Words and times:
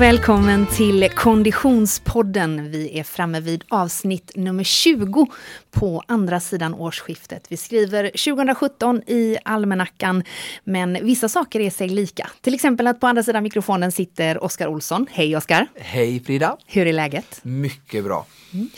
och 0.00 0.04
välkommen 0.04 0.66
till 0.66 1.10
Konditionspodden. 1.10 2.70
Vi 2.70 2.98
är 2.98 3.02
framme 3.02 3.40
vid 3.40 3.64
avsnitt 3.68 4.32
nummer 4.34 4.64
20 4.64 5.26
på 5.70 6.02
andra 6.06 6.40
sidan 6.40 6.74
årsskiftet. 6.74 7.46
Vi 7.48 7.56
skriver 7.56 8.04
2017 8.04 9.02
i 9.06 9.36
almanackan, 9.44 10.24
men 10.64 10.98
vissa 11.02 11.28
saker 11.28 11.60
är 11.60 11.70
sig 11.70 11.88
lika. 11.88 12.30
Till 12.40 12.54
exempel 12.54 12.86
att 12.86 13.00
på 13.00 13.06
andra 13.06 13.22
sidan 13.22 13.42
mikrofonen 13.42 13.92
sitter 13.92 14.44
Oskar 14.44 14.68
Olsson. 14.68 15.06
Hej 15.10 15.36
Oskar! 15.36 15.66
Hej 15.76 16.20
Frida! 16.24 16.56
Hur 16.66 16.86
är 16.86 16.92
läget? 16.92 17.40
Mycket 17.42 18.04
bra. 18.04 18.26
Mm. 18.52 18.68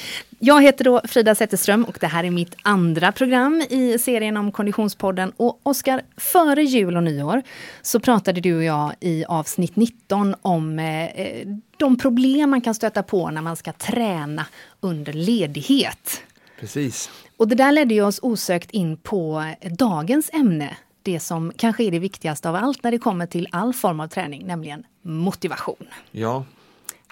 Jag 0.45 0.63
heter 0.63 0.85
då 0.85 1.01
Frida 1.05 1.35
Zetterström 1.35 1.85
och 1.85 1.99
det 2.01 2.07
här 2.07 2.25
är 2.25 2.31
mitt 2.31 2.57
andra 2.63 3.13
program 3.13 3.63
i 3.71 3.99
serien 3.99 4.37
om 4.37 4.53
Konditionspodden. 4.53 5.33
Och 5.37 5.61
Oskar, 5.63 6.03
före 6.17 6.63
jul 6.63 6.97
och 6.97 7.03
nyår 7.03 7.43
så 7.83 8.01
pratade 8.01 8.41
du 8.41 8.57
och 8.57 8.65
jag 8.65 8.93
i 9.01 9.25
avsnitt 9.25 9.77
19 9.77 10.35
om 10.43 10.79
eh, 10.79 11.49
de 11.77 11.99
problem 11.99 12.51
man 12.51 12.61
kan 12.61 12.75
stöta 12.75 13.03
på 13.03 13.31
när 13.31 13.43
man 13.43 13.57
ska 13.57 13.73
träna 13.73 14.47
under 14.81 15.13
ledighet. 15.13 16.23
Precis. 16.61 17.11
Och 17.37 17.49
det 17.49 17.55
där 17.55 17.73
ledde 17.73 18.03
oss 18.03 18.21
osökt 18.23 18.71
in 18.71 18.97
på 18.97 19.55
dagens 19.71 20.31
ämne. 20.33 20.77
Det 21.03 21.21
som 21.21 21.53
kanske 21.57 21.85
är 21.85 21.91
det 21.91 21.99
viktigaste 21.99 22.49
av 22.49 22.55
allt 22.55 22.83
när 22.83 22.91
det 22.91 22.99
kommer 22.99 23.27
till 23.27 23.49
all 23.53 23.73
form 23.73 24.01
av 24.01 24.09
träning, 24.09 24.47
nämligen 24.47 24.85
motivation. 25.03 25.87
Ja, 26.11 26.45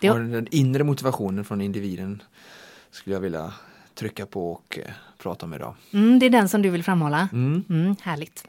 den 0.01 0.47
inre 0.51 0.85
motivationen 0.85 1.45
från 1.45 1.61
individen 1.61 2.23
skulle 2.91 3.17
jag 3.17 3.21
vilja 3.21 3.53
trycka 3.95 4.27
på 4.27 4.53
och 4.53 4.79
eh, 4.79 4.93
prata 5.19 5.47
om 5.47 5.55
idag. 5.55 5.75
Mm, 5.93 6.19
det 6.19 6.27
är 6.27 6.31
den 6.31 6.49
som 6.49 6.63
du 6.63 6.71
vill 6.71 6.85
framhålla. 6.85 7.29
Mm. 7.33 7.65
Mm, 7.71 7.97
härligt. 8.03 8.45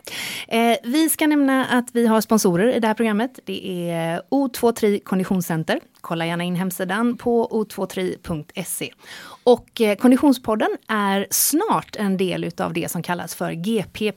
Eh, 0.48 0.76
vi 0.84 1.10
ska 1.10 1.28
nämna 1.28 1.66
att 1.66 1.90
vi 1.94 2.08
har 2.08 2.22
sponsorer 2.22 2.74
i 2.74 2.80
det 2.80 2.88
här 2.88 2.94
programmet. 2.94 3.40
Det 3.46 3.90
är 3.90 4.22
O23 4.32 5.04
Konditionscenter. 5.04 5.80
Kolla 6.02 6.26
gärna 6.26 6.44
in 6.44 6.56
hemsidan 6.56 7.18
på 7.18 7.48
o23.se. 7.50 8.94
Och 9.44 9.82
eh, 9.82 9.96
Konditionspodden 9.96 10.78
är 10.88 11.28
snart 11.30 11.96
en 11.96 12.18
del 12.18 12.44
utav 12.44 12.74
det 12.74 12.92
som 12.92 13.04
kallas 13.04 13.36
för 13.36 13.52
GP 13.52 14.12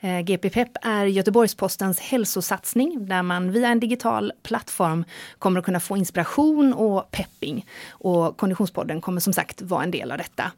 Eh, 0.00 0.20
GP 0.20 0.50
Pep 0.50 0.68
är 0.82 1.06
Göteborgs-Postens 1.06 2.00
hälsosatsning 2.00 3.06
där 3.06 3.22
man 3.22 3.52
via 3.52 3.68
en 3.68 3.80
digital 3.80 4.32
plattform 4.42 5.04
kommer 5.38 5.58
att 5.60 5.66
kunna 5.66 5.80
få 5.80 5.96
inspiration 5.96 6.72
och 6.72 7.10
pepping. 7.10 7.66
Och 7.88 8.36
Konditionspodden 8.36 9.00
kommer 9.00 9.20
som 9.20 9.32
sagt 9.32 9.62
vara 9.62 9.82
en 9.82 9.90
del 9.90 10.12
av 10.12 10.18
detta. 10.18 10.52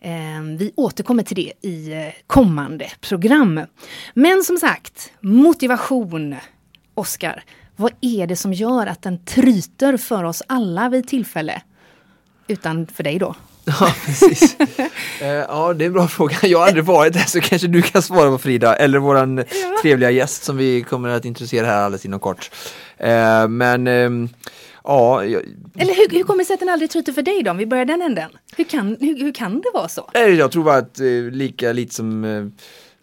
Ehm, 0.00 0.56
vi 0.56 0.72
återkommer 0.76 1.22
till 1.22 1.36
det 1.36 1.68
i 1.68 1.92
eh, 1.92 2.12
kommande 2.26 2.90
program. 3.00 3.60
Men 4.14 4.42
som 4.42 4.56
sagt, 4.58 5.12
motivation. 5.20 6.36
Oskar, 6.94 7.44
vad 7.76 7.92
är 8.00 8.26
det 8.26 8.36
som 8.36 8.52
gör 8.52 8.86
att 8.86 9.02
den 9.02 9.24
tryter 9.24 9.96
för 9.96 10.24
oss 10.24 10.42
alla 10.46 10.88
vid 10.88 11.08
tillfälle? 11.08 11.62
Utan 12.46 12.86
för 12.86 13.02
dig 13.02 13.18
då? 13.18 13.34
Ja, 13.80 13.94
precis. 14.06 14.56
uh, 14.60 15.28
ja, 15.28 15.74
det 15.74 15.84
är 15.84 15.86
en 15.86 15.92
bra 15.92 16.08
fråga. 16.08 16.36
Jag 16.42 16.58
har 16.58 16.66
aldrig 16.66 16.84
varit 16.84 17.12
där 17.12 17.20
så 17.20 17.40
kanske 17.40 17.68
du 17.68 17.82
kan 17.82 18.02
svara 18.02 18.30
på 18.30 18.38
Frida 18.38 18.76
eller 18.76 18.98
våran 18.98 19.36
ja. 19.36 19.44
trevliga 19.82 20.10
gäst 20.10 20.44
som 20.44 20.56
vi 20.56 20.82
kommer 20.82 21.08
att 21.08 21.24
intressera 21.24 21.66
här 21.66 21.82
alldeles 21.82 22.04
inom 22.04 22.20
kort. 22.20 22.50
Uh, 23.00 23.48
men 23.48 23.86
um, 23.86 24.28
Ja, 24.84 25.24
jag... 25.24 25.42
Eller 25.78 25.94
hur, 25.94 26.16
hur 26.16 26.24
kommer 26.24 26.44
sig 26.44 26.54
att 26.54 26.60
den 26.60 26.68
aldrig 26.68 26.90
tryter 26.90 27.12
för 27.12 27.22
dig 27.22 27.42
då? 27.42 27.50
Om 27.50 27.56
vi 27.56 27.66
börjar 27.66 27.84
den 27.84 28.02
änden. 28.02 28.30
Hur 28.56 28.64
kan, 28.64 28.96
hur, 29.00 29.18
hur 29.18 29.32
kan 29.32 29.60
det 29.60 29.70
vara 29.74 29.88
så? 29.88 30.10
Jag 30.12 30.52
tror 30.52 30.64
bara 30.64 30.76
att 30.76 31.00
eh, 31.00 31.06
lika 31.30 31.72
lite 31.72 31.94
som 31.94 32.24
eh, 32.24 32.44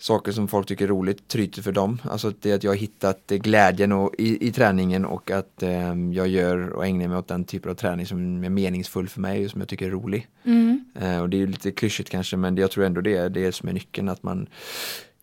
saker 0.01 0.31
som 0.31 0.47
folk 0.47 0.67
tycker 0.67 0.85
är 0.85 0.89
roligt 0.89 1.27
tryter 1.27 1.61
för 1.61 1.71
dem. 1.71 2.01
Alltså 2.03 2.33
det 2.39 2.53
att 2.53 2.63
jag 2.63 2.71
har 2.71 2.75
hittat 2.75 3.27
glädjen 3.27 3.91
och, 3.91 4.15
i, 4.17 4.47
i 4.47 4.51
träningen 4.51 5.05
och 5.05 5.31
att 5.31 5.63
eh, 5.63 5.95
jag 6.11 6.27
gör 6.27 6.69
och 6.69 6.85
ägnar 6.85 7.07
mig 7.07 7.17
åt 7.17 7.27
den 7.27 7.43
typen 7.43 7.71
av 7.71 7.75
träning 7.75 8.05
som 8.05 8.43
är 8.43 8.49
meningsfull 8.49 9.09
för 9.09 9.21
mig 9.21 9.45
och 9.45 9.51
som 9.51 9.61
jag 9.61 9.67
tycker 9.67 9.85
är 9.85 9.91
rolig. 9.91 10.27
Mm. 10.43 10.85
Eh, 10.95 11.21
och 11.21 11.29
det 11.29 11.41
är 11.41 11.47
lite 11.47 11.71
klyschigt 11.71 12.09
kanske 12.09 12.37
men 12.37 12.57
jag 12.57 12.71
tror 12.71 12.85
ändå 12.85 13.01
det 13.01 13.15
är 13.15 13.29
det 13.29 13.51
som 13.51 13.69
är 13.69 13.73
nyckeln 13.73 14.09
att 14.09 14.23
man 14.23 14.47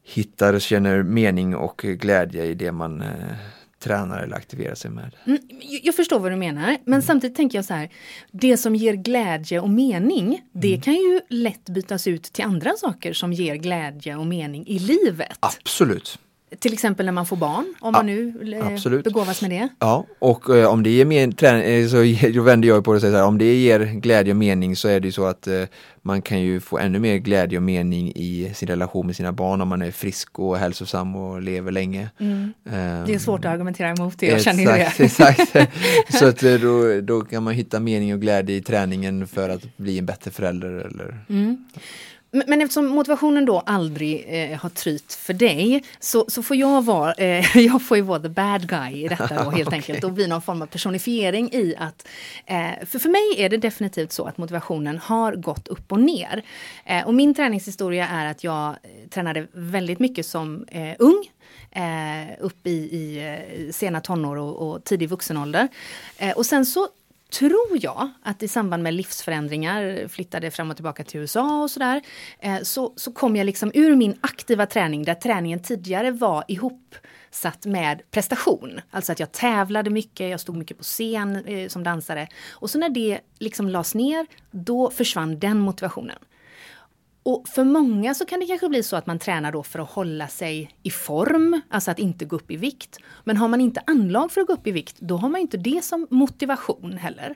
hittar 0.02 0.54
och 0.54 0.60
känner 0.60 1.02
mening 1.02 1.56
och 1.56 1.80
glädje 1.84 2.44
i 2.44 2.54
det 2.54 2.72
man 2.72 3.00
eh, 3.00 3.08
tränar 3.78 4.22
eller 4.22 4.36
aktiverar 4.36 4.74
sig 4.74 4.90
med. 4.90 5.14
Mm, 5.26 5.38
jag 5.82 5.94
förstår 5.94 6.20
vad 6.20 6.32
du 6.32 6.36
menar, 6.36 6.76
men 6.84 6.94
mm. 6.94 7.02
samtidigt 7.02 7.36
tänker 7.36 7.58
jag 7.58 7.64
så 7.64 7.74
här. 7.74 7.88
Det 8.30 8.56
som 8.56 8.74
ger 8.74 8.94
glädje 8.94 9.60
och 9.60 9.70
mening, 9.70 10.26
mm. 10.26 10.40
det 10.52 10.80
kan 10.84 10.94
ju 10.94 11.20
lätt 11.28 11.68
bytas 11.68 12.06
ut 12.06 12.22
till 12.22 12.44
andra 12.44 12.72
saker 12.76 13.12
som 13.12 13.32
ger 13.32 13.56
glädje 13.56 14.16
och 14.16 14.26
mening 14.26 14.66
i 14.66 14.78
livet. 14.78 15.38
Absolut. 15.40 16.18
Till 16.58 16.72
exempel 16.72 17.06
när 17.06 17.12
man 17.12 17.26
får 17.26 17.36
barn, 17.36 17.74
om 17.80 17.92
man 17.92 18.06
nu 18.06 18.54
eh, 18.60 18.66
absolut. 18.66 19.04
begåvas 19.04 19.42
med 19.42 19.50
det. 19.50 19.68
Ja, 19.78 20.06
och 20.18 20.56
eh, 20.56 20.68
om 20.68 20.82
det 20.82 20.90
ger 20.90 21.04
mer 21.04 21.30
träning, 21.30 21.66
eh, 21.66 21.88
så 21.88 22.28
då 22.34 22.42
vänder 22.42 22.68
jag 22.68 22.84
på 22.84 22.92
det 22.92 22.96
och 22.96 23.00
säger 23.00 23.14
så 23.14 23.18
här, 23.18 23.26
om 23.26 23.38
det 23.38 23.54
ger 23.54 23.80
glädje 23.80 24.32
och 24.32 24.36
mening 24.36 24.76
så 24.76 24.88
är 24.88 25.00
det 25.00 25.08
ju 25.08 25.12
så 25.12 25.24
att 25.24 25.46
eh, 25.46 25.62
man 26.02 26.22
kan 26.22 26.40
ju 26.40 26.60
få 26.60 26.78
ännu 26.78 26.98
mer 26.98 27.16
glädje 27.16 27.58
och 27.58 27.62
mening 27.62 28.12
i 28.14 28.52
sin 28.54 28.68
relation 28.68 29.06
med 29.06 29.16
sina 29.16 29.32
barn 29.32 29.60
om 29.60 29.68
man 29.68 29.82
är 29.82 29.90
frisk 29.90 30.38
och 30.38 30.58
hälsosam 30.58 31.16
och 31.16 31.42
lever 31.42 31.72
länge. 31.72 32.10
Mm. 32.20 32.52
Um, 32.64 33.06
det 33.06 33.14
är 33.14 33.18
svårt 33.18 33.44
att 33.44 33.52
argumentera 33.52 33.90
emot 33.90 34.18
det, 34.18 34.26
jag 34.26 34.42
känner 34.42 34.60
ju 34.60 34.66
det. 34.66 34.92
Exakt, 35.04 35.56
så 36.18 36.26
att 36.26 36.40
då, 36.40 37.00
då 37.00 37.20
kan 37.20 37.42
man 37.42 37.54
hitta 37.54 37.80
mening 37.80 38.14
och 38.14 38.20
glädje 38.20 38.56
i 38.56 38.62
träningen 38.62 39.26
för 39.26 39.48
att 39.48 39.76
bli 39.76 39.98
en 39.98 40.06
bättre 40.06 40.30
förälder. 40.30 40.68
Eller, 40.68 41.24
mm. 41.28 41.64
Men 42.30 42.60
eftersom 42.60 42.86
motivationen 42.86 43.44
då 43.44 43.60
aldrig 43.66 44.24
eh, 44.28 44.58
har 44.58 44.68
trytt 44.68 45.14
för 45.14 45.32
dig 45.32 45.84
så, 46.00 46.24
så 46.28 46.42
får 46.42 46.56
jag 46.56 46.84
vara, 46.84 47.12
eh, 47.12 47.56
jag 47.66 47.82
får 47.82 47.96
ju 47.96 48.02
vara 48.02 48.20
the 48.20 48.28
bad 48.28 48.68
guy 48.68 49.04
i 49.04 49.08
detta 49.08 49.44
då 49.44 49.50
helt 49.56 49.68
okay. 49.68 49.78
enkelt 49.78 50.04
och 50.04 50.12
bli 50.12 50.26
någon 50.26 50.42
form 50.42 50.62
av 50.62 50.66
personifiering 50.66 51.52
i 51.52 51.74
att 51.78 52.08
eh, 52.46 52.86
för, 52.86 52.98
för 52.98 53.08
mig 53.08 53.44
är 53.44 53.48
det 53.48 53.56
definitivt 53.56 54.12
så 54.12 54.24
att 54.24 54.38
motivationen 54.38 54.98
har 54.98 55.32
gått 55.32 55.68
upp 55.68 55.92
och 55.92 56.00
ner. 56.00 56.42
Eh, 56.84 57.06
och 57.06 57.14
min 57.14 57.34
träningshistoria 57.34 58.08
är 58.08 58.26
att 58.26 58.44
jag 58.44 58.68
eh, 58.68 59.08
tränade 59.10 59.46
väldigt 59.52 59.98
mycket 59.98 60.26
som 60.26 60.64
eh, 60.68 60.94
ung 60.98 61.30
upp 62.38 62.66
i, 62.66 62.70
i 62.70 63.70
sena 63.72 64.00
tonår 64.00 64.36
och, 64.36 64.70
och 64.70 64.84
tidig 64.84 65.08
vuxenålder. 65.08 65.68
Och 66.36 66.46
sen 66.46 66.66
så 66.66 66.88
tror 67.30 67.78
jag 67.80 68.10
att 68.22 68.42
i 68.42 68.48
samband 68.48 68.82
med 68.82 68.94
livsförändringar, 68.94 70.08
flyttade 70.08 70.50
fram 70.50 70.70
och 70.70 70.76
tillbaka 70.76 71.04
till 71.04 71.20
USA 71.20 71.62
och 71.62 71.70
sådär, 71.70 72.02
eh, 72.40 72.58
så, 72.62 72.92
så 72.96 73.12
kom 73.12 73.36
jag 73.36 73.44
liksom 73.44 73.70
ur 73.74 73.96
min 73.96 74.18
aktiva 74.20 74.66
träning 74.66 75.04
där 75.04 75.14
träningen 75.14 75.62
tidigare 75.62 76.10
var 76.10 76.44
ihopsatt 76.48 77.66
med 77.66 78.02
prestation. 78.10 78.80
Alltså 78.90 79.12
att 79.12 79.20
jag 79.20 79.32
tävlade 79.32 79.90
mycket, 79.90 80.30
jag 80.30 80.40
stod 80.40 80.56
mycket 80.56 80.78
på 80.78 80.84
scen 80.84 81.44
eh, 81.46 81.68
som 81.68 81.84
dansare. 81.84 82.28
Och 82.50 82.70
så 82.70 82.78
när 82.78 82.88
det 82.88 83.20
liksom 83.38 83.68
lades 83.68 83.94
ner, 83.94 84.26
då 84.50 84.90
försvann 84.90 85.38
den 85.38 85.58
motivationen. 85.58 86.18
Och 87.28 87.48
för 87.48 87.64
många 87.64 88.14
så 88.14 88.24
kan 88.24 88.40
det 88.40 88.46
kanske 88.46 88.68
bli 88.68 88.82
så 88.82 88.96
att 88.96 89.06
man 89.06 89.18
tränar 89.18 89.52
då 89.52 89.62
för 89.62 89.78
att 89.78 89.90
hålla 89.90 90.28
sig 90.28 90.70
i 90.82 90.90
form, 90.90 91.60
alltså 91.70 91.90
att 91.90 91.98
inte 91.98 92.24
gå 92.24 92.36
upp 92.36 92.50
i 92.50 92.56
vikt. 92.56 92.98
Men 93.24 93.36
har 93.36 93.48
man 93.48 93.60
inte 93.60 93.82
anlag 93.86 94.32
för 94.32 94.40
att 94.40 94.46
gå 94.46 94.52
upp 94.52 94.66
i 94.66 94.70
vikt, 94.70 94.96
då 94.98 95.16
har 95.16 95.28
man 95.28 95.40
inte 95.40 95.56
det 95.56 95.84
som 95.84 96.06
motivation 96.10 96.92
heller. 96.92 97.34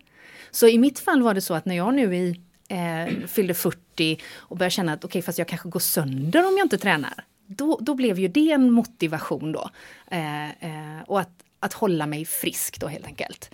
Så 0.50 0.68
i 0.68 0.78
mitt 0.78 0.98
fall 0.98 1.22
var 1.22 1.34
det 1.34 1.40
så 1.40 1.54
att 1.54 1.64
när 1.64 1.76
jag 1.76 1.94
nu 1.94 2.16
i, 2.16 2.40
eh, 2.68 3.26
fyllde 3.26 3.54
40 3.54 4.20
och 4.34 4.56
började 4.56 4.70
känna 4.70 4.92
att 4.92 5.04
okej, 5.04 5.08
okay, 5.08 5.22
fast 5.22 5.38
jag 5.38 5.48
kanske 5.48 5.68
går 5.68 5.80
sönder 5.80 6.46
om 6.48 6.56
jag 6.58 6.64
inte 6.64 6.78
tränar. 6.78 7.24
Då, 7.46 7.78
då 7.80 7.94
blev 7.94 8.18
ju 8.18 8.28
det 8.28 8.50
en 8.50 8.70
motivation 8.70 9.52
då. 9.52 9.70
Eh, 10.10 10.44
eh, 10.50 11.02
och 11.06 11.20
att, 11.20 11.44
att 11.60 11.72
hålla 11.72 12.06
mig 12.06 12.24
frisk 12.24 12.80
då 12.80 12.86
helt 12.86 13.06
enkelt. 13.06 13.50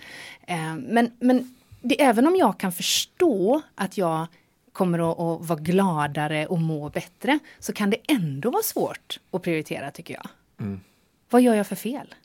Eh, 0.47 0.75
men 0.75 1.11
men 1.19 1.55
det, 1.81 2.01
även 2.01 2.27
om 2.27 2.35
jag 2.35 2.59
kan 2.59 2.71
förstå 2.71 3.61
att 3.75 3.97
jag 3.97 4.27
kommer 4.73 5.11
att, 5.11 5.19
att 5.19 5.49
vara 5.49 5.59
gladare 5.59 6.45
och 6.45 6.59
må 6.59 6.89
bättre 6.89 7.39
så 7.59 7.73
kan 7.73 7.89
det 7.89 7.97
ändå 8.07 8.51
vara 8.51 8.63
svårt 8.63 9.19
att 9.31 9.41
prioritera 9.41 9.91
tycker 9.91 10.13
jag. 10.13 10.27
Mm. 10.59 10.79
Vad 11.29 11.41
gör 11.41 11.55
jag 11.55 11.67
för 11.67 11.75
fel? 11.75 12.15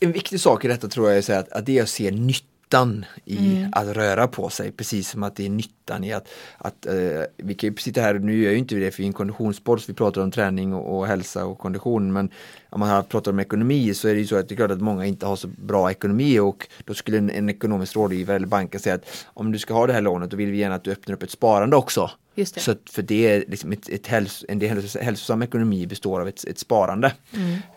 En 0.00 0.12
viktig 0.12 0.40
sak 0.40 0.64
i 0.64 0.68
detta 0.68 0.88
tror 0.88 1.10
jag 1.10 1.28
är 1.28 1.38
att, 1.38 1.52
att 1.52 1.66
det 1.66 1.78
är 1.78 1.82
att 1.82 1.88
se 1.88 2.10
nyttan 2.10 3.04
i 3.24 3.56
mm. 3.56 3.70
att 3.72 3.86
röra 3.86 4.28
på 4.28 4.48
sig, 4.48 4.72
precis 4.72 5.10
som 5.10 5.22
att 5.22 5.36
det 5.36 5.46
är 5.46 5.50
nyttan 5.50 6.04
i 6.04 6.12
att, 6.12 6.28
att 6.58 6.86
uh, 6.90 7.22
vi 7.36 7.54
kan 7.54 7.70
ju 7.70 7.76
sitta 7.76 8.00
här, 8.00 8.14
nu 8.14 8.42
gör 8.42 8.50
ju 8.50 8.58
inte 8.58 8.74
vi 8.74 8.84
det 8.84 8.90
för 8.90 9.02
en 9.02 9.12
konditionspodd, 9.12 9.80
så 9.80 9.86
vi 9.86 9.94
pratar 9.94 10.20
om 10.20 10.30
träning 10.30 10.74
och, 10.74 10.98
och, 10.98 11.06
hälsa 11.06 11.44
och 11.44 11.58
kondition, 11.58 12.12
men 12.12 12.30
om 12.72 12.80
man 12.80 13.04
pratar 13.04 13.32
om 13.32 13.38
ekonomi 13.38 13.94
så 13.94 14.08
är 14.08 14.14
det 14.14 14.20
ju 14.20 14.26
så 14.26 14.36
att 14.36 14.48
det 14.48 14.54
är 14.54 14.56
klart 14.56 14.70
att 14.70 14.80
många 14.80 15.06
inte 15.06 15.26
har 15.26 15.36
så 15.36 15.48
bra 15.48 15.90
ekonomi 15.90 16.38
och 16.38 16.68
då 16.84 16.94
skulle 16.94 17.18
en, 17.18 17.30
en 17.30 17.48
ekonomisk 17.48 17.96
rådgivare 17.96 18.36
eller 18.36 18.46
banken 18.46 18.80
säga 18.80 18.94
att 18.94 19.26
om 19.26 19.52
du 19.52 19.58
ska 19.58 19.74
ha 19.74 19.86
det 19.86 19.92
här 19.92 20.00
lånet 20.00 20.30
då 20.30 20.36
vill 20.36 20.50
vi 20.50 20.58
gärna 20.58 20.74
att 20.74 20.84
du 20.84 20.92
öppnar 20.92 21.14
upp 21.14 21.22
ett 21.22 21.30
sparande 21.30 21.76
också. 21.76 22.10
Just 22.34 22.54
det. 22.54 22.60
Så 22.60 22.70
att 22.70 22.90
för 22.90 23.02
det 23.02 23.26
är 23.26 23.44
liksom 23.48 23.72
ett, 23.72 23.88
ett 23.88 24.06
häls, 24.06 24.44
en 24.48 24.60
hälsosam 25.00 25.42
ekonomi 25.42 25.86
består 25.86 26.20
av 26.20 26.28
ett, 26.28 26.44
ett 26.44 26.58
sparande. 26.58 27.12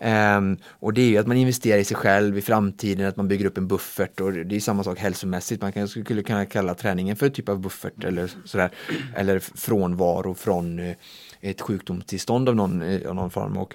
Mm. 0.00 0.38
Um, 0.38 0.58
och 0.68 0.92
det 0.92 1.00
är 1.00 1.08
ju 1.08 1.18
att 1.18 1.26
man 1.26 1.36
investerar 1.36 1.78
i 1.78 1.84
sig 1.84 1.96
själv 1.96 2.38
i 2.38 2.42
framtiden, 2.42 3.06
att 3.06 3.16
man 3.16 3.28
bygger 3.28 3.46
upp 3.46 3.58
en 3.58 3.68
buffert 3.68 4.20
och 4.20 4.32
det 4.32 4.56
är 4.56 4.60
samma 4.60 4.84
sak 4.84 4.98
hälsomässigt. 4.98 5.62
Man 5.62 5.72
kan, 5.72 5.88
skulle 5.88 6.22
kunna 6.22 6.46
kalla 6.46 6.74
träningen 6.74 7.16
för 7.16 7.26
ett 7.26 7.34
typ 7.34 7.48
av 7.48 7.58
buffert 7.58 8.04
eller 8.04 8.30
sådär. 8.44 8.70
Eller 9.16 9.38
frånvaro 9.38 10.34
från 10.34 10.78
uh, 10.78 10.94
ett 11.40 11.60
sjukdomstillstånd 11.60 12.48
av 12.48 12.56
någon, 12.56 12.82
av 13.06 13.14
någon 13.14 13.30
form. 13.30 13.56
Och, 13.56 13.74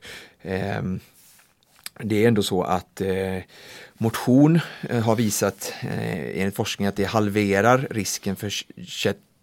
um, 0.79 1.00
det 2.00 2.24
är 2.24 2.28
ändå 2.28 2.44
så 2.44 2.64
att 2.64 3.02
eh, 3.02 3.38
motion 3.94 4.60
eh, 4.90 5.00
har 5.04 5.16
visat 5.16 5.74
eh, 5.82 6.42
enligt 6.42 6.56
forskning 6.56 6.88
att 6.88 6.96
det 6.96 7.04
halverar 7.06 7.88
risken 7.92 8.36
för 8.36 8.52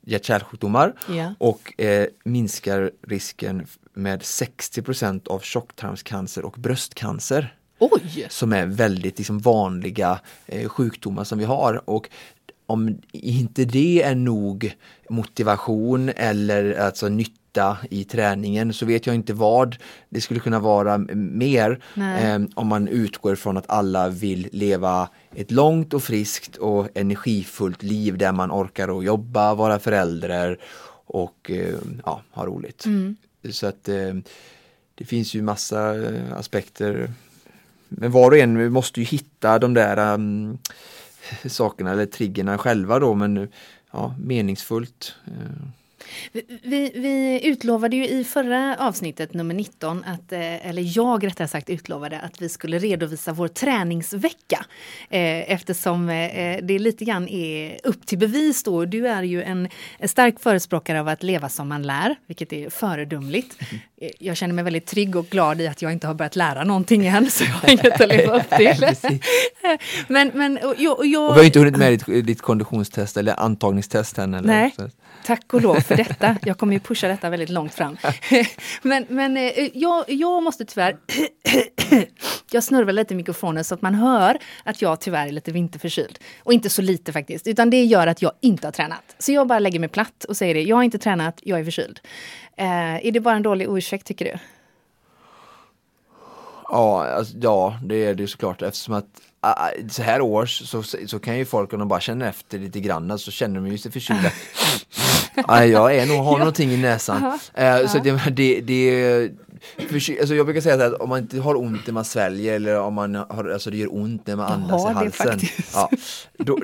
hjärt-kärlsjukdomar 0.06 0.92
Ja. 1.08 1.34
och 1.38 1.80
eh, 1.80 2.06
minskar 2.24 2.90
risken 3.08 3.66
med 3.94 4.20
60% 4.20 5.28
av 5.28 5.40
tjocktarmscancer 5.40 6.44
och 6.44 6.52
bröstcancer 6.58 7.54
Oj! 7.78 8.26
som 8.28 8.52
är 8.52 8.66
väldigt 8.66 9.18
liksom, 9.18 9.38
vanliga 9.38 10.20
eh, 10.46 10.68
sjukdomar 10.68 11.24
som 11.24 11.38
vi 11.38 11.44
har. 11.44 11.90
Och 11.90 12.08
om 12.66 12.98
inte 13.12 13.64
det 13.64 14.02
är 14.02 14.14
nog 14.14 14.74
motivation 15.10 16.08
eller 16.16 16.74
alltså 16.80 17.08
nytta 17.48 17.76
i 17.90 18.04
träningen 18.04 18.72
så 18.72 18.86
vet 18.86 19.06
jag 19.06 19.14
inte 19.14 19.32
vad 19.32 19.76
det 20.10 20.20
skulle 20.20 20.40
kunna 20.40 20.60
vara 20.60 20.98
mer 21.14 21.80
eh, 21.96 22.40
om 22.54 22.66
man 22.66 22.88
utgår 22.88 23.36
från 23.36 23.56
att 23.56 23.70
alla 23.70 24.08
vill 24.08 24.48
leva 24.52 25.08
ett 25.34 25.50
långt 25.50 25.94
och 25.94 26.02
friskt 26.02 26.56
och 26.56 26.88
energifullt 26.94 27.82
liv 27.82 28.18
där 28.18 28.32
man 28.32 28.50
orkar 28.50 28.98
att 28.98 29.04
jobba, 29.04 29.54
vara 29.54 29.78
förälder 29.78 30.58
och 31.06 31.50
eh, 31.50 31.74
ja, 32.04 32.22
ha 32.30 32.46
roligt. 32.46 32.84
Så 33.50 33.66
att 33.66 33.88
eh, 33.88 34.14
det 34.94 35.04
finns 35.04 35.34
ju 35.34 35.42
massa 35.42 35.94
eh, 35.94 36.32
aspekter 36.38 37.10
men 37.88 38.10
var 38.10 38.30
och 38.30 38.38
en 38.38 38.72
måste 38.72 39.00
ju 39.00 39.06
hitta 39.06 39.58
de 39.58 39.74
där 39.74 40.14
um, 40.14 40.58
sakerna 41.46 41.92
eller 41.92 42.06
triggerna 42.06 42.58
själva 42.58 42.98
då 42.98 43.14
men 43.14 43.48
ja, 43.92 44.14
meningsfullt. 44.18 45.14
eh. 45.26 45.68
Vi, 46.62 46.92
vi 46.94 47.40
utlovade 47.44 47.96
ju 47.96 48.08
i 48.08 48.24
förra 48.24 48.76
avsnittet, 48.78 49.34
nummer 49.34 49.54
19, 49.54 50.04
att, 50.04 50.32
eh, 50.32 50.68
eller 50.68 50.98
jag 50.98 51.26
rättare 51.26 51.48
sagt 51.48 51.70
utlovade 51.70 52.20
att 52.20 52.42
vi 52.42 52.48
skulle 52.48 52.78
redovisa 52.78 53.32
vår 53.32 53.48
träningsvecka. 53.48 54.66
Eh, 55.10 55.52
eftersom 55.52 56.08
eh, 56.08 56.58
det 56.62 56.78
lite 56.78 57.04
grann 57.04 57.28
är 57.28 57.78
upp 57.84 58.06
till 58.06 58.18
bevis 58.18 58.62
då. 58.62 58.84
Du 58.84 59.08
är 59.08 59.22
ju 59.22 59.42
en, 59.42 59.68
stark 60.04 60.40
förespråkare 60.40 61.00
av 61.00 61.08
att 61.08 61.22
leva 61.22 61.48
som 61.48 61.68
man 61.68 61.82
lär, 61.82 62.16
vilket 62.26 62.52
är 62.52 62.70
föredömligt. 62.70 63.56
Jag 64.18 64.36
känner 64.36 64.54
mig 64.54 64.64
väldigt 64.64 64.86
trygg 64.86 65.16
och 65.16 65.26
glad 65.26 65.60
i 65.60 65.66
att 65.66 65.82
jag 65.82 65.92
inte 65.92 66.06
har 66.06 66.14
börjat 66.14 66.36
lära 66.36 66.64
någonting 66.64 67.06
än, 67.06 67.30
så 67.30 67.44
jag 67.44 67.50
har 67.50 67.70
inget 67.70 68.00
att 68.00 68.08
leva 68.08 68.36
upp 68.36 68.50
till. 68.50 68.86
Men, 70.08 70.30
men, 70.34 70.58
och, 70.58 70.74
jag, 70.78 70.98
och 70.98 71.06
jag, 71.06 71.30
Och 71.30 71.36
vi 71.36 71.38
har 71.38 71.46
inte 71.46 71.58
hunnit 71.58 71.76
med 71.76 71.92
ditt, 71.92 72.26
ditt 72.26 72.42
konditionstest 72.42 73.16
eller 73.16 73.40
antagningstest 73.40 74.18
än. 74.18 74.34
Eller? 74.34 74.48
Nej. 74.48 74.74
Tack 75.26 75.54
och 75.54 75.62
lov 75.62 75.80
för 75.80 75.96
detta. 76.04 76.36
Jag 76.44 76.58
kommer 76.58 76.72
ju 76.72 76.80
pusha 76.80 77.08
detta 77.08 77.30
väldigt 77.30 77.48
långt 77.48 77.74
fram. 77.74 77.96
Men, 78.82 79.06
men 79.08 79.36
eh, 79.36 79.70
jag, 79.74 80.04
jag 80.08 80.42
måste 80.42 80.64
tyvärr... 80.64 80.96
Jag 82.50 82.64
snurrar 82.64 82.92
lite 82.92 83.14
i 83.14 83.16
mikrofonen 83.16 83.64
så 83.64 83.74
att 83.74 83.82
man 83.82 83.94
hör 83.94 84.38
att 84.64 84.82
jag 84.82 85.00
tyvärr 85.00 85.26
är 85.26 85.32
lite 85.32 85.52
vinterförkyld. 85.52 86.18
Och 86.42 86.52
inte 86.52 86.70
så 86.70 86.82
lite 86.82 87.12
faktiskt, 87.12 87.46
utan 87.46 87.70
det 87.70 87.84
gör 87.84 88.06
att 88.06 88.22
jag 88.22 88.32
inte 88.40 88.66
har 88.66 88.72
tränat. 88.72 89.16
Så 89.18 89.32
jag 89.32 89.46
bara 89.46 89.58
lägger 89.58 89.80
mig 89.80 89.88
platt 89.88 90.24
och 90.24 90.36
säger 90.36 90.54
det. 90.54 90.62
Jag 90.62 90.76
har 90.76 90.82
inte 90.82 90.98
tränat, 90.98 91.40
jag 91.42 91.60
är 91.60 91.64
förkyld. 91.64 92.00
Eh, 92.56 93.06
är 93.06 93.12
det 93.12 93.20
bara 93.20 93.36
en 93.36 93.42
dålig 93.42 93.66
ursäkt 93.68 94.06
tycker 94.06 94.24
du? 94.24 94.38
ja, 96.68 97.06
alltså, 97.06 97.36
ja, 97.40 97.78
det 97.84 98.04
är 98.04 98.14
det 98.14 98.26
såklart 98.26 98.62
eftersom 98.62 98.94
att 98.94 99.20
så 99.90 100.02
här 100.02 100.20
års 100.20 100.68
så, 100.68 100.82
så 100.82 101.18
kan 101.18 101.38
ju 101.38 101.44
folk 101.44 101.72
om 101.72 101.78
de 101.78 101.88
bara 101.88 102.00
känner 102.00 102.28
efter 102.28 102.58
lite 102.58 102.80
grann 102.80 103.18
så 103.18 103.30
känner 103.30 103.54
de 103.60 103.66
ju 103.68 103.78
sig 103.78 103.92
förkylda. 103.92 104.30
Jag 105.66 105.94
är 105.96 106.06
nog, 106.06 106.16
har 106.24 106.38
någonting 106.38 106.70
i 106.70 106.76
näsan. 106.76 107.38
Eh, 107.54 107.86
Så 107.86 107.98
det, 107.98 108.10
det, 108.30 108.60
det 108.60 109.30
förky- 109.90 110.18
alltså 110.20 110.34
jag 110.34 110.46
brukar 110.46 110.60
säga 110.60 110.84
att 110.86 110.92
om 110.94 111.08
man 111.08 111.18
inte 111.18 111.40
har 111.40 111.54
ont 111.58 111.86
när 111.86 111.94
man 111.94 112.04
sväljer 112.04 112.54
eller 112.54 112.80
om 112.80 112.94
man 112.94 113.14
har, 113.14 113.50
alltså 113.52 113.70
det 113.70 113.76
gör 113.76 113.94
ont 113.94 114.26
när 114.26 114.36
man 114.36 114.52
andas 114.52 114.90
i 114.90 114.94
halsen. 114.94 115.40
Ja, 115.74 115.90
då, 116.38 116.58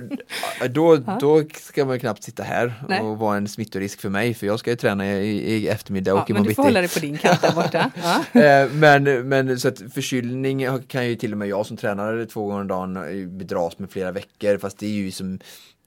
då, 0.71 0.97
då 1.21 1.43
ska 1.61 1.85
man 1.85 1.95
ju 1.95 2.01
knappt 2.01 2.23
sitta 2.23 2.43
här 2.43 2.75
Nej. 2.89 3.01
och 3.01 3.19
vara 3.19 3.37
en 3.37 3.49
smittorisk 3.49 4.01
för 4.01 4.09
mig 4.09 4.35
för 4.35 4.47
jag 4.47 4.59
ska 4.59 4.71
ju 4.71 4.77
träna 4.77 5.07
i, 5.15 5.55
i 5.55 5.69
eftermiddag 5.69 6.13
och 6.15 6.19
Ja, 6.19 6.25
men 6.29 6.37
imorgon 6.37 6.49
du 6.49 6.55
får 6.55 6.63
bitti. 6.63 6.69
hålla 6.73 6.81
dig 6.81 6.89
på 6.91 6.99
din 7.01 7.19
kant 7.19 7.43
där 7.43 7.53
borta. 7.55 7.91
Ja. 8.33 8.41
Eh, 8.41 8.69
men, 8.73 9.29
men 9.29 9.61
så 9.61 9.69
att 9.69 9.79
förkylning 9.95 10.67
kan 10.89 11.07
ju 11.07 11.17
till 11.17 11.33
och 11.33 11.39
med 11.39 11.49
jag 11.49 11.67
som 11.67 11.77
tränare 11.77 12.27
två 12.27 12.47
gånger 12.47 12.64
om 12.65 12.69
dagen 12.69 12.97
eh, 13.23 13.27
bedras 13.29 13.79
med 13.79 13.91
flera 13.91 14.13
veckor 14.13 14.59
fast 14.59 14.79
det 14.79 14.87
är 14.87 14.91
ju 14.91 15.11
som 15.11 15.39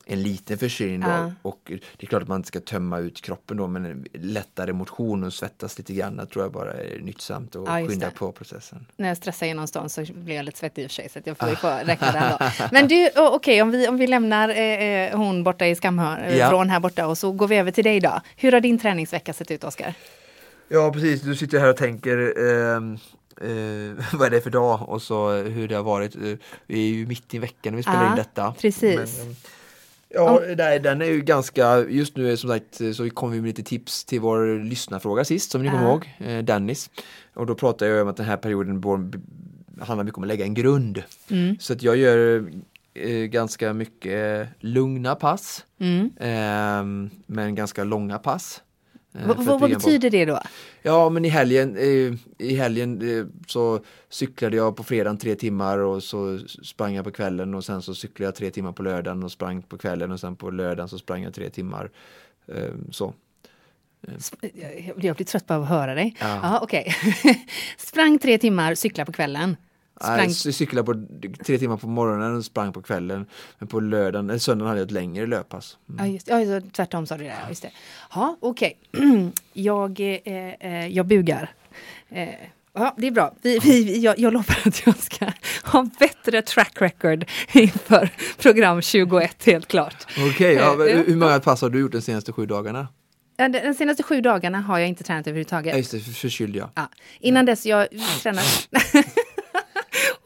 en 0.09 0.23
liten 0.23 0.57
förkylning 0.57 0.99
då 0.99 1.07
Ja. 1.09 1.31
och 1.41 1.59
det 1.67 2.03
är 2.03 2.07
klart 2.07 2.21
att 2.21 2.27
man 2.27 2.37
inte 2.37 2.47
ska 2.47 2.59
tömma 2.59 2.99
ut 2.99 3.21
kroppen 3.21 3.57
då 3.57 3.67
men 3.67 4.05
lättare 4.13 4.73
motion 4.73 5.23
och 5.23 5.33
svettas 5.33 5.77
lite 5.77 5.93
grann 5.93 6.17
det 6.17 6.25
tror 6.25 6.45
jag 6.45 6.51
bara 6.51 6.73
är 6.73 6.99
nyttsamt 6.99 7.55
och 7.55 7.67
Ja, 7.67 7.87
skynda 7.87 8.05
det. 8.05 8.11
på 8.15 8.31
processen. 8.31 8.85
när 8.97 9.07
jag 9.07 9.17
stressar 9.17 9.45
genom 9.47 9.67
stan 9.67 9.89
så 9.89 10.05
blir 10.13 10.35
jag 10.35 10.45
lite 10.45 10.57
svettig 10.59 10.83
i 10.83 10.85
och 10.87 10.91
för 10.91 10.95
sig 10.95 11.09
så 11.09 11.19
att 11.19 11.27
jag 11.27 11.37
får 11.37 11.49
ju 11.49 11.55
räkna 11.85 12.11
den 12.11 12.31
då. 12.39 12.67
Men 12.71 12.87
du, 12.87 13.09
okej 13.15 13.61
om, 13.61 13.71
vi, 13.71 13.87
om 13.87 13.97
vi 13.97 14.07
lämnar 14.07 14.49
eh, 14.49 14.57
eh, 14.57 15.17
hon 15.17 15.43
borta 15.43 15.67
i 15.67 15.75
Skamhörn, 15.75 16.19
eh, 16.23 16.37
Ja. 16.37 16.49
från 16.49 16.69
här 16.69 16.79
borta 16.79 17.07
och 17.07 17.17
så 17.17 17.31
går 17.31 17.47
vi 17.47 17.57
över 17.57 17.71
till 17.71 17.83
dig 17.83 17.99
då. 17.99 18.21
Hur 18.37 18.51
har 18.51 18.59
din 18.61 18.79
träningsvecka 18.79 19.33
sett 19.33 19.51
ut 19.51 19.63
Oskar? 19.63 19.93
Ja 20.67 20.91
precis, 20.93 21.21
du 21.21 21.35
sitter 21.35 21.59
här 21.59 21.69
och 21.69 21.77
tänker 21.77 22.33
ehm, 22.49 22.97
eh, 23.41 24.05
vad 24.13 24.25
är 24.27 24.29
det 24.29 24.41
för 24.41 24.49
dag 24.49 24.89
och 24.89 25.01
så 25.01 25.31
hur 25.31 25.67
det 25.67 25.75
har 25.75 25.83
varit. 25.83 26.15
Eh, 26.15 26.21
Vi 26.67 26.89
är 26.91 26.93
ju 26.95 27.05
mitt 27.07 27.33
i 27.33 27.37
veckan 27.39 27.73
när 27.73 27.77
vi 27.77 27.83
spelar 27.83 28.03
Ja, 28.03 28.09
in 28.09 28.15
detta. 28.15 28.53
precis. 28.61 28.95
Men, 29.19 29.27
ehm, 29.29 29.35
Ja, 30.09 30.41
nej, 30.57 30.79
den 30.79 31.01
är 31.01 31.05
ju 31.05 31.21
ganska, 31.21 31.79
just 31.79 32.17
nu 32.17 32.37
som 32.37 32.49
sagt 32.49 32.81
eh, 32.81 32.91
så 32.91 33.09
kom 33.09 33.31
vi 33.31 33.41
med 33.41 33.47
lite 33.47 33.63
tips 33.63 34.05
till 34.05 34.19
vår 34.19 34.63
lyssnarfråga 34.63 35.25
sist 35.25 35.51
som 35.51 35.63
ni 35.63 35.69
kommer 35.69 35.83
ihåg, 35.89 36.13
eh, 36.19 36.43
Dennis. 36.43 36.89
Och 37.33 37.45
då 37.45 37.55
pratade 37.55 37.91
jag 37.91 38.01
om 38.01 38.07
att 38.07 38.17
den 38.17 38.25
här 38.25 38.37
perioden 38.37 38.83
handlar 39.81 40.03
mycket 40.03 40.17
om 40.17 40.23
att 40.23 40.27
lägga 40.27 40.45
en 40.45 40.53
grund. 40.53 41.03
Mm. 41.29 41.55
Så 41.59 41.73
att 41.73 41.81
jag 41.83 41.97
gör 41.97 42.45
eh, 42.93 43.09
ganska 43.25 43.73
mycket 43.73 44.47
lugna 44.59 45.15
pass, 45.15 45.65
Mm. 45.79 46.09
eh, 46.19 47.09
men 47.25 47.55
ganska 47.55 47.83
långa 47.83 48.17
pass. 48.19 48.61
Eh, 49.17 49.27
Vad- 49.27 49.69
betyder 49.69 50.09
det 50.09 50.25
då? 50.25 50.39
Ja 50.81 51.09
men 51.09 51.25
i 51.25 51.29
helgen, 51.29 51.77
eh, 51.77 52.13
i 52.47 52.55
helgen 52.55 53.19
eh, 53.19 53.25
så 53.47 53.79
cyklade 54.09 54.57
jag 54.57 54.75
på 54.75 54.83
fredagen 54.83 55.17
tre 55.17 55.35
timmar 55.35 55.77
och 55.77 56.03
så 56.03 56.39
sprang 56.63 56.95
jag 56.95 57.05
på 57.05 57.11
kvällen 57.11 57.53
och 57.53 57.65
sen 57.65 57.81
så 57.81 57.95
cyklade 57.95 58.27
jag 58.27 58.35
tre 58.35 58.51
timmar 58.51 58.71
på 58.71 58.83
lördagen 58.83 59.23
och 59.23 59.31
sprang 59.31 59.61
på 59.61 59.77
kvällen 59.77 60.11
och 60.11 60.19
sen 60.19 60.35
på 60.35 60.49
lördagen 60.49 60.89
så 60.89 60.97
sprang 60.97 61.23
jag 61.23 61.33
tre 61.33 61.49
timmar. 61.49 61.89
Eh, 62.47 62.71
så. 62.91 63.13
Jag 64.53 64.93
jag 65.05 65.15
blir 65.15 65.25
trött 65.25 65.47
på 65.47 65.53
att 65.53 65.67
höra 65.69 65.95
dig. 65.95 66.15
Ja. 66.19 66.39
Ja, 66.43 66.59
okej. 66.63 66.95
Sprang 67.77 68.19
tre 68.19 68.37
timmar, 68.37 68.75
cykla 68.75 69.05
på 69.05 69.11
kvällen. 69.11 69.57
Sprang... 70.01 70.29
Så 70.29 70.51
cyklade 70.51 70.85
på 70.93 71.05
tre 71.45 71.57
timmar 71.57 71.77
på 71.77 71.87
morgonen 71.87 72.35
och 72.37 72.45
sprang 72.45 72.73
på 72.73 72.81
kvällen. 72.81 73.25
Men 73.59 73.67
på 73.67 73.79
lördagen, 73.79 74.29
eller 74.29 74.39
söndagen 74.39 74.67
hade 74.67 74.79
jag 74.79 74.85
ett 74.85 74.91
längre 74.91 75.25
löppass. 75.27 75.77
Mm. 75.89 76.05
Ja, 76.05 76.11
just, 76.13 76.27
ja, 76.27 76.41
just, 76.41 76.73
tvärtom 76.73 77.05
sa 77.07 77.17
du 77.17 77.23
det. 77.23 77.29
Ja, 77.29 77.49
Just 77.49 77.61
det. 77.61 77.71
Ja, 78.13 78.37
okej. 78.39 78.77
jag, 79.53 79.99
eh, 79.99 80.53
eh, 80.59 80.87
jag 80.87 81.05
bugar. 81.05 81.51
Eh, 82.09 82.29
ja, 82.73 82.95
det 82.97 83.07
är 83.07 83.11
bra. 83.11 83.33
Vi, 83.41 83.59
vi, 83.59 83.99
jag, 84.01 84.19
jag 84.19 84.33
lovar 84.33 84.57
att 84.65 84.85
jag 84.85 84.97
ska 84.97 85.31
ha 85.63 85.89
bättre 85.99 86.41
track 86.41 86.81
record 86.81 87.25
inför 87.51 88.09
program 88.41 88.81
21, 88.81 89.45
helt 89.45 89.67
klart. 89.67 90.05
Okej, 90.29 90.53
ja, 90.53 90.75
men 90.77 90.87
Eh, 90.87 90.97
hur 90.97 91.15
många 91.15 91.39
pass 91.39 91.61
har 91.61 91.69
du 91.69 91.79
gjort 91.79 91.91
de 91.91 92.01
senaste 92.01 92.31
sju 92.31 92.45
dagarna? 92.45 92.87
Ja, 93.37 93.47
De 93.49 93.73
senaste 93.73 94.03
sju 94.03 94.21
dagarna 94.21 94.61
har 94.61 94.79
jag 94.79 94.87
inte 94.89 95.03
tränat 95.03 95.27
överhuvudtaget. 95.27 95.73
Ja, 95.73 95.77
just 95.77 95.91
det, 95.91 95.99
för- 95.99 96.11
förkyld 96.11 96.55
jag. 96.55 96.69
Ja. 96.75 96.89
Innan 97.19 97.45
dess 97.45 97.65
jag 97.65 97.87
tränar... 98.21 98.43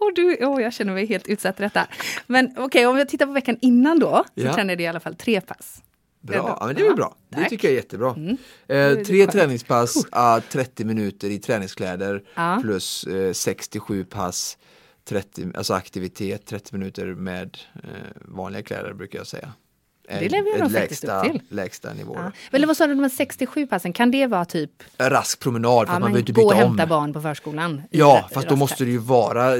Och 0.02 0.12
du, 0.16 0.36
oh, 0.46 0.62
jag 0.62 0.74
känner 0.74 0.94
mig 0.94 1.06
helt 1.06 1.28
utsatt 1.28 1.60
i 1.60 1.64
detta. 1.64 1.88
Men 2.28 2.54
okej, 2.58 2.86
om 2.88 2.98
jag 2.98 3.10
tittar 3.10 3.26
på 3.26 3.32
veckan 3.32 3.58
innan 3.62 4.00
då, 4.00 4.24
så 4.36 4.42
Ja. 4.42 4.54
tränade 4.54 4.74
jag 4.74 4.82
i 4.82 4.88
alla 4.88 5.00
fall 5.00 5.16
tre 5.16 5.42
pass. 5.42 5.82
Det 6.24 6.28
Bra, 6.34 6.58
ja, 6.60 6.66
men 6.68 6.76
det 6.76 6.82
är 6.82 6.86
väl 6.86 6.96
bra. 6.96 7.16
Det 7.30 7.36
tack. 7.36 7.50
tycker 7.50 7.68
jag 7.68 7.74
är 7.74 7.78
jättebra. 7.78 8.16
Mm. 8.18 8.38
Eh, 9.00 9.04
tre 9.06 9.28
träningspass, 9.28 10.06
ah, 10.12 10.40
30 10.52 10.86
minuter 10.86 11.30
i 11.30 11.40
träningskläder 11.40 12.24
Ja. 12.36 12.60
plus 12.62 13.04
eh, 13.04 13.34
67 13.34 14.04
pass, 14.06 14.58
30, 15.06 15.48
alltså 15.56 15.74
aktivitet, 15.74 16.46
30 16.46 16.76
minuter 16.78 17.06
med 17.06 17.58
eh, 17.76 17.90
vanliga 18.26 18.64
kläder 18.64 18.94
brukar 18.94 19.20
jag 19.20 19.28
säga. 19.28 19.54
Det 20.20 20.30
lever 20.30 20.50
jag 20.50 20.60
nog 20.60 20.72
faktiskt 20.72 21.04
upp 21.04 21.24
till. 21.24 21.42
lägsta 21.50 21.94
nivåer. 21.94 22.24
Ja. 22.24 22.32
Men 22.52 22.68
vad 22.68 22.78
sa 22.78 22.88
du, 22.88 22.96
de 22.96 23.02
här 23.02 23.10
67 23.10 23.68
passen, 23.68 23.94
kan 23.94 24.12
det 24.12 24.28
vara 24.28 24.46
typ 24.46 24.72
En 24.98 25.10
rask 25.10 25.40
promenad 25.40 25.88
för 25.88 25.94
ja, 25.94 25.96
att 25.96 26.02
man 26.02 26.02
behöver 26.02 26.20
inte 26.20 26.32
gå 26.32 26.42
och 26.42 26.52
byta 26.52 26.66
hämta 26.66 26.84
om. 26.84 26.90
barn 26.90 27.14
på 27.14 27.22
förskolan? 27.22 27.82
Ja, 27.90 28.30
fast 28.34 28.50
då 28.50 28.56
måste 28.56 28.84
det 28.86 28.92
ju 28.92 28.98
vara 28.98 29.54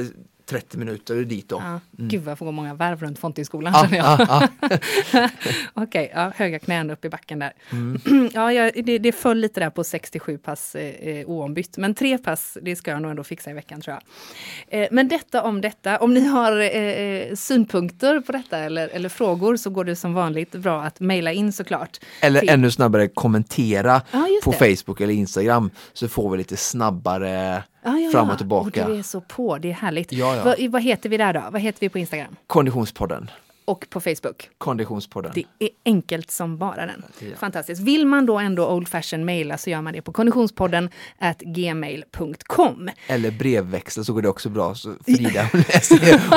30 0.52 0.78
minuter 0.78 1.14
dit 1.14 1.48
då. 1.48 1.62
Ja, 1.64 1.80
Gud 1.90 2.22
vad 2.22 2.30
jag 2.30 2.38
får 2.38 2.46
gå 2.46 2.52
många 2.52 2.74
varv 2.74 3.00
runt 3.02 3.18
Fontinskolan 3.18 3.74
Ah, 3.74 3.88
jag. 3.90 4.04
ah, 4.06 4.48
ah. 5.12 5.28
Okej, 5.74 6.10
ja, 6.14 6.32
höga 6.36 6.58
knän 6.58 6.90
upp 6.90 7.04
i 7.04 7.08
backen 7.08 7.38
där. 7.38 7.52
Mm. 7.70 8.00
ja, 8.34 8.52
jag, 8.52 8.84
det, 8.84 8.98
det 8.98 9.12
föll 9.12 9.38
lite 9.38 9.60
där 9.60 9.70
på 9.70 9.84
67 9.84 10.38
pass 10.38 10.74
eh, 10.74 11.08
eh, 11.08 11.26
oombytt. 11.28 11.76
Men 11.78 11.94
tre 11.94 12.18
pass, 12.18 12.58
det 12.62 12.76
ska 12.76 12.90
jag 12.90 13.02
nog 13.02 13.10
ändå 13.10 13.24
fixa 13.24 13.50
i 13.50 13.54
veckan 13.54 13.80
tror 13.80 13.96
jag. 14.68 14.82
Eh, 14.82 14.88
men 14.90 15.08
detta 15.08 15.42
om 15.42 15.60
detta. 15.60 15.98
Om 15.98 16.14
ni 16.14 16.26
har 16.26 16.60
eh, 16.60 16.66
eh, 16.66 17.34
synpunkter 17.34 18.20
på 18.20 18.32
detta 18.32 18.58
eller, 18.58 18.88
eller 18.88 19.08
frågor 19.08 19.56
så 19.56 19.70
går 19.70 19.84
det 19.84 19.96
som 19.96 20.14
vanligt 20.14 20.52
bra 20.52 20.82
att 20.82 21.00
mejla 21.00 21.32
in 21.32 21.52
såklart. 21.52 21.98
Eller 22.20 22.40
Till- 22.40 22.48
ännu 22.48 22.70
snabbare 22.70 23.08
kommentera 23.08 24.02
just 24.12 24.44
på 24.44 24.50
det. 24.58 24.76
Facebook 24.76 25.00
eller 25.00 25.14
Instagram 25.14 25.70
så 25.92 26.08
får 26.08 26.30
vi 26.30 26.38
lite 26.38 26.56
snabbare 26.56 27.62
Ja, 27.82 27.98
ja, 27.98 28.10
fram 28.10 28.30
och 28.30 28.38
tillbaka. 28.38 28.84
Och 28.84 28.90
du 28.92 28.98
är 28.98 29.02
så 29.02 29.20
på, 29.20 29.58
det 29.58 29.68
är 29.70 29.72
härligt. 29.72 30.12
Ja, 30.12 30.36
ja. 30.36 30.44
Vad, 30.44 30.70
vad 30.70 30.82
heter 30.82 31.08
vi 31.08 31.16
där 31.16 31.32
då? 31.32 31.42
Vad 31.50 31.60
heter 31.60 31.80
vi 31.80 31.88
på 31.88 31.98
Instagram? 31.98 32.36
Konditionspodden. 32.46 33.30
Och 33.64 33.86
på 33.90 34.00
Facebook? 34.00 34.50
Konditionspodden. 34.58 35.32
Det 35.34 35.44
är 35.58 35.70
enkelt 35.84 36.30
som 36.30 36.58
bara 36.58 36.86
den. 36.86 37.04
Ja. 37.18 37.36
Fantastiskt. 37.38 37.82
Vill 37.82 38.06
man 38.06 38.26
då 38.26 38.38
ändå 38.38 38.68
old 38.68 38.88
fashion 38.88 39.24
mejla 39.24 39.58
så 39.58 39.70
gör 39.70 39.80
man 39.80 39.92
det 39.92 40.02
på 40.02 40.12
konditionspodden 40.12 40.90
at 41.18 41.38
gmail.com. 41.38 42.90
Eller 43.06 43.30
brevväxel 43.30 44.04
så 44.04 44.12
går 44.12 44.22
det 44.22 44.28
också 44.28 44.48
bra. 44.48 44.74
Så 44.74 44.94
Frida 45.04 45.50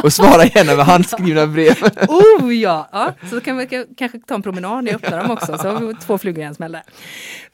och 0.03 0.13
svarar 0.13 0.57
gärna 0.57 0.75
med 0.75 0.85
handskrivna 0.85 1.47
brev. 1.47 1.83
Oh 2.07 2.55
ja! 2.55 2.89
ja! 2.91 3.13
Så 3.29 3.41
kan 3.41 3.57
vi 3.57 3.85
kanske 3.97 4.19
ta 4.19 4.35
en 4.35 4.41
promenad 4.41 4.83
när 4.83 4.91
jag 4.91 5.03
öppnar 5.03 5.21
dem 5.21 5.31
också, 5.31 5.57
så 5.57 5.69
har 5.69 5.79
vi 5.79 5.93
två 5.93 6.17
flugor 6.17 6.43
i 6.43 6.47
en 6.47 6.55
smäll 6.55 6.71
där. 6.71 6.83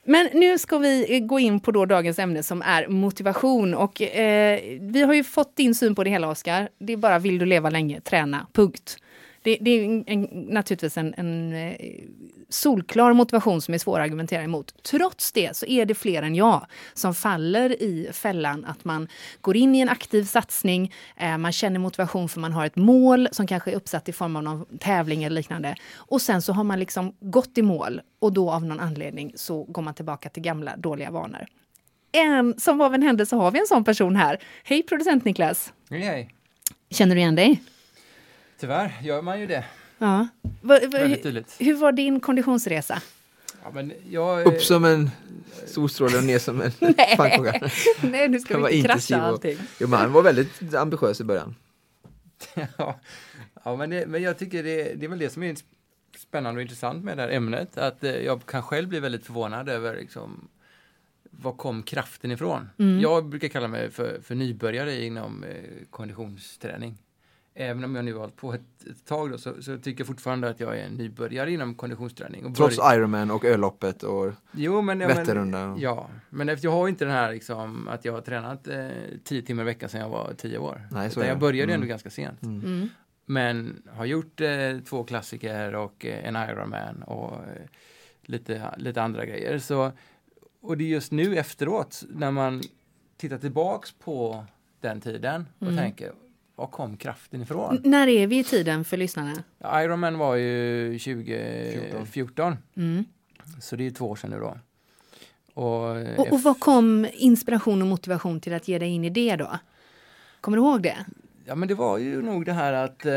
Men 0.03 0.29
nu 0.33 0.57
ska 0.57 0.77
vi 0.77 1.15
eh, 1.15 1.25
gå 1.25 1.39
in 1.39 1.59
på 1.59 1.71
då 1.71 1.85
dagens 1.85 2.19
ämne 2.19 2.43
som 2.43 2.61
är 2.61 2.87
motivation. 2.87 3.73
Och 3.73 4.01
eh, 4.01 4.59
vi 4.81 5.03
har 5.03 5.13
ju 5.13 5.23
fått 5.23 5.55
din 5.55 5.75
syn 5.75 5.95
på 5.95 6.03
det 6.03 6.09
hela, 6.09 6.29
Oskar. 6.29 6.69
Det 6.79 6.93
är 6.93 6.97
bara 6.97 7.19
vill 7.19 7.39
du 7.39 7.45
leva 7.45 7.69
länge, 7.69 8.01
träna, 8.01 8.47
punkt. 8.53 8.97
Det, 9.43 9.57
det 9.61 9.71
är 9.71 10.03
en, 10.07 10.27
naturligtvis 10.31 10.97
en, 10.97 11.13
en 11.17 11.53
eh, 11.53 11.75
solklar 12.49 13.13
motivation 13.13 13.61
som 13.61 13.73
är 13.73 13.77
svår 13.77 13.99
att 13.99 14.03
argumentera 14.03 14.43
emot. 14.43 14.83
Trots 14.83 15.31
det 15.31 15.55
så 15.55 15.65
är 15.65 15.85
det 15.85 15.95
fler 15.95 16.23
än 16.23 16.35
jag 16.35 16.65
som 16.93 17.13
faller 17.13 17.81
i 17.81 18.09
fällan 18.13 18.65
att 18.65 18.85
man 18.85 19.07
går 19.41 19.57
in 19.57 19.75
i 19.75 19.79
en 19.79 19.89
aktiv 19.89 20.23
satsning, 20.23 20.93
eh, 21.17 21.37
man 21.37 21.51
känner 21.51 21.79
motivation 21.79 22.29
för 22.29 22.39
man 22.39 22.53
har 22.53 22.65
ett 22.65 22.75
mål 22.75 23.27
som 23.31 23.47
kanske 23.47 23.71
är 23.71 23.75
uppsatt 23.75 24.09
i 24.09 24.13
form 24.13 24.35
av 24.35 24.43
någon 24.43 24.77
tävling 24.77 25.23
eller 25.23 25.35
liknande. 25.35 25.75
Och 25.93 26.21
sen 26.21 26.41
så 26.41 26.53
har 26.53 26.63
man 26.63 26.79
liksom 26.79 27.15
gått 27.19 27.57
i 27.57 27.61
mål 27.61 28.01
och 28.19 28.33
då 28.33 28.51
av 28.51 28.65
någon 28.65 28.79
anledning 28.79 29.33
så 29.35 29.63
går 29.63 29.81
man 29.81 29.93
tillbaka 29.93 30.29
till 30.29 30.43
gamla 30.43 30.77
dåliga 30.77 31.11
vanor. 31.11 31.45
En, 32.11 32.59
som 32.59 32.81
av 32.81 32.93
en 32.93 33.01
händelse 33.01 33.35
har 33.35 33.51
vi 33.51 33.59
en 33.59 33.67
sån 33.67 33.83
person 33.83 34.15
här. 34.15 34.37
Hej 34.63 34.83
producent 34.83 35.25
Niklas! 35.25 35.73
Hej. 35.89 36.29
Känner 36.89 37.15
du 37.15 37.21
igen 37.21 37.35
dig? 37.35 37.61
Tyvärr 38.61 38.99
gör 39.01 39.21
man 39.21 39.39
ju 39.39 39.47
det. 39.47 39.65
Ja. 39.97 40.27
Va, 40.41 40.49
va, 40.61 40.79
Väldigt 40.79 41.17
hur, 41.19 41.23
tydligt. 41.23 41.55
hur 41.59 41.73
var 41.75 41.91
din 41.91 42.19
konditionsresa? 42.19 43.01
Ja, 43.63 43.71
men 43.73 43.93
jag, 44.09 44.47
Upp 44.47 44.61
som 44.61 44.85
en 44.85 45.09
solstråle 45.67 46.17
och 46.17 46.23
ner 46.23 46.39
som 46.39 46.61
en 46.61 46.71
pannkaka. 47.17 47.69
Nej, 48.03 48.27
nu 48.29 48.39
ska 48.39 48.57
vi 48.57 48.63
inte 48.63 48.75
intensiv 48.77 49.13
krascha 49.13 49.23
och- 49.23 49.27
allting. 49.33 49.57
Jo, 49.79 49.87
men 49.87 49.99
han 49.99 50.11
var 50.11 50.21
väldigt 50.23 50.73
ambitiös 50.75 51.21
i 51.21 51.23
början. 51.23 51.55
ja, 52.77 52.99
ja, 53.63 53.75
men, 53.75 53.89
det, 53.89 54.05
men 54.07 54.21
jag 54.21 54.37
tycker 54.37 54.63
det, 54.63 54.93
det 54.93 55.05
är 55.05 55.09
väl 55.09 55.19
det 55.19 55.29
som 55.29 55.43
är 55.43 55.55
spännande 56.17 56.57
och 56.57 56.61
intressant 56.61 57.03
med 57.03 57.17
det 57.17 57.21
här 57.23 57.29
ämnet. 57.29 57.77
Att 57.77 58.03
eh, 58.03 58.11
jag 58.15 58.45
kan 58.45 58.63
själv 58.63 58.89
bli 58.89 58.99
väldigt 58.99 59.25
förvånad 59.25 59.69
över 59.69 59.95
liksom, 59.95 60.47
var 61.31 61.51
kom 61.53 61.83
kraften 61.83 62.31
ifrån? 62.31 62.69
Mm. 62.79 62.99
Jag 62.99 63.25
brukar 63.25 63.47
kalla 63.47 63.67
mig 63.67 63.91
för, 63.91 64.19
för 64.23 64.35
nybörjare 64.35 65.03
inom 65.05 65.43
eh, 65.43 65.49
konditionsträning. 65.89 66.97
Även 67.53 67.83
om 67.83 67.95
jag 67.95 68.05
nu 68.05 68.13
har 68.13 68.19
hållit 68.19 68.35
på 68.35 68.53
ett, 68.53 68.61
ett 68.91 69.05
tag 69.05 69.31
då, 69.31 69.37
så, 69.37 69.61
så 69.61 69.77
tycker 69.77 69.99
jag 70.01 70.07
fortfarande 70.07 70.49
att 70.49 70.59
jag 70.59 70.77
är 70.79 70.83
en 70.85 70.93
nybörjare 70.93 71.51
inom 71.51 71.75
konditionsträning. 71.75 72.45
Och 72.45 72.55
Trots 72.55 72.79
börj- 72.79 72.95
Ironman 72.95 73.31
och 73.31 73.45
ölloppet 73.45 74.03
och 74.03 74.33
Jo, 74.51 74.81
men, 74.81 74.99
ja, 75.01 75.07
men, 75.07 75.17
Vätternrundan. 75.17 75.79
Ja, 75.79 76.09
men 76.29 76.49
efter, 76.49 76.67
jag 76.67 76.71
har 76.71 76.87
inte 76.87 77.05
den 77.05 77.13
här 77.13 77.31
liksom, 77.31 77.87
att 77.87 78.05
jag 78.05 78.13
har 78.13 78.21
tränat 78.21 78.67
eh, 78.67 78.87
tio 79.23 79.41
timmar 79.41 79.63
i 79.63 79.65
veckan 79.65 79.89
sedan 79.89 80.01
jag 80.01 80.09
var 80.09 80.33
tio 80.37 80.57
år. 80.57 80.87
Nej, 80.91 81.09
så 81.09 81.13
Utan 81.19 81.23
är 81.23 81.27
jag 81.33 81.39
började 81.39 81.63
Mm. 81.73 81.73
ändå 81.81 81.87
ganska 81.87 82.09
sent. 82.09 82.43
Mm. 82.43 82.59
Mm. 82.65 82.89
Men 83.25 83.81
har 83.89 84.05
gjort 84.05 84.41
eh, 84.41 84.49
två 84.89 85.03
klassiker 85.03 85.75
och 85.75 86.05
eh, 86.05 86.27
en 86.27 86.35
Ironman 86.49 87.03
och 87.03 87.33
eh, 87.33 87.67
lite, 88.21 88.69
lite 88.77 89.01
andra 89.01 89.25
grejer. 89.25 89.59
Så, 89.59 89.91
och 90.61 90.77
det 90.77 90.83
är 90.83 90.87
just 90.87 91.11
nu 91.11 91.37
efteråt 91.37 92.03
när 92.09 92.31
man 92.31 92.61
tittar 93.17 93.37
tillbaks 93.37 93.91
på 93.91 94.45
den 94.79 95.01
tiden 95.01 95.47
och 95.59 95.67
Mm. 95.67 95.77
tänker, 95.77 96.11
var 96.61 96.67
kom 96.67 96.97
kraften 96.97 97.41
ifrån? 97.41 97.75
N- 97.75 97.81
När 97.85 98.07
är 98.07 98.27
vi 98.27 98.39
i 98.39 98.43
tiden 98.43 98.83
för 98.85 98.97
lyssnarna? 98.97 99.33
Ironman 99.83 100.17
var 100.17 100.35
ju 100.35 100.99
2014, 100.99 102.57
Mm. 102.77 103.03
så 103.61 103.75
det 103.75 103.85
är 103.87 103.91
två 103.91 104.09
år 104.09 104.15
sedan 104.15 104.29
nu 104.29 104.39
då. 104.39 104.57
Och, 105.53 105.97
Och, 106.19 106.31
och 106.33 106.41
vad 106.41 106.59
kom 106.59 107.07
inspiration 107.13 107.81
och 107.81 107.87
motivation 107.87 108.39
till 108.39 108.53
att 108.53 108.67
ge 108.67 108.79
dig 108.79 108.89
in 108.89 109.05
i 109.05 109.09
det 109.09 109.35
då? 109.35 109.57
Kommer 110.41 110.57
du 110.57 110.63
ihåg 110.63 110.81
det? 110.83 110.97
Ja 111.45 111.55
men 111.55 111.67
det 111.67 111.75
var 111.75 111.97
ju 111.97 112.21
nog 112.21 112.45
det 112.45 112.53
här 112.53 112.73
att... 112.73 113.05
Eh, 113.05 113.11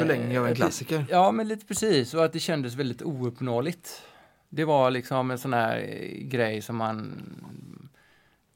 Förlängning 0.00 0.38
av 0.38 0.46
en 0.46 0.54
klassiker. 0.54 1.04
Ja 1.10 1.32
men 1.32 1.48
lite 1.48 1.66
precis 1.66 2.14
och 2.14 2.24
att 2.24 2.32
det 2.32 2.38
kändes 2.38 2.74
väldigt 2.74 3.02
ouppnåeligt. 3.02 4.02
Det 4.48 4.64
var 4.64 4.90
liksom 4.90 5.30
en 5.30 5.38
sån 5.38 5.52
här 5.52 5.78
eh, 5.78 6.22
grej 6.28 6.62
som 6.62 6.76
man 6.76 7.12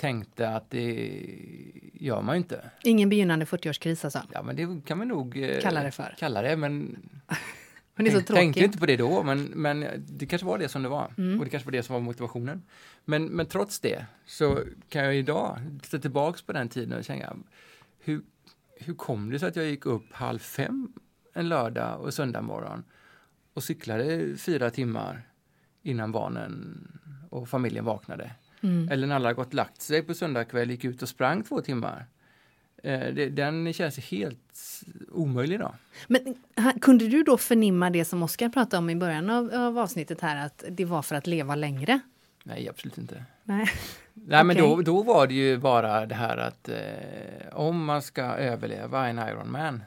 tänkte 0.02 0.48
att 0.48 0.70
det 0.70 1.20
gör 1.92 2.22
man 2.22 2.34
ju 2.34 2.38
inte. 2.38 2.70
Ingen 2.82 3.08
begynnande 3.08 3.44
40-årskris 3.44 4.04
alltså. 4.04 4.22
Ja 4.32 4.42
men 4.42 4.56
det 4.56 4.86
kan 4.86 4.98
man 4.98 5.08
nog 5.08 5.36
eh, 5.36 5.60
Kalla 5.60 5.82
det 5.82 5.90
för. 5.90 6.14
Kalla 6.18 6.42
det 6.42 6.56
men 6.56 6.98
Men 7.94 8.04
det 8.04 8.10
är 8.10 8.12
så 8.12 8.18
tänk, 8.18 8.26
tänkte 8.26 8.60
tråkigt. 8.60 8.62
inte 8.62 8.78
på 8.78 8.86
det 8.86 8.96
då 8.96 9.22
men, 9.22 9.42
men 9.44 9.86
det 10.08 10.26
kanske 10.26 10.46
var 10.46 10.58
det 10.58 10.68
som 10.68 10.82
det 10.82 10.88
var. 10.88 11.14
Mm. 11.18 11.38
Och 11.38 11.44
det 11.44 11.50
kanske 11.50 11.66
var 11.66 11.72
det 11.72 11.82
som 11.82 11.92
var 11.92 12.00
motivationen. 12.00 12.62
Men, 13.04 13.24
men 13.24 13.46
trots 13.46 13.80
det 13.80 14.06
så 14.26 14.58
kan 14.88 15.04
jag 15.04 15.16
idag 15.16 15.58
titta 15.82 15.98
tillbaks 15.98 16.42
på 16.42 16.52
den 16.52 16.68
tiden 16.68 16.98
och 16.98 17.04
tänka 17.04 17.36
hur, 17.98 18.22
hur 18.76 18.94
kom 18.94 19.30
det 19.30 19.38
sig 19.38 19.48
att 19.48 19.56
jag 19.56 19.66
gick 19.66 19.86
upp 19.86 20.12
halv 20.12 20.38
fem 20.38 20.92
en 21.34 21.48
lördag 21.48 22.00
och 22.00 22.14
söndag 22.14 22.42
morgon 22.42 22.84
och 23.54 23.62
cyklade 23.62 24.36
fyra 24.36 24.70
timmar 24.70 25.22
innan 25.82 26.12
barnen 26.12 26.88
och 27.30 27.48
familjen 27.48 27.84
vaknade. 27.84 28.30
Mm. 28.62 28.88
Eller 28.88 29.06
när 29.06 29.14
alla 29.14 29.28
hade 29.28 29.34
gått 29.36 29.54
lagt 29.54 29.82
sig 29.82 30.02
på 30.02 30.14
söndag 30.14 30.44
kväll 30.44 30.70
gick 30.70 30.84
ut 30.84 31.02
och 31.02 31.08
sprang 31.08 31.42
två 31.42 31.60
timmar. 31.60 32.06
Eh, 32.82 33.14
den 33.14 33.72
känns 33.72 33.98
helt 33.98 34.82
omöjlig 35.10 35.54
idag. 35.54 35.74
Men 36.08 36.34
kunde 36.80 37.08
du 37.08 37.22
då 37.22 37.38
förnimma 37.38 37.90
det 37.90 38.04
som 38.04 38.22
Oskar 38.22 38.48
pratade 38.48 38.78
om 38.78 38.90
i 38.90 38.96
början 38.96 39.30
av, 39.30 39.54
av 39.54 39.78
avsnittet 39.78 40.20
här, 40.20 40.46
att 40.46 40.64
det 40.70 40.84
var 40.84 41.02
för 41.02 41.14
att 41.14 41.26
leva 41.26 41.54
längre? 41.54 42.00
Nej, 42.44 42.68
absolut 42.68 42.98
inte. 42.98 43.24
Nej. 43.44 43.66
Nej, 44.14 44.44
men 44.44 44.56
då, 44.56 44.82
då 44.82 45.02
var 45.02 45.26
det 45.26 45.34
ju 45.34 45.58
bara 45.58 46.06
det 46.06 46.14
här 46.14 46.36
att 46.36 46.68
eh, 46.68 46.76
om 47.52 47.84
man 47.84 48.02
ska 48.02 48.22
överleva 48.22 49.08
en 49.08 49.18
Ironman 49.18 49.82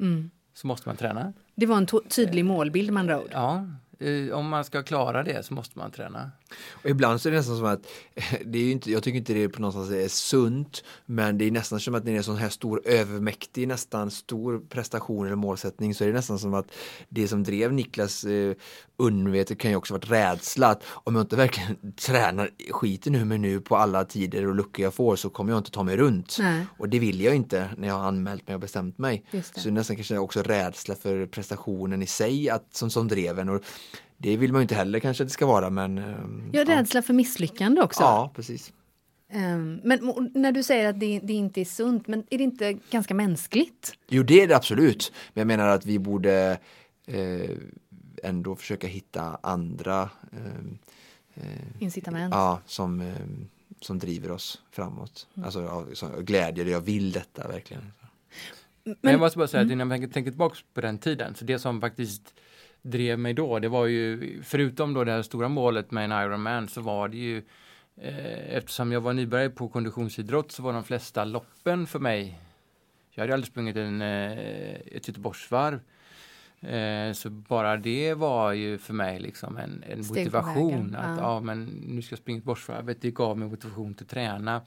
Mm. 0.00 0.30
så 0.54 0.66
måste 0.66 0.88
man 0.88 0.96
träna. 0.96 1.32
Det 1.54 1.66
var 1.66 1.76
en 1.76 1.86
tydlig 2.08 2.44
målbild 2.44 2.98
andra 2.98 3.20
ord. 3.20 3.28
Ja, 3.32 3.66
eh, 3.98 4.34
om 4.34 4.48
man 4.48 4.64
ska 4.64 4.82
klara 4.82 5.22
det 5.22 5.46
så 5.46 5.54
måste 5.54 5.78
man 5.78 5.90
träna. 5.90 6.30
Och 6.70 6.90
ibland 6.90 7.20
så 7.20 7.28
är 7.28 7.30
det 7.30 7.38
nästan 7.38 7.56
som 7.56 7.66
att, 7.66 7.86
det 8.44 8.58
är 8.58 8.72
inte, 8.72 8.90
jag 8.90 9.02
tycker 9.02 9.18
inte 9.18 9.34
det 9.34 9.48
på 9.48 9.60
någonstans 9.60 9.90
är 9.90 10.08
sunt, 10.08 10.84
men 11.06 11.38
det 11.38 11.44
är 11.44 11.50
nästan 11.50 11.80
som 11.80 11.94
att 11.94 12.04
när 12.04 12.12
det 12.12 12.16
är 12.16 12.18
en 12.18 12.24
sån 12.24 12.36
här 12.36 12.48
stor 12.48 12.82
övermäktig, 12.84 13.68
nästan 13.68 14.10
stor 14.10 14.62
prestation 14.68 15.26
eller 15.26 15.36
målsättning 15.36 15.94
så 15.94 16.04
är 16.04 16.08
det 16.08 16.14
nästan 16.14 16.38
som 16.38 16.54
att 16.54 16.66
det 17.08 17.28
som 17.28 17.42
drev 17.42 17.72
Niklas 17.72 18.24
eh, 18.24 18.54
undermedvetet 18.96 19.58
kan 19.58 19.70
ju 19.70 19.76
också 19.76 19.94
varit 19.94 20.10
rädsla 20.10 20.66
att 20.66 20.82
om 20.86 21.14
jag 21.14 21.22
inte 21.22 21.36
verkligen 21.36 21.92
tränar 21.96 22.50
skiten 22.70 23.12
nu 23.12 23.24
men 23.24 23.42
nu 23.42 23.60
på 23.60 23.76
alla 23.76 24.04
tider 24.04 24.46
och 24.46 24.54
luckor 24.54 24.82
jag 24.82 24.94
får 24.94 25.16
så 25.16 25.30
kommer 25.30 25.52
jag 25.52 25.58
inte 25.58 25.70
ta 25.70 25.82
mig 25.82 25.96
runt. 25.96 26.36
Nej. 26.38 26.66
Och 26.78 26.88
det 26.88 26.98
vill 26.98 27.20
jag 27.20 27.34
inte 27.34 27.70
när 27.76 27.88
jag 27.88 27.94
har 27.94 28.04
anmält 28.04 28.46
mig 28.46 28.54
och 28.54 28.60
bestämt 28.60 28.98
mig. 28.98 29.24
Så 29.56 29.70
nästan 29.70 29.96
kanske 29.96 30.18
också 30.18 30.42
rädsla 30.42 30.94
för 30.94 31.26
prestationen 31.26 32.02
i 32.02 32.06
sig 32.06 32.50
att, 32.50 32.74
som, 32.74 32.90
som 32.90 33.08
drev 33.08 33.38
en. 33.38 33.48
Och 33.48 33.62
det 34.22 34.36
vill 34.36 34.52
man 34.52 34.60
ju 34.60 34.62
inte 34.62 34.74
heller 34.74 35.00
kanske 35.00 35.22
att 35.22 35.28
det 35.28 35.32
ska 35.32 35.46
vara 35.46 35.70
men 35.70 35.98
ehm, 35.98 36.50
Ja, 36.52 36.64
rädsla 36.64 37.02
för 37.02 37.14
misslyckande 37.14 37.80
också. 37.80 38.02
Ja, 38.02 38.30
precis. 38.34 38.72
Ehm, 39.28 39.80
men 39.84 40.30
när 40.34 40.52
du 40.52 40.62
säger 40.62 40.88
att 40.88 41.00
det, 41.00 41.20
det 41.22 41.32
inte 41.32 41.60
är 41.60 41.64
sunt, 41.64 42.08
men 42.08 42.24
är 42.30 42.38
det 42.38 42.44
inte 42.44 42.72
ganska 42.72 43.14
mänskligt? 43.14 43.92
Jo, 44.08 44.22
det 44.22 44.42
är 44.42 44.48
det 44.48 44.56
absolut. 44.56 45.12
Men 45.34 45.40
jag 45.40 45.46
menar 45.46 45.68
att 45.68 45.86
vi 45.86 45.98
borde 45.98 46.58
eh, 47.06 47.50
ändå 48.22 48.56
försöka 48.56 48.86
hitta 48.86 49.38
andra 49.42 50.10
ehm, 50.32 50.78
eh, 51.34 51.82
Incitament? 51.82 52.34
ja, 52.34 52.60
som, 52.66 53.12
som 53.80 53.98
driver 53.98 54.30
oss 54.30 54.62
framåt. 54.70 55.28
Mm. 55.34 55.44
Alltså 55.44 55.62
ja, 55.62 55.86
som 55.94 56.24
glädje, 56.24 56.64
jag 56.64 56.80
vill 56.80 57.12
detta 57.12 57.48
verkligen. 57.48 57.92
Men, 58.84 59.12
jag 59.12 59.20
måste 59.20 59.38
bara 59.38 59.48
säga 59.48 59.62
att 59.62 59.70
innan 59.70 59.90
jag 59.90 60.12
tänker 60.12 60.30
tillbaka 60.30 60.56
på 60.74 60.80
den 60.80 60.98
tiden, 60.98 61.34
så 61.34 61.44
det 61.44 61.58
som 61.58 61.80
faktiskt 61.80 62.34
drev 62.82 63.18
mig 63.18 63.34
då, 63.34 63.58
det 63.58 63.68
var 63.68 63.86
ju, 63.86 64.42
förutom 64.42 64.94
då 64.94 65.04
det 65.04 65.12
här 65.12 65.22
stora 65.22 65.48
målet 65.48 65.90
med 65.90 66.04
en 66.04 66.12
Ironman, 66.12 66.68
så 66.68 66.80
var 66.80 67.08
det 67.08 67.16
ju, 67.16 67.42
eh, 67.96 68.56
eftersom 68.56 68.92
jag 68.92 69.00
var 69.00 69.12
nybörjare 69.12 69.50
på 69.50 69.68
konditionsidrott, 69.68 70.52
så 70.52 70.62
var 70.62 70.72
de 70.72 70.84
flesta 70.84 71.24
loppen 71.24 71.86
för 71.86 71.98
mig, 71.98 72.38
jag 73.10 73.22
hade 73.22 73.34
aldrig 73.34 73.50
sprungit 73.50 73.76
en, 73.76 74.02
eh, 74.02 74.32
ett 74.72 75.08
Göteborgsvarv, 75.08 75.80
eh, 76.60 77.12
så 77.12 77.30
bara 77.30 77.76
det 77.76 78.14
var 78.14 78.52
ju 78.52 78.78
för 78.78 78.94
mig 78.94 79.20
liksom 79.20 79.56
en, 79.56 79.84
en 79.88 79.98
motivation. 79.98 80.96
Att, 80.96 81.18
ja. 81.18 81.22
ja. 81.22 81.40
men 81.40 81.64
nu 81.64 82.02
ska 82.02 82.12
jag 82.12 82.18
springa 82.18 82.36
Göteborgsvarvet, 82.36 83.02
det 83.02 83.10
gav 83.10 83.38
mig 83.38 83.48
motivation 83.48 83.94
till 83.94 84.04
att 84.04 84.10
träna. 84.10 84.62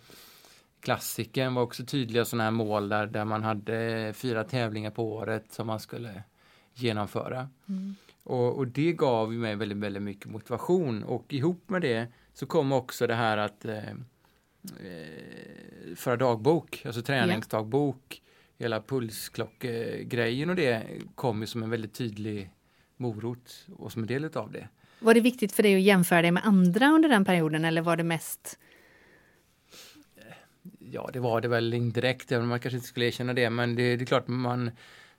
Klassiken 0.80 1.54
var 1.54 1.64
också 1.64 1.86
tydliga 1.86 2.26
sådana 2.26 2.44
här 2.44 2.52
mål 2.52 2.90
där, 2.90 3.08
där 3.08 3.26
man 3.26 3.44
hade 3.44 4.14
fyra 4.16 4.44
tävlingar 4.44 4.92
på 4.92 5.14
året 5.14 5.52
som 5.52 5.68
man 5.68 5.80
skulle 5.80 6.24
genomföra. 6.74 7.50
Mm. 7.70 7.96
Och, 8.24 8.58
och 8.58 8.68
det 8.68 8.94
gav 8.94 9.34
mig 9.34 9.56
väldigt, 9.56 9.78
väldigt 9.78 10.04
mycket 10.04 10.32
motivation 10.32 11.04
och 11.04 11.34
ihop 11.34 11.70
med 11.70 11.82
det 11.82 12.08
så 12.34 12.46
kom 12.46 12.72
också 12.72 13.08
det 13.08 13.16
här 13.16 13.38
att 13.38 13.66
eh, 13.66 13.78
eh, 13.80 13.96
föra 15.96 16.18
dagbok, 16.18 16.82
alltså 16.86 17.02
träningsdagbok. 17.02 18.22
Hela 18.58 18.82
pulsklockgrejen 18.82 20.50
och 20.50 20.56
det 20.56 20.84
kom 21.16 21.42
ju 21.42 21.48
som 21.48 21.64
en 21.64 21.70
väldigt 21.70 21.94
tydlig 21.94 22.50
morot 22.98 23.68
och 23.76 23.92
som 23.92 24.02
en 24.02 24.08
del 24.08 24.26
av 24.26 24.52
det. 24.52 24.68
Var 25.00 25.14
det 25.14 25.20
viktigt 25.20 25.52
för 25.52 25.64
dig 25.64 25.76
att 25.76 25.82
jämföra 25.82 26.22
dig 26.22 26.32
med 26.32 26.46
andra 26.46 26.88
under 26.88 27.10
den 27.10 27.26
perioden 27.26 27.66
eller 27.66 27.82
var 27.82 27.98
det 27.98 28.04
mest 28.04 28.60
Ja, 30.80 31.10
det 31.14 31.20
var 31.20 31.42
det 31.42 31.48
väl 31.48 31.74
indirekt, 31.74 32.32
även 32.32 32.44
om 32.44 32.50
man 32.50 32.60
kanske 32.60 32.78
inte 32.78 32.88
skulle 32.88 33.06
erkänna 33.06 33.34
det. 33.34 33.50
Men 33.50 33.76
det, 33.76 33.96
det 33.96 34.04
är 34.04 34.06
klart, 34.06 34.28
man 34.28 34.72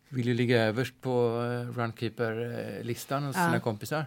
vill 0.08 0.26
ju 0.26 0.34
ligga 0.34 0.62
överst 0.62 0.94
på 1.00 1.11
eh, 1.11 1.78
Runkeeper-listan 1.78 3.23
hos 3.23 3.37
ja. 3.37 3.46
sina 3.46 3.61
kompisar. 3.61 4.06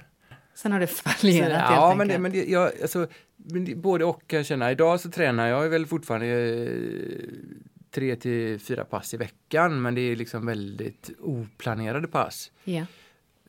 Sen 0.53 0.71
har 0.71 0.79
det 0.79 0.87
fallerat 0.87 1.51
helt 1.51 1.53
Ja, 1.53 1.95
men, 1.97 2.07
det, 2.07 2.19
men 2.19 2.31
det, 2.31 2.45
jag, 2.45 2.71
alltså, 2.81 3.07
men 3.35 3.65
det, 3.65 3.75
både 3.75 4.05
och 4.05 4.27
kan 4.27 4.37
jag 4.37 4.45
känna. 4.45 4.71
Idag 4.71 4.99
så 4.99 5.09
tränar 5.09 5.47
jag 5.47 5.69
väl 5.69 5.85
fortfarande 5.85 6.27
eh, 6.27 6.69
tre 7.91 8.15
till 8.15 8.59
fyra 8.59 8.85
pass 8.85 9.13
i 9.13 9.17
veckan, 9.17 9.81
men 9.81 9.95
det 9.95 10.01
är 10.01 10.15
liksom 10.15 10.45
väldigt 10.45 11.09
oplanerade 11.19 12.07
pass. 12.07 12.51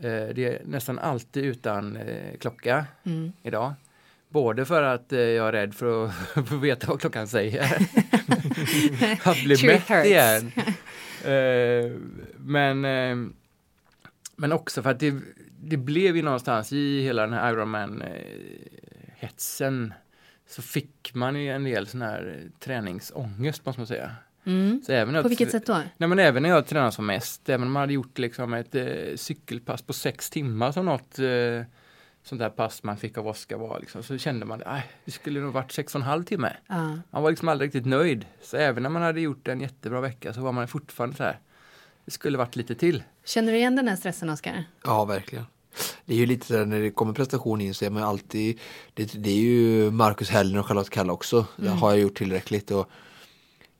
Eh, 0.00 0.28
det 0.34 0.44
är 0.44 0.62
nästan 0.64 0.98
alltid 0.98 1.44
utan 1.44 1.96
eh, 1.96 2.38
klocka 2.40 2.86
mm. 3.04 3.32
idag. 3.42 3.72
Både 4.28 4.64
för 4.64 4.82
att 4.82 5.06
jag 5.08 5.48
är 5.48 5.52
rädd 5.52 5.74
för 5.74 6.04
att 6.04 6.48
få 6.48 6.56
veta 6.56 6.86
vad 6.86 7.00
klockan 7.00 7.28
säger. 7.28 7.62
att 9.24 9.44
bli 9.44 9.66
mätt 9.66 10.06
igen. 10.06 10.52
Men, 12.36 12.80
men 14.36 14.52
också 14.52 14.82
för 14.82 14.90
att 14.90 15.00
det, 15.00 15.14
det 15.60 15.76
blev 15.76 16.16
ju 16.16 16.22
någonstans 16.22 16.72
i 16.72 17.02
hela 17.02 17.22
den 17.22 17.32
här 17.32 17.52
Ironman-hetsen 17.52 19.92
så 20.48 20.62
fick 20.62 21.14
man 21.14 21.42
ju 21.42 21.50
en 21.50 21.64
del 21.64 21.86
sån 21.86 22.02
här 22.02 22.42
träningsångest 22.58 23.66
måste 23.66 23.80
man 23.80 23.86
säga. 23.86 24.10
Mm. 24.44 24.82
Så 24.86 24.92
även 24.92 25.22
på 25.22 25.28
vilket 25.28 25.50
sätt 25.50 25.66
då? 25.66 25.82
Nej, 25.96 26.08
men 26.08 26.18
även 26.18 26.42
när 26.42 26.50
jag 26.50 26.66
tränade 26.66 26.92
som 26.92 27.06
mest, 27.06 27.48
även 27.48 27.66
om 27.66 27.72
man 27.72 27.80
hade 27.80 27.92
gjort 27.92 28.18
liksom 28.18 28.54
ett 28.54 28.74
eh, 28.74 28.86
cykelpass 29.16 29.82
på 29.82 29.92
sex 29.92 30.30
timmar 30.30 30.72
som 30.72 30.86
något 30.86 31.18
eh, 31.18 31.62
sånt 32.28 32.38
där 32.38 32.50
pass 32.50 32.82
man 32.82 32.96
fick 32.96 33.18
av 33.18 33.28
Oskar 33.28 33.56
var 33.56 33.80
liksom, 33.80 34.02
så 34.02 34.18
kände 34.18 34.46
man 34.46 34.62
att 34.62 34.82
det 35.04 35.10
skulle 35.10 35.40
nog 35.40 35.52
varit 35.52 35.72
sex 35.72 35.94
och 35.94 36.00
en 36.00 36.06
halv 36.06 36.24
timme. 36.24 36.56
Uh. 36.70 36.96
Man 37.10 37.22
var 37.22 37.30
liksom 37.30 37.48
aldrig 37.48 37.68
riktigt 37.68 37.86
nöjd. 37.86 38.26
Så 38.42 38.56
även 38.56 38.82
när 38.82 38.90
man 38.90 39.02
hade 39.02 39.20
gjort 39.20 39.48
en 39.48 39.60
jättebra 39.60 40.00
vecka 40.00 40.32
så 40.32 40.40
var 40.40 40.52
man 40.52 40.68
fortfarande 40.68 41.16
så 41.16 41.22
här, 41.22 41.38
det 42.04 42.10
skulle 42.10 42.38
varit 42.38 42.56
lite 42.56 42.74
till. 42.74 43.02
Känner 43.24 43.52
du 43.52 43.58
igen 43.58 43.76
den 43.76 43.88
här 43.88 43.96
stressen 43.96 44.30
Oskar? 44.30 44.64
Ja, 44.84 45.04
verkligen. 45.04 45.44
Det 46.04 46.14
är 46.14 46.18
ju 46.18 46.26
lite 46.26 46.46
sådär 46.46 46.66
när 46.66 46.80
det 46.80 46.90
kommer 46.90 47.12
prestation 47.12 47.60
in 47.60 47.74
så 47.74 47.84
är 47.84 47.90
man 47.90 48.02
alltid, 48.02 48.60
det, 48.94 49.12
det 49.12 49.30
är 49.30 49.36
ju 49.36 49.90
Marcus 49.90 50.30
Hellner 50.30 50.60
och 50.60 50.66
Charlotte 50.66 50.90
Kalla 50.90 51.12
också. 51.12 51.36
Mm. 51.36 51.70
Det 51.70 51.76
har 51.76 51.90
jag 51.90 52.00
gjort 52.00 52.18
tillräckligt 52.18 52.70
och 52.70 52.90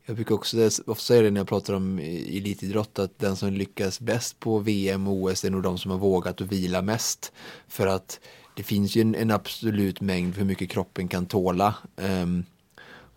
jag 0.09 0.17
brukar 0.17 0.35
också 0.35 0.67
ofta 0.67 0.95
säga 0.95 1.23
det 1.23 1.31
när 1.31 1.40
jag 1.40 1.49
pratar 1.49 1.75
om 1.75 1.99
elitidrott 1.99 2.99
att 2.99 3.19
den 3.19 3.37
som 3.37 3.52
lyckas 3.52 4.00
bäst 4.00 4.40
på 4.40 4.59
VM 4.59 5.09
och 5.09 5.14
OS 5.14 5.45
är 5.45 5.50
nog 5.50 5.62
de 5.62 5.78
som 5.78 5.90
har 5.90 5.99
vågat 5.99 6.40
att 6.40 6.47
vila 6.47 6.83
mest. 6.83 7.33
För 7.69 7.87
att 7.87 8.21
det 8.59 8.65
finns 8.65 8.97
ju 8.97 9.00
en, 9.00 9.15
en 9.15 9.31
absolut 9.31 10.00
mängd 10.00 10.37
hur 10.37 10.45
mycket 10.45 10.71
kroppen 10.71 11.09
kan 11.09 11.27
tåla. 11.27 11.75
Um, 11.97 12.45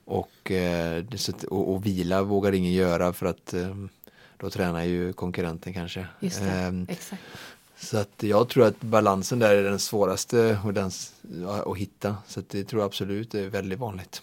och, 0.06 0.52
uh, 0.52 1.04
och, 1.50 1.74
och, 1.74 1.86
vila 1.86 2.24
vågar 2.24 2.52
ingen 2.52 2.72
göra 2.72 3.14
för 3.14 3.26
att 3.26 3.54
um, 3.54 3.90
då 4.38 4.50
tränar 4.50 4.84
ju 4.84 5.14
konkurrenten 5.14 5.74
kanske. 5.74 6.06
Det, 6.20 6.68
um, 6.68 6.86
exakt. 6.90 7.22
Så 7.78 7.98
att 7.98 8.24
jag 8.24 8.50
tror 8.50 8.66
att 8.66 8.82
balansen 8.82 9.40
där 9.40 9.56
är 9.56 9.64
den 9.64 9.80
svåraste 9.80 10.60
och 10.66 10.74
den, 10.74 10.92
att 11.66 11.78
hitta. 11.78 12.18
Så 12.28 12.40
att 12.40 12.50
det 12.50 12.64
tror 12.64 12.82
jag 12.82 12.88
absolut 12.88 13.36
är 13.36 13.48
väldigt 13.48 13.80
vanligt. 13.80 14.22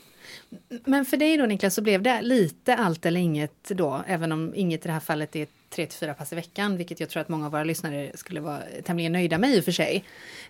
Men 0.85 1.05
för 1.05 1.17
dig 1.17 1.37
då 1.37 1.47
Niklas 1.47 1.75
så 1.75 1.83
blev 1.83 2.03
det 2.03 2.23
lite 2.23 2.77
allt 2.77 3.07
eller 3.07 3.21
inget 3.21 3.69
då, 3.69 4.03
även 4.07 4.33
om 4.33 4.53
inget 4.55 4.85
i 4.85 4.89
det 4.89 4.93
här 4.93 5.01
fallet 5.01 5.37
är 5.37 5.47
tre 5.71 5.87
till 5.87 5.99
fyra 5.99 6.15
pass 6.15 6.33
i 6.33 6.37
veckan, 6.37 6.77
vilket 6.77 7.01
jag 7.01 7.09
tror 7.09 7.21
att 7.21 7.29
många 7.29 7.47
av 7.47 7.53
våra 7.53 7.65
lyssnare 7.65 8.11
skulle 8.15 8.41
vara 8.41 8.63
tämligen 8.85 9.13
nöjda 9.13 9.39
med 9.39 9.51
i 9.51 9.61
och 9.61 9.65
för 9.65 9.73
sig. 9.73 10.05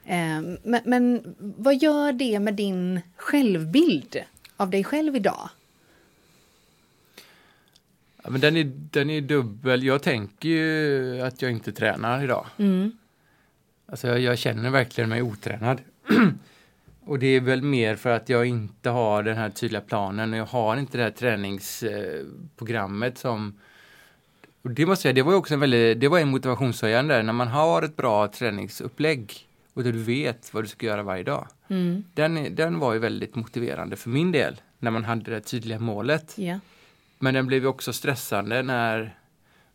Ehm, 0.06 0.58
men, 0.62 0.80
men 0.84 1.34
vad 1.38 1.76
gör 1.76 2.12
det 2.12 2.40
med 2.40 2.54
din 2.54 3.00
självbild 3.16 4.16
av 4.56 4.70
dig 4.70 4.84
själv 4.84 5.16
idag? 5.16 5.48
Ja, 8.22 8.30
men 8.30 8.40
den, 8.40 8.56
är, 8.56 8.72
den 8.90 9.10
är 9.10 9.20
dubbel. 9.20 9.84
Jag 9.84 10.02
tänker 10.02 10.48
ju 10.48 11.20
att 11.20 11.42
jag 11.42 11.50
inte 11.50 11.72
tränar 11.72 12.24
idag. 12.24 12.46
Mm. 12.58 12.92
Alltså 13.86 14.08
jag, 14.08 14.20
jag 14.20 14.38
känner 14.38 14.70
verkligen 14.70 15.10
mig 15.10 15.22
otränad. 15.22 15.80
Och 17.04 17.18
det 17.18 17.26
är 17.26 17.40
väl 17.40 17.62
mer 17.62 17.96
för 17.96 18.10
att 18.10 18.28
jag 18.28 18.46
inte 18.46 18.90
har 18.90 19.22
den 19.22 19.36
här 19.36 19.50
tydliga 19.50 19.80
planen 19.80 20.32
och 20.32 20.38
jag 20.38 20.46
har 20.46 20.76
inte 20.76 20.98
det 20.98 21.04
här 21.04 21.10
träningsprogrammet 21.10 23.18
som 23.18 23.58
och 24.68 24.74
det 24.74 24.86
måste 24.86 25.08
jag 25.08 25.14
säga, 25.14 25.24
det 25.24 25.30
var 25.30 25.34
också 25.34 25.54
en 25.54 25.60
väldigt, 25.60 26.00
det 26.00 26.08
var 26.08 26.18
en 26.18 26.28
motivationshöjande 26.28 27.22
när 27.22 27.32
man 27.32 27.48
har 27.48 27.82
ett 27.82 27.96
bra 27.96 28.28
träningsupplägg 28.28 29.48
och 29.74 29.84
du 29.84 29.92
vet 29.92 30.54
vad 30.54 30.64
du 30.64 30.68
ska 30.68 30.86
göra 30.86 31.02
varje 31.02 31.22
dag. 31.22 31.46
Mm. 31.68 32.04
Den, 32.14 32.54
den 32.54 32.78
var 32.78 32.92
ju 32.92 32.98
väldigt 32.98 33.34
motiverande 33.34 33.96
för 33.96 34.10
min 34.10 34.32
del 34.32 34.60
när 34.78 34.90
man 34.90 35.04
hade 35.04 35.30
det 35.30 35.40
tydliga 35.40 35.78
målet. 35.78 36.38
Yeah. 36.38 36.58
Men 37.18 37.34
den 37.34 37.46
blev 37.46 37.66
också 37.66 37.92
stressande 37.92 38.62
när 38.62 39.18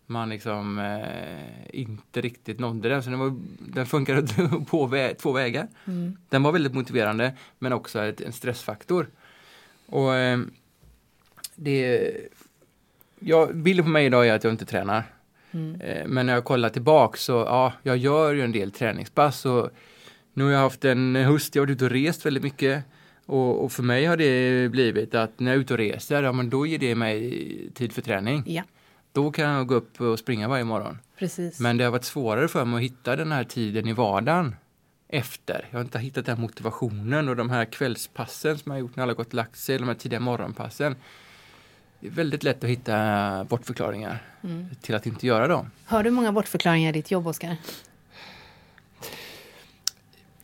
man 0.05 0.29
liksom 0.29 0.79
eh, 0.79 1.79
inte 1.79 2.21
riktigt 2.21 2.59
nådde 2.59 2.89
den. 2.89 3.03
Så 3.03 3.09
den, 3.09 3.19
var, 3.19 3.35
den 3.59 3.85
funkade 3.85 4.27
på 4.67 4.85
vä 4.85 5.13
två 5.13 5.31
vägar. 5.31 5.67
Mm. 5.85 6.17
Den 6.29 6.43
var 6.43 6.51
väldigt 6.51 6.73
motiverande 6.73 7.33
men 7.59 7.73
också 7.73 8.03
ett, 8.03 8.21
en 8.21 8.33
stressfaktor. 8.33 9.07
Och 9.85 10.15
eh, 10.15 10.39
det 11.55 12.11
jag, 13.25 13.55
bilden 13.55 13.85
på 13.85 13.91
mig 13.91 14.05
idag 14.05 14.27
är 14.27 14.33
att 14.33 14.43
jag 14.43 14.53
inte 14.53 14.65
tränar. 14.65 15.03
Mm. 15.51 15.81
Eh, 15.81 16.07
men 16.07 16.25
när 16.25 16.33
jag 16.33 16.43
kollar 16.43 16.69
tillbaks 16.69 17.23
så 17.23 17.31
ja, 17.31 17.73
jag 17.83 17.97
gör 17.97 18.33
ju 18.33 18.41
en 18.41 18.51
del 18.51 18.71
träningspass. 18.71 19.45
Och 19.45 19.69
nu 20.33 20.43
har 20.43 20.51
jag 20.51 20.59
haft 20.59 20.85
en 20.85 21.15
höst, 21.15 21.55
jag 21.55 21.61
har 21.61 21.67
varit 21.67 21.75
ute 21.75 21.85
och 21.85 21.91
rest 21.91 22.25
väldigt 22.25 22.43
mycket. 22.43 22.83
Och, 23.25 23.63
och, 23.63 23.71
för 23.71 23.83
mig 23.83 24.05
har 24.05 24.17
det 24.17 24.69
blivit 24.71 25.15
att 25.15 25.39
när 25.39 25.51
jag 25.51 25.55
är 25.55 25.61
ute 25.61 25.73
och 25.73 25.77
reser, 25.77 26.23
ja 26.23 26.31
men 26.31 26.49
då 26.49 26.65
ger 26.65 26.79
det 26.79 26.95
mig 26.95 27.71
tid 27.73 27.93
för 27.93 28.01
träning. 28.01 28.43
Ja. 28.45 28.63
Då 29.11 29.31
kan 29.31 29.49
jag 29.49 29.67
gå 29.67 29.75
upp 29.75 30.01
och 30.01 30.19
springa 30.19 30.47
varje 30.47 30.63
morgon. 30.63 30.97
Precis. 31.19 31.59
Men 31.59 31.77
det 31.77 31.83
har 31.83 31.91
varit 31.91 32.03
svårare 32.03 32.47
för 32.47 32.65
mig 32.65 32.77
att 32.77 32.83
hitta 32.83 33.15
den 33.15 33.31
här 33.31 33.43
tiden 33.43 33.87
i 33.87 33.93
vardagen 33.93 34.55
efter. 35.07 35.67
Jag 35.69 35.79
har 35.79 35.83
inte 35.83 35.99
hittat 35.99 36.25
den 36.25 36.41
motivationen 36.41 37.29
och 37.29 37.35
de 37.35 37.49
här 37.49 37.65
kvällspassen 37.65 38.57
som 38.57 38.71
jag 38.71 38.75
har 38.75 38.79
gjort 38.79 38.95
när 38.95 39.03
alla 39.03 39.13
gått 39.13 39.27
och 39.27 39.33
lagt 39.33 39.57
sig, 39.57 39.77
de 39.77 39.87
här 39.87 39.95
tidiga 39.95 40.19
morgonpassen. 40.19 40.95
Det 42.03 42.09
är 42.09 42.11
väldigt 42.11 42.43
lätt 42.43 42.63
att 42.63 42.69
hitta 42.69 43.43
bortförklaringar 43.49 44.23
mm. 44.43 44.65
till 44.81 44.95
att 44.95 45.05
inte 45.05 45.27
göra 45.27 45.47
dem. 45.47 45.71
Har 45.85 46.03
du 46.03 46.11
många 46.11 46.31
bortförklaringar 46.31 46.89
i 46.89 46.91
ditt 46.91 47.11
jobb, 47.11 47.27
Oskar? 47.27 47.57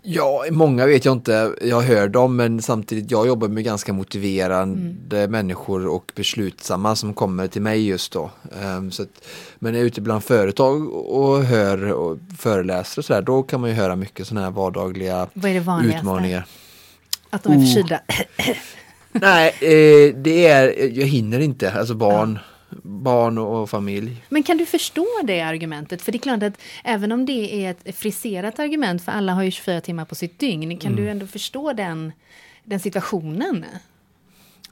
Ja, 0.01 0.45
många 0.51 0.85
vet 0.85 1.05
jag 1.05 1.15
inte. 1.15 1.55
Jag 1.61 1.81
hör 1.81 2.07
dem 2.07 2.35
men 2.35 2.61
samtidigt, 2.61 3.11
jag 3.11 3.27
jobbar 3.27 3.47
med 3.47 3.63
ganska 3.63 3.93
motiverande 3.93 5.17
mm. 5.17 5.31
människor 5.31 5.87
och 5.87 6.11
beslutsamma 6.15 6.95
som 6.95 7.13
kommer 7.13 7.47
till 7.47 7.61
mig 7.61 7.87
just 7.87 8.11
då. 8.11 8.31
Um, 8.77 8.91
så 8.91 9.03
att, 9.03 9.25
men 9.59 9.75
är 9.75 9.79
jag 9.79 9.87
ute 9.87 10.01
bland 10.01 10.23
företag 10.23 10.93
och 10.93 11.43
hör 11.43 11.93
och 11.93 12.17
föreläser 12.37 13.01
och 13.01 13.05
sådär, 13.05 13.21
då 13.21 13.43
kan 13.43 13.61
man 13.61 13.69
ju 13.69 13.75
höra 13.75 13.95
mycket 13.95 14.27
sådana 14.27 14.45
här 14.45 14.51
vardagliga 14.51 15.27
Vad 15.33 15.51
är 15.51 15.55
det 15.55 15.59
vanligaste? 15.59 15.99
utmaningar. 15.99 16.45
Att 17.29 17.43
de 17.43 17.53
är 17.53 17.65
förkylda? 17.65 17.99
Oh. 18.39 18.55
Nej, 19.11 19.47
eh, 19.49 20.15
det 20.15 20.47
är, 20.47 20.97
jag 20.99 21.07
hinner 21.07 21.39
inte, 21.39 21.71
alltså 21.71 21.93
barn. 21.93 22.33
Ja 22.33 22.41
barn 22.83 23.37
och 23.37 23.69
familj. 23.69 24.25
Men 24.29 24.43
kan 24.43 24.57
du 24.57 24.65
förstå 24.65 25.07
det 25.23 25.41
argumentet? 25.41 26.01
För 26.01 26.11
det 26.11 26.17
är 26.17 26.19
klart 26.19 26.43
att 26.43 26.53
även 26.83 27.11
om 27.11 27.25
det 27.25 27.65
är 27.65 27.71
ett 27.71 27.95
friserat 27.95 28.59
argument, 28.59 29.03
för 29.03 29.11
alla 29.11 29.33
har 29.33 29.43
ju 29.43 29.51
24 29.51 29.81
timmar 29.81 30.05
på 30.05 30.15
sitt 30.15 30.39
dygn, 30.39 30.77
kan 30.77 30.91
mm. 30.91 31.03
du 31.03 31.09
ändå 31.09 31.27
förstå 31.27 31.73
den, 31.73 32.11
den 32.63 32.79
situationen? 32.79 33.65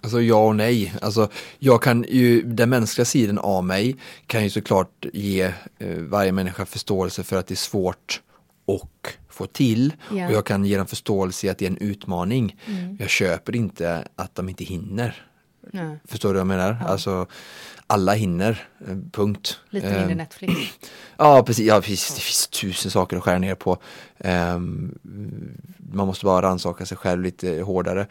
Alltså 0.01 0.21
ja 0.21 0.47
och 0.47 0.55
nej. 0.55 0.93
Alltså, 1.01 1.29
jag 1.59 1.81
kan 1.81 2.05
ju, 2.09 2.41
den 2.41 2.69
mänskliga 2.69 3.05
sidan 3.05 3.37
av 3.37 3.63
mig 3.63 3.95
kan 4.27 4.43
ju 4.43 4.49
såklart 4.49 5.05
ge 5.13 5.41
eh, 5.79 5.97
varje 5.97 6.31
människa 6.31 6.65
förståelse 6.65 7.23
för 7.23 7.37
att 7.37 7.47
det 7.47 7.53
är 7.53 7.55
svårt 7.55 8.21
och 8.65 9.07
få 9.37 9.47
till. 9.47 9.93
Yeah. 10.13 10.29
Och 10.29 10.35
jag 10.35 10.45
kan 10.45 10.65
ge 10.65 10.77
dem 10.77 10.87
förståelse 10.87 11.47
i 11.47 11.49
att 11.49 11.57
det 11.57 11.65
är 11.65 11.69
en 11.69 11.77
utmaning. 11.77 12.55
Mm. 12.65 12.97
Jag 12.99 13.09
köper 13.09 13.55
inte 13.55 14.07
att 14.15 14.35
de 14.35 14.49
inte 14.49 14.63
hinner. 14.63 15.27
Nej. 15.73 15.99
Förstår 16.05 16.29
du 16.29 16.33
vad 16.33 16.39
jag 16.39 16.47
menar? 16.47 16.77
Ja. 16.81 16.87
Alltså, 16.87 17.27
alla 17.87 18.13
hinner, 18.13 18.67
eh, 18.87 18.97
punkt. 19.11 19.59
Lite 19.69 19.87
mindre 19.87 20.11
um, 20.11 20.17
Netflix. 20.17 20.53
Ja, 21.19 21.43
precis. 21.43 21.67
Ja, 21.67 21.75
det, 21.75 21.81
finns, 21.81 22.15
det 22.15 22.21
finns 22.21 22.47
tusen 22.47 22.91
saker 22.91 23.17
att 23.17 23.23
skära 23.23 23.39
ner 23.39 23.55
på. 23.55 23.77
Um, 24.17 24.99
man 25.77 26.07
måste 26.07 26.25
bara 26.25 26.41
rannsaka 26.41 26.85
sig 26.85 26.97
själv 26.97 27.23
lite 27.23 27.61
hårdare. 27.61 28.07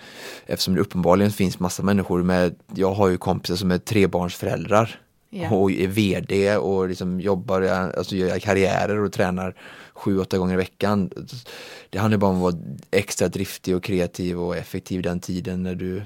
Eftersom 0.47 0.75
det 0.75 0.81
uppenbarligen 0.81 1.33
finns 1.33 1.59
massa 1.61 1.83
människor 1.83 2.23
med, 2.23 2.55
jag 2.75 2.95
har 2.95 3.09
ju 3.09 3.19
kompisar 3.19 3.57
som 3.57 3.71
är 3.71 3.79
trebarnsföräldrar. 3.79 5.01
Yeah. 5.37 5.53
och 5.53 5.71
är 5.71 5.89
VD 5.89 6.57
och 6.57 6.89
liksom 6.89 7.21
jobbar, 7.21 7.63
alltså 7.63 8.17
gör 8.17 8.39
karriärer 8.39 8.99
och 8.99 9.13
tränar 9.13 9.55
sju, 9.93 10.19
åtta 10.19 10.39
gånger 10.39 10.55
i 10.55 10.57
veckan. 10.57 11.11
Det 11.91 11.99
handlar 11.99 12.19
bara 12.19 12.31
om 12.31 12.37
att 12.37 12.55
vara 12.55 12.65
extra 12.91 13.29
driftig 13.29 13.77
och 13.77 13.83
kreativ 13.83 14.41
och 14.41 14.57
effektiv 14.57 15.03
den 15.03 15.21
tiden 15.21 15.63
när 15.63 15.75
du 15.75 16.03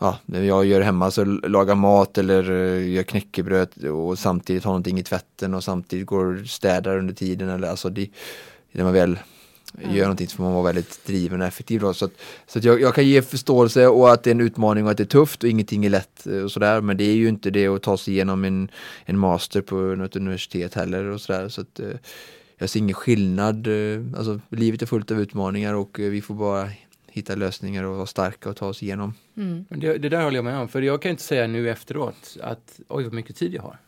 ja, 0.00 0.18
när 0.26 0.42
jag 0.42 0.64
gör 0.64 0.80
hemma 0.80 1.10
så 1.10 1.24
lagar 1.24 1.74
mat 1.74 2.18
eller 2.18 2.50
eh, 2.50 2.88
gör 2.88 3.02
knäckebröd 3.02 3.84
och 3.84 4.18
samtidigt 4.18 4.64
har 4.64 4.70
någonting 4.70 4.98
i 4.98 5.02
tvätten 5.02 5.54
och 5.54 5.64
samtidigt 5.64 6.06
går 6.06 6.44
städar 6.44 6.98
under 6.98 7.14
tiden 7.14 7.48
eller 7.48 7.68
alltså 7.68 7.88
det, 7.88 8.08
när 8.72 8.84
man 8.84 8.92
väl 8.92 9.18
mm. 9.78 9.96
gör 9.96 10.04
någonting 10.04 10.28
så 10.28 10.36
får 10.36 10.44
man 10.44 10.52
vara 10.52 10.64
väldigt 10.64 11.06
driven 11.06 11.40
och 11.40 11.46
effektiv 11.46 11.80
då. 11.80 11.94
Så, 11.94 12.04
att, 12.04 12.12
så 12.46 12.58
att 12.58 12.64
jag, 12.64 12.80
jag, 12.80 12.94
kan 12.94 13.06
ge 13.06 13.22
förståelse 13.22 13.86
och 13.86 14.12
att 14.12 14.22
det 14.22 14.30
är 14.30 14.34
en 14.34 14.40
utmaning 14.40 14.84
och 14.84 14.90
att 14.90 14.96
det 14.96 15.02
är 15.02 15.06
tufft 15.06 15.42
och 15.42 15.48
ingenting 15.48 15.84
är 15.84 15.90
lätt 15.90 16.26
och 16.44 16.52
sådär 16.52 16.80
men 16.80 16.96
det 16.96 17.04
är 17.04 17.14
ju 17.14 17.28
inte 17.28 17.50
det 17.50 17.66
att 17.66 17.82
ta 17.82 17.96
sig 17.96 18.14
igenom 18.14 18.44
en, 18.44 18.70
en 19.04 19.18
master 19.18 19.60
på 19.60 19.76
något 19.76 20.16
universitet 20.16 20.74
heller 20.74 21.04
och 21.04 21.20
sådär 21.20 21.48
så 21.48 21.60
att 21.60 21.80
uh, 21.80 21.86
jag 22.58 22.70
ser 22.70 22.80
ingen 22.80 22.94
skillnad, 22.94 23.66
uh, 23.66 24.06
alltså 24.16 24.40
livet 24.48 24.82
är 24.82 24.86
fullt 24.86 25.10
av 25.10 25.20
utmaningar 25.20 25.74
och 25.74 25.98
vi 25.98 26.22
får 26.22 26.34
bara 26.34 26.68
hitta 27.06 27.34
lösningar 27.34 27.84
och 27.84 27.96
vara 27.96 28.06
starka 28.06 28.50
och 28.50 28.56
ta 28.56 28.66
oss 28.66 28.82
igenom. 28.82 29.14
Mm. 29.36 29.64
Det, 29.68 29.98
det, 29.98 30.08
där 30.08 30.22
håller 30.22 30.36
jag 30.36 30.44
med 30.44 30.58
om, 30.58 30.68
för 30.68 30.82
jag 30.82 31.02
kan 31.02 31.10
inte 31.10 31.22
säga 31.22 31.46
nu 31.46 31.70
efteråt 31.70 32.36
att 32.42 32.80
oj 32.88 33.04
vad 33.04 33.12
mycket 33.12 33.36
tid 33.36 33.54
jag 33.54 33.62
har. 33.62 33.78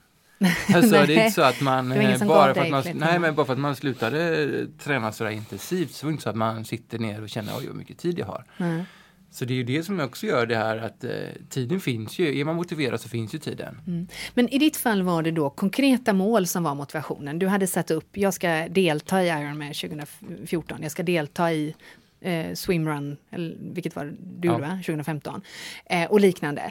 Alltså 0.74 0.90
det 0.90 0.96
är 0.96 1.10
inte 1.10 1.30
så 1.30 1.42
att 1.42 1.60
man, 1.60 1.88
bara 2.26 2.54
för 2.54 2.60
att 2.60 2.70
man, 2.70 2.84
nej, 2.94 3.18
men 3.18 3.34
bara 3.34 3.46
för 3.46 3.52
att 3.52 3.58
man 3.58 3.76
slutade 3.76 4.66
träna 4.84 5.12
sådär 5.12 5.30
intensivt 5.30 5.94
så 5.94 6.06
var 6.06 6.10
det 6.10 6.12
inte 6.12 6.22
så 6.22 6.30
att 6.30 6.36
man 6.36 6.64
sitter 6.64 6.98
ner 6.98 7.22
och 7.22 7.28
känner 7.28 7.52
oj 7.58 7.66
vad 7.66 7.76
mycket 7.76 7.98
tid 7.98 8.18
jag 8.18 8.26
har. 8.26 8.44
Mm. 8.58 8.84
Så 9.32 9.44
det 9.44 9.52
är 9.52 9.56
ju 9.56 9.64
det 9.64 9.82
som 9.82 10.00
också 10.00 10.26
gör 10.26 10.46
det 10.46 10.56
här 10.56 10.76
att 10.76 11.04
eh, 11.04 11.10
tiden 11.48 11.80
finns 11.80 12.18
ju, 12.18 12.40
är 12.40 12.44
man 12.44 12.56
motiverad 12.56 13.00
så 13.00 13.08
finns 13.08 13.34
ju 13.34 13.38
tiden. 13.38 13.80
Mm. 13.86 14.08
Men 14.34 14.48
i 14.48 14.58
ditt 14.58 14.76
fall 14.76 15.02
var 15.02 15.22
det 15.22 15.30
då 15.30 15.50
konkreta 15.50 16.12
mål 16.12 16.46
som 16.46 16.62
var 16.62 16.74
motivationen. 16.74 17.38
Du 17.38 17.46
hade 17.46 17.66
satt 17.66 17.90
upp, 17.90 18.16
jag 18.16 18.34
ska 18.34 18.68
delta 18.68 19.22
i 19.22 19.28
Ironman 19.28 19.74
2014, 19.74 20.82
jag 20.82 20.92
ska 20.92 21.02
delta 21.02 21.52
i 21.52 21.74
eh, 22.20 22.54
swimrun, 22.54 23.16
eller 23.30 23.56
vilket 23.72 23.96
var 23.96 24.14
du 24.20 24.48
ja. 24.48 24.58
va? 24.58 24.70
2015, 24.70 25.42
eh, 25.86 26.10
och 26.10 26.20
liknande. 26.20 26.70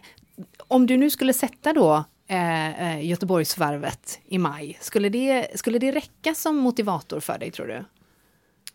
Om 0.67 0.88
du 0.88 0.97
nu 0.97 1.10
skulle 1.10 1.34
sätta 1.34 1.73
då 1.73 2.03
eh, 2.32 2.82
eh, 2.82 3.06
Göteborgsvarvet 3.06 4.20
i 4.26 4.38
maj, 4.38 4.78
skulle 4.82 5.10
det, 5.10 5.48
skulle 5.56 5.80
det 5.80 5.91
räcka 5.91 6.36
som 6.36 6.58
motivator 6.58 7.20
för 7.20 7.38
dig 7.38 7.52
tror 7.52 7.67
du? 7.67 7.84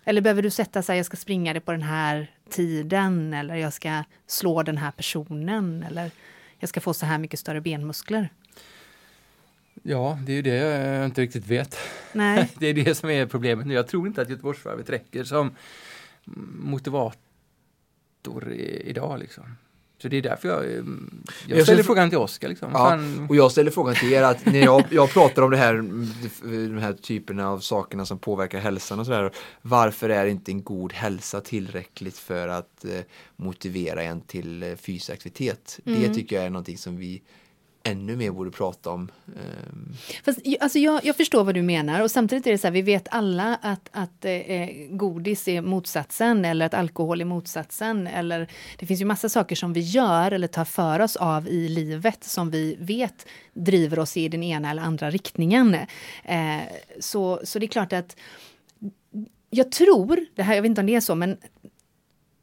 Eller 0.04 0.20
behöver 0.20 0.42
du 0.42 0.50
sätta 0.50 0.82
sig, 0.82 0.96
jag 0.96 1.06
ska 1.06 1.16
springa 1.16 1.52
det 1.52 1.60
på 1.60 1.72
den 1.72 1.82
här 1.82 2.30
tiden 2.50 3.34
eller 3.34 3.54
jag 3.54 3.72
ska 3.72 4.04
slå 4.26 4.62
den 4.62 4.76
här 4.76 4.90
personen 4.90 5.82
eller 5.82 6.10
jag 6.58 6.68
ska 6.68 6.80
få 6.80 6.94
så 6.94 7.06
här 7.06 7.18
mycket 7.18 7.40
större 7.40 7.60
benmuskler? 7.60 8.28
Ja, 9.82 10.18
det 10.26 10.32
är 10.32 10.36
ju 10.36 10.42
det 10.42 10.56
jag 10.56 11.04
inte 11.04 11.20
riktigt 11.20 11.46
vet. 11.46 11.78
Nej. 12.12 12.50
det 12.58 12.66
är 12.66 12.74
det 12.74 12.94
som 12.94 13.10
är 13.10 13.26
problemet 13.26 13.66
nu. 13.66 13.74
Jag 13.74 13.88
tror 13.88 14.06
inte 14.06 14.22
att 14.22 14.30
Göteborgsvarvet 14.30 14.90
räcker 14.90 15.24
som 15.24 15.54
motivator 16.60 18.52
idag 18.84 19.18
liksom. 19.18 19.56
Så 20.02 20.08
det 20.08 20.16
är 20.16 20.22
därför 20.22 20.48
jag, 20.48 20.64
eh, 20.64 20.82
jag 21.46 21.62
ställer 21.62 21.78
jag 21.78 21.86
frågan 21.86 22.10
till 22.10 22.18
Oskar. 22.18 22.48
Liksom. 22.48 22.70
Ja, 22.72 22.98
och 23.28 23.36
jag 23.36 23.52
ställer 23.52 23.70
frågan 23.70 23.94
till 23.94 24.12
er 24.12 24.22
att 24.22 24.46
när 24.46 24.64
jag, 24.64 24.84
jag 24.90 25.10
pratar 25.10 25.42
om 25.42 25.50
det 25.50 25.56
här, 25.56 25.74
de 26.68 26.78
här 26.78 26.92
typerna 26.92 27.48
av 27.48 27.58
sakerna 27.58 28.06
som 28.06 28.18
påverkar 28.18 28.58
hälsan 28.58 29.00
och 29.00 29.06
sådär. 29.06 29.30
Varför 29.62 30.08
är 30.08 30.26
inte 30.26 30.52
en 30.52 30.62
god 30.62 30.92
hälsa 30.92 31.40
tillräckligt 31.40 32.18
för 32.18 32.48
att 32.48 32.84
eh, 32.84 33.00
motivera 33.36 34.02
en 34.02 34.20
till 34.20 34.62
eh, 34.62 34.74
fysisk 34.74 35.10
aktivitet? 35.10 35.80
Mm. 35.86 36.02
Det 36.02 36.14
tycker 36.14 36.36
jag 36.36 36.44
är 36.44 36.50
någonting 36.50 36.78
som 36.78 36.96
vi 36.96 37.22
ännu 37.86 38.16
mer 38.16 38.30
borde 38.30 38.50
prata 38.50 38.90
om. 38.90 39.10
Ehm, 39.26 39.92
Fast, 40.24 40.38
alltså 40.60 40.78
jag, 40.78 41.04
jag, 41.04 41.16
förstår 41.16 41.44
vad 41.44 41.54
du 41.54 41.62
menar 41.62 42.00
och 42.00 42.10
samtidigt 42.10 42.46
är 42.46 42.50
det 42.50 42.58
så 42.58 42.66
här, 42.66 42.72
vi 42.72 42.82
vet 42.82 43.08
alla 43.10 43.58
att, 43.62 43.88
att 43.92 44.24
eh, 44.24 44.68
godis 44.90 45.48
är 45.48 45.60
motsatsen 45.60 46.44
eller 46.44 46.66
att 46.66 46.74
alkohol 46.74 47.20
är 47.20 47.24
motsatsen. 47.24 48.06
Eller, 48.06 48.50
det 48.78 48.86
finns 48.86 49.00
ju 49.00 49.04
massa 49.04 49.28
saker 49.28 49.56
som 49.56 49.72
vi 49.72 49.80
gör 49.80 50.32
eller 50.32 50.48
tar 50.48 50.64
för 50.64 51.00
oss 51.00 51.16
av 51.16 51.48
i 51.48 51.68
livet 51.68 52.24
som 52.24 52.50
vi 52.50 52.76
vet 52.80 53.26
driver 53.54 53.98
oss 53.98 54.16
i 54.16 54.28
den 54.28 54.42
ena 54.42 54.70
eller 54.70 54.82
andra 54.82 55.10
riktningen. 55.10 55.74
Eh, 56.24 56.60
så, 57.00 57.40
så 57.44 57.58
det 57.58 57.66
är 57.66 57.68
klart 57.68 57.92
att 57.92 58.16
jag 59.50 59.72
tror, 59.72 60.26
det 60.34 60.42
här, 60.42 60.54
jag 60.54 60.62
vet 60.62 60.68
inte 60.68 60.80
om 60.80 60.86
det 60.86 60.94
är 60.94 61.00
så, 61.00 61.14
men 61.14 61.36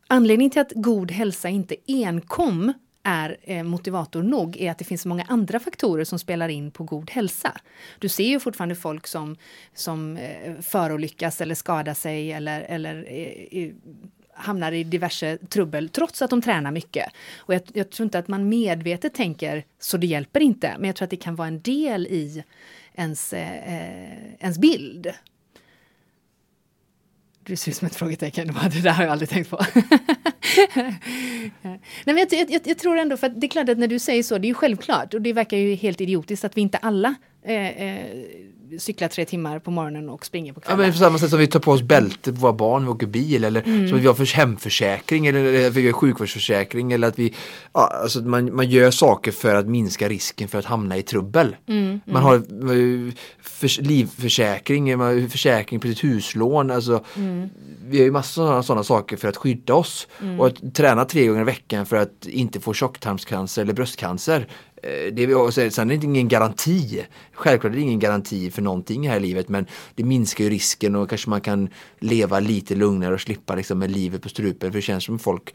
anledningen 0.07 0.51
till 0.51 0.61
att 0.61 0.71
god 0.75 1.11
hälsa 1.11 1.49
inte 1.49 1.75
enkom 1.87 2.73
är 3.03 3.37
eh, 3.41 3.63
motivator 3.63 4.23
nog 4.23 4.57
är 4.57 4.71
att 4.71 4.77
det 4.77 4.85
finns 4.85 5.01
så 5.01 5.07
många 5.07 5.25
andra 5.27 5.59
faktorer 5.59 6.03
som 6.03 6.19
spelar 6.19 6.49
in 6.49 6.71
på 6.71 6.83
god 6.83 7.11
hälsa. 7.11 7.57
Du 7.99 8.09
ser 8.09 8.23
ju 8.23 8.39
fortfarande 8.39 8.75
folk 8.75 9.07
som, 9.07 9.37
som 9.73 10.17
eh, 10.17 10.55
förolyckas 10.61 11.41
eller 11.41 11.55
skadar 11.55 11.93
sig 11.93 12.31
eller, 12.31 12.61
eller 12.61 13.05
eh, 13.51 13.69
hamnar 14.35 14.71
i 14.71 14.83
diverse 14.83 15.37
trubbel 15.37 15.89
trots 15.89 16.21
att 16.21 16.29
de 16.29 16.41
tränar 16.41 16.71
mycket. 16.71 17.09
Och 17.37 17.53
jag, 17.53 17.61
jag, 17.73 17.89
tror 17.89 18.05
inte 18.05 18.19
att 18.19 18.27
man 18.27 18.49
medvetet 18.49 19.13
tänker 19.13 19.63
så 19.79 19.97
det 19.97 20.07
hjälper 20.07 20.39
inte, 20.39 20.75
men 20.79 20.87
jag 20.87 20.95
tror 20.95 21.05
att 21.05 21.09
det 21.09 21.17
kan 21.17 21.35
vara 21.35 21.47
en 21.47 21.61
del 21.61 22.07
i 22.07 22.43
ens, 22.93 23.33
eh, 23.33 24.33
ens 24.39 24.57
bild. 24.57 25.13
Du 27.45 27.55
ser 27.55 27.71
ut 27.71 27.77
som 27.77 27.85
ett 27.85 27.95
frågetecken. 27.95 28.47
Det 28.71 28.81
där 28.81 28.91
har 28.91 29.03
jag 29.03 29.11
aldrig 29.11 29.29
tänkt 29.29 29.49
på. 29.49 29.59
Nej, 31.61 31.79
men 32.05 32.17
jag, 32.17 32.49
jag, 32.49 32.61
jag, 32.63 32.77
tror 32.77 32.97
ändå, 32.97 33.17
för 33.17 33.29
det 33.29 33.47
är 33.47 33.49
klart 33.49 33.69
att 33.69 33.77
när 33.77 33.87
du 33.87 33.99
säger 33.99 34.23
så, 34.23 34.37
det 34.37 34.45
är 34.45 34.49
ju 34.49 34.53
självklart 34.53 35.13
och 35.13 35.21
det 35.21 35.33
verkar 35.33 35.57
ju 35.57 35.75
helt 35.75 36.01
idiotiskt 36.01 36.45
att 36.45 36.57
vi 36.57 36.61
inte 36.61 36.77
alla 36.77 37.15
eh, 37.45 37.67
eh, 37.67 38.05
cyklar 38.79 39.07
tre 39.07 39.25
timmar 39.25 39.59
på 39.59 39.71
morgonen 39.71 40.09
och 40.09 40.25
springer 40.25 40.53
på 40.53 40.59
kvällen. 40.59 40.79
Ja, 40.79 40.85
men 40.85 40.91
på 40.91 40.97
samma 40.97 41.17
sätt 41.17 41.29
som 41.29 41.39
vi 41.39 41.47
tar 41.47 41.59
på 41.59 41.71
oss 41.71 41.81
bälte 41.81 42.33
på 42.33 42.39
våra 42.39 42.53
barn 42.53 42.81
när 42.81 42.89
vi 42.89 42.95
åker 42.95 43.07
bil 43.07 43.43
eller 43.43 43.61
mm. 43.61 43.89
som 43.89 43.99
vi 43.99 44.07
har 44.07 44.13
för 44.13 44.35
hemförsäkring 44.35 45.27
eller 45.27 45.67
att 45.67 45.73
vi 45.73 45.85
har 45.85 45.93
sjukvårdsförsäkring 45.93 46.91
eller 46.91 47.07
att 47.07 47.19
vi, 47.19 47.33
ja, 47.73 47.87
alltså 48.03 48.21
man, 48.21 48.55
man 48.55 48.69
gör 48.69 48.91
saker 48.91 49.31
för 49.31 49.55
att 49.55 49.67
minska 49.67 50.09
risken 50.09 50.47
för 50.47 50.59
att 50.59 50.65
hamna 50.65 50.97
i 50.97 51.03
trubbel. 51.03 51.55
Mm, 51.67 51.83
mm. 51.83 52.01
Man 52.05 52.23
har 52.23 52.43
för, 53.41 53.81
livförsäkring, 53.81 54.97
man 54.97 55.07
har 55.07 55.27
försäkring 55.27 55.79
på 55.79 55.87
sitt 55.87 56.03
huslån, 56.03 56.71
alltså 56.71 57.03
mm. 57.15 57.49
vi 57.85 57.97
har 57.97 58.05
ju 58.05 58.11
massor 58.11 58.53
av 58.53 58.61
sådana 58.61 58.83
saker 58.83 59.17
för 59.17 59.27
att 59.27 59.37
skydda 59.37 59.73
oss 59.73 60.07
mm. 60.21 60.39
och 60.39 60.47
att 60.47 60.75
träna 60.75 61.05
tre 61.05 61.27
gånger 61.27 61.41
i 61.41 61.45
veckan 61.45 61.85
för 61.85 61.95
att 61.95 62.25
inte 62.25 62.59
få 62.59 62.73
tjocktarmscancer 62.73 63.61
eller 63.61 63.73
bröstcancer 63.73 64.47
det 65.13 65.25
vi 65.25 65.71
sen 65.71 65.91
är 65.91 65.97
det 65.97 66.03
ingen 66.03 66.27
garanti. 66.27 67.05
Självklart 67.33 67.73
är 67.73 67.75
det 67.75 67.81
ingen 67.81 67.99
garanti 67.99 68.51
för 68.51 68.61
någonting 68.61 69.09
här 69.09 69.17
i 69.17 69.19
livet 69.19 69.49
men 69.49 69.65
det 69.95 70.03
minskar 70.03 70.43
ju 70.43 70.49
risken 70.49 70.95
och 70.95 71.09
kanske 71.09 71.29
man 71.29 71.41
kan 71.41 71.69
leva 71.99 72.39
lite 72.39 72.75
lugnare 72.75 73.13
och 73.13 73.21
slippa 73.21 73.55
liksom 73.55 73.79
med 73.79 73.91
livet 73.91 74.21
på 74.21 74.29
strupen 74.29 74.71
för 74.71 74.77
det 74.77 74.81
känns 74.81 75.03
som 75.03 75.19
folk 75.19 75.53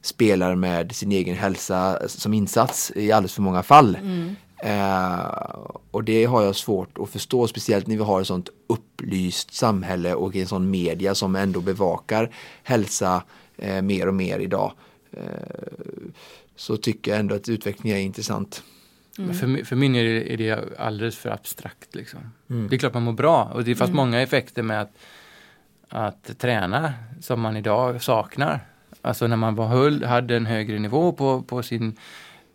spelar 0.00 0.54
med 0.54 0.94
sin 0.94 1.12
egen 1.12 1.36
hälsa 1.36 2.08
som 2.08 2.34
insats 2.34 2.92
i 2.96 3.12
alldeles 3.12 3.34
för 3.34 3.42
många 3.42 3.62
fall. 3.62 3.96
Mm. 3.96 4.36
Eh, 4.62 5.56
och 5.90 6.04
det 6.04 6.24
har 6.24 6.42
jag 6.42 6.56
svårt 6.56 6.98
att 6.98 7.10
förstå, 7.10 7.46
speciellt 7.46 7.86
när 7.86 7.96
vi 7.96 8.02
har 8.02 8.20
ett 8.20 8.26
sånt 8.26 8.48
upplyst 8.66 9.54
samhälle 9.54 10.14
och 10.14 10.36
en 10.36 10.46
sån 10.46 10.70
media 10.70 11.14
som 11.14 11.36
ändå 11.36 11.60
bevakar 11.60 12.30
hälsa 12.62 13.22
eh, 13.56 13.82
mer 13.82 14.08
och 14.08 14.14
mer 14.14 14.38
idag. 14.38 14.72
Eh, 15.12 15.22
så 16.58 16.76
tycker 16.76 17.10
jag 17.10 17.20
ändå 17.20 17.34
att 17.34 17.48
utvecklingen 17.48 17.98
är 17.98 18.02
intressant. 18.02 18.62
Mm. 19.18 19.34
För, 19.34 19.64
för 19.64 19.76
min 19.76 19.94
är 19.94 20.04
det, 20.04 20.32
är 20.32 20.36
det 20.36 20.78
alldeles 20.78 21.16
för 21.16 21.30
abstrakt. 21.30 21.94
Liksom. 21.94 22.20
Mm. 22.50 22.68
Det 22.68 22.76
är 22.76 22.78
klart 22.78 22.94
man 22.94 23.02
mår 23.02 23.12
bra 23.12 23.44
och 23.44 23.64
det 23.64 23.74
fanns 23.74 23.88
mm. 23.88 23.96
många 23.96 24.20
effekter 24.22 24.62
med 24.62 24.80
att, 24.80 24.92
att 25.88 26.38
träna 26.38 26.92
som 27.20 27.40
man 27.40 27.56
idag 27.56 28.02
saknar. 28.02 28.60
Alltså 29.02 29.26
när 29.26 29.36
man 29.36 29.54
var 29.54 29.66
höll, 29.66 30.04
hade 30.04 30.36
en 30.36 30.46
högre 30.46 30.78
nivå 30.78 31.12
på, 31.12 31.42
på, 31.42 31.62
sin, 31.62 31.96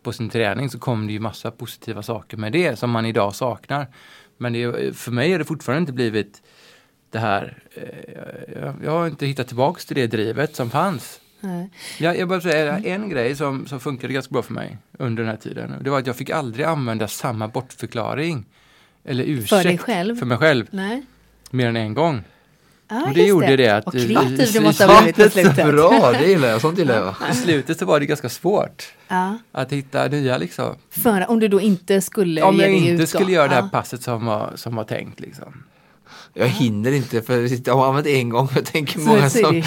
på 0.02 0.12
sin 0.12 0.30
träning 0.30 0.70
så 0.70 0.78
kom 0.78 1.06
det 1.06 1.12
ju 1.12 1.20
massa 1.20 1.50
positiva 1.50 2.02
saker 2.02 2.36
med 2.36 2.52
det 2.52 2.78
som 2.78 2.90
man 2.90 3.06
idag 3.06 3.34
saknar. 3.34 3.86
Men 4.36 4.52
det, 4.52 4.96
för 4.96 5.10
mig 5.10 5.32
har 5.32 5.38
det 5.38 5.44
fortfarande 5.44 5.80
inte 5.80 5.92
blivit 5.92 6.42
det 7.10 7.18
här, 7.18 7.62
eh, 7.74 8.60
jag, 8.60 8.74
jag 8.84 8.90
har 8.90 9.06
inte 9.06 9.26
hittat 9.26 9.46
tillbaks 9.46 9.86
till 9.86 9.96
det 9.96 10.06
drivet 10.06 10.56
som 10.56 10.70
fanns. 10.70 11.20
Ja, 11.98 12.14
jag 12.14 12.28
bara 12.28 12.40
säga 12.40 12.78
en 12.78 13.08
grej 13.08 13.36
som, 13.36 13.66
som 13.66 13.80
funkade 13.80 14.12
ganska 14.12 14.32
bra 14.32 14.42
för 14.42 14.52
mig 14.52 14.78
under 14.98 15.22
den 15.22 15.30
här 15.30 15.38
tiden. 15.38 15.74
Det 15.80 15.90
var 15.90 15.98
att 15.98 16.06
jag 16.06 16.16
fick 16.16 16.30
aldrig 16.30 16.66
använda 16.66 17.08
samma 17.08 17.48
bortförklaring 17.48 18.46
eller 19.04 19.24
ursäkt 19.24 19.48
för, 19.48 19.64
dig 19.64 19.78
själv? 19.78 20.16
för 20.16 20.26
mig 20.26 20.38
själv. 20.38 20.66
Nej. 20.70 21.02
Mer 21.50 21.68
än 21.68 21.76
en 21.76 21.94
gång. 21.94 22.22
Ah, 22.88 23.08
och 23.08 23.14
det 23.14 23.22
gjorde 23.22 23.46
det, 23.46 23.56
det 23.56 23.68
att... 23.68 23.86
Och 23.86 23.92
kreativ 23.92 24.52
du 24.52 24.60
måste 24.60 24.86
ha 24.86 25.02
blivit 25.02 25.16
på 25.16 25.30
slutet. 25.30 25.66
Bra, 25.66 26.12
det 26.12 26.26
gillar 26.26 26.48
jag. 26.48 26.60
Sånt 26.60 26.78
gillar 26.78 26.94
jag. 26.94 27.30
I 27.30 27.34
slutet 27.34 27.78
så 27.78 27.84
var 27.84 28.00
det 28.00 28.06
ganska 28.06 28.28
svårt 28.28 28.92
ja. 29.08 29.38
att 29.52 29.72
hitta 29.72 30.08
nya 30.08 30.38
liksom. 30.38 30.76
För 30.90 31.30
om 31.30 31.40
du 31.40 31.48
då 31.48 31.60
inte 31.60 32.00
skulle 32.00 32.42
Om 32.42 32.60
jag 32.60 32.72
inte 32.72 33.06
skulle 33.06 33.32
göra 33.32 33.48
det 33.48 33.54
här 33.54 33.68
passet 33.68 34.02
som 34.02 34.26
var, 34.26 34.52
som 34.54 34.76
var 34.76 34.84
tänkt 34.84 35.20
liksom. 35.20 35.64
Jag 36.34 36.48
hinner 36.48 36.92
inte 36.92 37.22
för 37.22 37.68
jag 37.68 37.76
har 37.76 37.88
använt 37.88 38.06
en 38.06 38.28
gång. 38.28 38.48
Jag 38.54 38.64
tänker 38.64 38.92
så 38.92 39.00
många 39.00 39.30
som... 39.30 39.62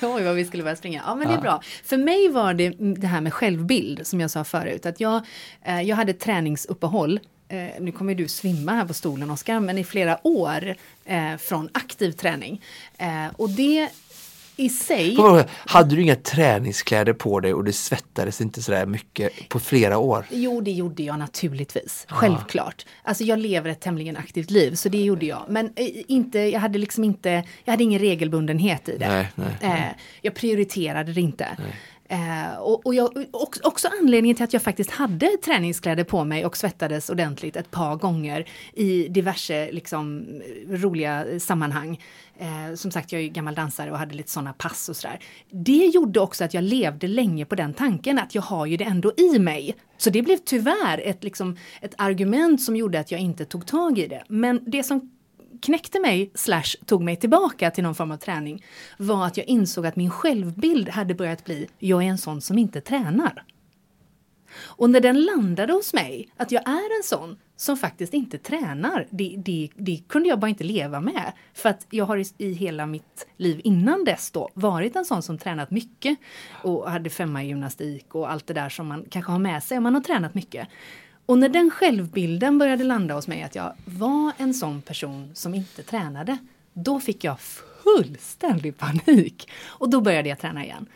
Oj 0.14 0.22
vad 0.24 0.34
vi 0.34 0.44
skulle 0.44 0.62
börja 0.62 0.76
springa. 0.76 1.02
Ja 1.06 1.14
men 1.14 1.28
det 1.28 1.34
är 1.34 1.40
bra. 1.40 1.62
För 1.84 1.96
mig 1.96 2.28
var 2.28 2.54
det 2.54 2.70
det 2.78 3.06
här 3.06 3.20
med 3.20 3.34
självbild 3.34 4.06
som 4.06 4.20
jag 4.20 4.30
sa 4.30 4.44
förut. 4.44 4.86
Att 4.86 5.00
jag, 5.00 5.22
eh, 5.62 5.82
jag 5.82 5.96
hade 5.96 6.12
träningsuppehåll 6.12 7.20
eh, 7.48 7.68
nu 7.80 7.92
kommer 7.92 8.14
du 8.14 8.28
svimma 8.28 8.72
här 8.72 8.84
på 8.84 8.94
stolen 8.94 9.30
Oskar, 9.30 9.60
men 9.60 9.78
i 9.78 9.84
flera 9.84 10.26
år 10.26 10.74
eh, 11.04 11.36
från 11.36 11.68
aktiv 11.72 12.12
träning. 12.12 12.62
Eh, 12.98 13.26
och 13.36 13.50
det 13.50 13.88
i 14.58 14.68
sig. 14.68 15.16
Hade 15.48 15.96
du 15.96 16.02
inga 16.02 16.16
träningskläder 16.16 17.12
på 17.12 17.40
dig 17.40 17.54
och 17.54 17.64
det 17.64 17.72
svettades 17.72 18.40
inte 18.40 18.62
sådär 18.62 18.86
mycket 18.86 19.48
på 19.48 19.60
flera 19.60 19.98
år? 19.98 20.26
Jo, 20.30 20.60
det 20.60 20.70
gjorde 20.70 21.02
jag 21.02 21.18
naturligtvis. 21.18 22.06
Självklart. 22.08 22.86
Alltså 23.02 23.24
jag 23.24 23.38
lever 23.38 23.70
ett 23.70 23.80
tämligen 23.80 24.16
aktivt 24.16 24.50
liv, 24.50 24.74
så 24.74 24.88
det 24.88 24.98
gjorde 24.98 25.26
jag. 25.26 25.44
Men 25.48 25.66
eh, 25.76 25.88
inte, 26.06 26.38
jag 26.38 26.60
hade 26.60 26.78
liksom 26.78 27.04
inte, 27.04 27.44
jag 27.64 27.72
hade 27.72 27.84
ingen 27.84 28.00
regelbundenhet 28.00 28.88
i 28.88 28.98
det. 28.98 29.08
Nej, 29.08 29.28
nej, 29.34 29.48
nej. 29.60 29.70
Eh, 29.70 30.02
jag 30.22 30.34
prioriterade 30.34 31.12
det 31.12 31.20
inte. 31.20 31.56
Eh, 32.08 32.58
och, 32.58 32.86
och 32.86 32.94
jag, 32.94 33.26
också, 33.30 33.60
också 33.64 33.88
anledningen 34.00 34.36
till 34.36 34.44
att 34.44 34.52
jag 34.52 34.62
faktiskt 34.62 34.90
hade 34.90 35.36
träningskläder 35.44 36.04
på 36.04 36.24
mig 36.24 36.46
och 36.46 36.56
svettades 36.56 37.10
ordentligt 37.10 37.56
ett 37.56 37.70
par 37.70 37.96
gånger 37.96 38.48
i 38.72 39.08
diverse 39.08 39.72
liksom, 39.72 40.26
roliga 40.68 41.40
sammanhang. 41.40 42.00
Eh, 42.38 42.74
som 42.74 42.90
sagt, 42.90 43.12
jag 43.12 43.22
är 43.22 43.28
gammal 43.28 43.54
dansare 43.54 43.90
och 43.90 43.98
hade 43.98 44.14
lite 44.14 44.30
sådana 44.30 44.52
pass 44.52 44.88
och 44.88 44.96
sådär. 44.96 45.18
Det 45.50 45.86
gjorde 45.86 46.20
också 46.20 46.44
att 46.44 46.54
jag 46.54 46.64
levde 46.64 47.06
länge 47.06 47.44
på 47.44 47.54
den 47.54 47.74
tanken 47.74 48.18
att 48.18 48.34
jag 48.34 48.42
har 48.42 48.66
ju 48.66 48.76
det 48.76 48.84
ändå 48.84 49.12
i 49.16 49.38
mig. 49.38 49.76
Så 49.96 50.10
det 50.10 50.22
blev 50.22 50.36
tyvärr 50.36 51.00
ett, 51.04 51.24
liksom, 51.24 51.56
ett 51.80 51.94
argument 51.98 52.62
som 52.62 52.76
gjorde 52.76 53.00
att 53.00 53.10
jag 53.10 53.20
inte 53.20 53.44
tog 53.44 53.66
tag 53.66 53.98
i 53.98 54.06
det. 54.06 54.24
Men 54.28 54.60
det 54.66 54.82
som 54.82 55.10
knäckte 55.62 56.00
mig, 56.00 56.30
slash 56.34 56.76
tog 56.86 57.02
mig 57.02 57.16
tillbaka 57.16 57.70
till 57.70 57.84
någon 57.84 57.94
form 57.94 58.10
av 58.10 58.16
träning, 58.16 58.64
var 58.98 59.26
att 59.26 59.36
jag 59.36 59.46
insåg 59.46 59.86
att 59.86 59.96
min 59.96 60.10
självbild 60.10 60.88
hade 60.88 61.14
börjat 61.14 61.44
bli, 61.44 61.68
jag 61.78 62.02
är 62.02 62.06
en 62.06 62.18
sån 62.18 62.40
som 62.40 62.58
inte 62.58 62.80
tränar. 62.80 63.44
Och 64.60 64.90
när 64.90 65.00
den 65.00 65.22
landade 65.22 65.72
hos 65.72 65.94
mig, 65.94 66.28
att 66.36 66.52
jag 66.52 66.68
är 66.68 66.98
en 66.98 67.04
sån 67.04 67.36
som 67.56 67.76
faktiskt 67.76 68.14
inte 68.14 68.38
tränar, 68.38 69.06
det, 69.10 69.34
det, 69.38 69.68
det 69.76 70.00
kunde 70.08 70.28
jag 70.28 70.38
bara 70.38 70.48
inte 70.48 70.64
leva 70.64 71.00
med. 71.00 71.32
För 71.54 71.68
att 71.68 71.86
jag 71.90 72.04
har 72.04 72.16
i, 72.16 72.24
i, 72.38 72.52
hela 72.52 72.86
mitt 72.86 73.26
liv 73.36 73.60
innan 73.64 74.04
dess 74.04 74.30
då 74.30 74.48
varit 74.54 74.96
en 74.96 75.04
sån 75.04 75.22
som 75.22 75.38
tränat 75.38 75.70
mycket 75.70 76.18
och 76.62 76.90
hade 76.90 77.10
femma 77.10 77.44
i 77.44 77.46
gymnastik 77.46 78.14
och 78.14 78.30
allt 78.30 78.46
det 78.46 78.54
där 78.54 78.68
som 78.68 78.86
man 78.86 79.04
kanske 79.10 79.32
har 79.32 79.38
med 79.38 79.62
sig 79.62 79.78
om 79.78 79.82
man 79.82 79.94
har 79.94 80.00
tränat 80.00 80.34
mycket. 80.34 80.68
Och 81.28 81.38
när 81.38 81.48
den 81.48 81.70
självbilden 81.70 82.58
började 82.58 82.84
landa 82.84 83.14
hos 83.14 83.28
mig 83.28 83.42
att 83.42 83.54
jag 83.54 83.72
var 83.84 84.32
en 84.38 84.54
sån 84.54 84.82
person 84.82 85.30
som 85.34 85.54
inte 85.54 85.82
tränade, 85.82 86.38
då 86.72 87.00
fick 87.00 87.24
jag 87.24 87.40
fullständig 87.84 88.78
panik. 88.78 89.50
Och 89.66 89.90
då 89.90 90.00
började 90.00 90.28
jag 90.28 90.38
träna 90.38 90.64
igen. 90.64 90.86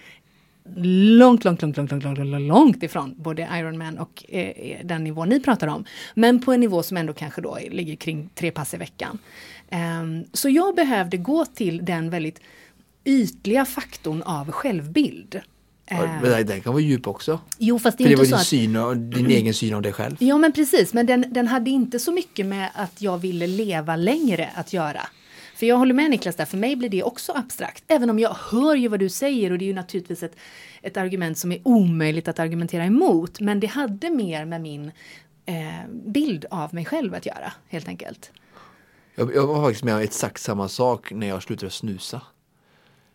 Långt, 1.18 1.44
långt, 1.44 1.62
långt, 1.62 1.76
långt, 1.76 1.90
långt, 1.90 2.18
långt, 2.18 2.40
långt 2.40 2.82
ifrån 2.82 3.14
både 3.18 3.48
Ironman 3.52 3.98
och 3.98 4.24
eh, 4.28 4.78
den 4.84 5.04
nivå 5.04 5.24
ni 5.24 5.40
pratar 5.40 5.66
om. 5.66 5.84
Men 6.14 6.40
på 6.40 6.52
en 6.52 6.60
nivå 6.60 6.82
som 6.82 6.96
ändå 6.96 7.12
kanske 7.12 7.40
då 7.40 7.58
ligger 7.70 7.96
kring 7.96 8.30
tre 8.34 8.50
pass 8.50 8.74
i 8.74 8.76
veckan. 8.76 9.18
Um, 9.70 10.24
så 10.32 10.48
jag 10.48 10.74
behövde 10.74 11.16
gå 11.16 11.44
till 11.44 11.84
den 11.84 12.10
väldigt 12.10 12.40
ytliga 13.04 13.64
faktorn 13.64 14.22
av 14.22 14.50
självbild. 14.50 15.40
Men 15.90 16.46
den 16.46 16.60
kan 16.60 16.72
vara 16.72 16.82
djup 16.82 17.06
också. 17.06 17.40
Jo, 17.58 17.78
fast 17.78 17.98
det, 17.98 18.04
är 18.04 18.06
För 18.06 18.12
inte 18.12 18.24
det 18.24 18.30
var 18.30 18.38
din, 18.38 18.44
syn 18.44 18.76
och, 18.76 18.96
din 18.96 19.26
egen 19.26 19.54
syn 19.54 19.74
av 19.74 19.82
dig 19.82 19.92
själv. 19.92 20.16
Ja, 20.18 20.38
men 20.38 20.52
precis. 20.52 20.92
Men 20.92 21.06
den, 21.06 21.24
den 21.30 21.48
hade 21.48 21.70
inte 21.70 21.98
så 21.98 22.12
mycket 22.12 22.46
med 22.46 22.70
att 22.74 23.02
jag 23.02 23.18
ville 23.18 23.46
leva 23.46 23.96
längre 23.96 24.50
att 24.54 24.72
göra. 24.72 25.00
För 25.54 25.66
jag 25.66 25.76
håller 25.76 25.94
med 25.94 26.10
Niklas 26.10 26.36
där, 26.36 26.44
för 26.44 26.56
mig 26.56 26.76
blir 26.76 26.88
det 26.88 27.02
också 27.02 27.32
abstrakt. 27.32 27.84
Även 27.86 28.10
om 28.10 28.18
jag 28.18 28.36
hör 28.50 28.74
ju 28.74 28.88
vad 28.88 29.00
du 29.00 29.08
säger 29.08 29.50
och 29.50 29.58
det 29.58 29.64
är 29.64 29.66
ju 29.66 29.74
naturligtvis 29.74 30.22
ett, 30.22 30.36
ett 30.82 30.96
argument 30.96 31.38
som 31.38 31.52
är 31.52 31.60
omöjligt 31.64 32.28
att 32.28 32.38
argumentera 32.38 32.84
emot. 32.84 33.40
Men 33.40 33.60
det 33.60 33.66
hade 33.66 34.10
mer 34.10 34.44
med 34.44 34.60
min 34.60 34.92
eh, 35.46 35.54
bild 36.06 36.44
av 36.50 36.74
mig 36.74 36.84
själv 36.84 37.14
att 37.14 37.26
göra, 37.26 37.52
helt 37.68 37.88
enkelt. 37.88 38.30
Jag, 39.14 39.34
jag 39.34 39.46
var 39.46 39.62
faktiskt 39.62 39.84
med 39.84 39.94
om 39.94 40.00
exakt 40.00 40.42
samma 40.42 40.68
sak 40.68 41.12
när 41.12 41.26
jag 41.26 41.42
slutade 41.42 41.70
snusa. 41.70 42.20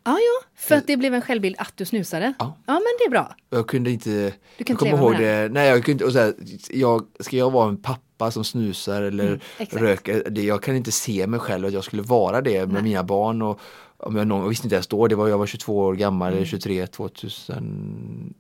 Ja, 0.08 0.18
ja, 0.20 0.46
för 0.56 0.76
att 0.76 0.88
det 0.88 0.98
blev 0.98 1.14
en 1.14 1.22
självbild 1.22 1.56
att 1.60 1.74
du 1.78 1.86
snusade. 1.86 2.34
Ja. 2.40 2.58
ja 2.66 2.74
men 2.74 2.82
det 3.00 3.06
är 3.06 3.10
bra. 3.10 3.36
Jag 3.50 3.68
kunde 3.68 3.92
inte, 3.92 4.34
Du 4.58 4.64
kan 4.64 4.74
jag 4.74 4.80
kommer 4.80 4.94
ihåg 4.98 5.14
det, 5.18 5.50
nej 5.52 5.68
jag 5.70 5.76
kunde 5.86 5.92
inte, 5.92 6.06
och 6.06 6.12
så 6.12 6.20
här, 6.20 6.34
jag, 6.70 7.06
ska 7.20 7.38
jag 7.38 7.52
vara 7.52 7.70
en 7.70 7.78
pappa 7.78 8.32
som 8.32 8.44
snusar 8.44 9.02
eller 9.02 9.28
Mm, 9.28 9.40
röker, 9.72 10.30
det, 10.30 10.42
jag 10.44 10.64
kan 10.64 10.76
inte 10.76 10.92
se 10.92 11.28
mig 11.28 11.40
själv 11.40 11.66
att 11.68 11.74
jag 11.74 11.84
skulle 11.84 12.02
vara 12.02 12.42
det 12.42 12.60
med 12.66 12.74
Nej. 12.74 12.84
mina 12.84 13.04
barn 13.04 13.42
och 13.42 13.60
om 13.98 14.16
jag, 14.16 14.28
någon, 14.28 14.42
jag 14.42 14.50
visste 14.50 14.66
inte 14.68 14.76
ens 14.76 14.88
då, 14.88 15.08
det 15.08 15.16
var, 15.16 15.28
jag 15.28 15.38
var 15.38 15.46
22 15.46 15.78
år 15.80 15.96
gammal, 15.96 16.28
Mm. 16.28 16.38
eller 16.38 16.46
23, 16.48 16.88
2007 16.88 18.32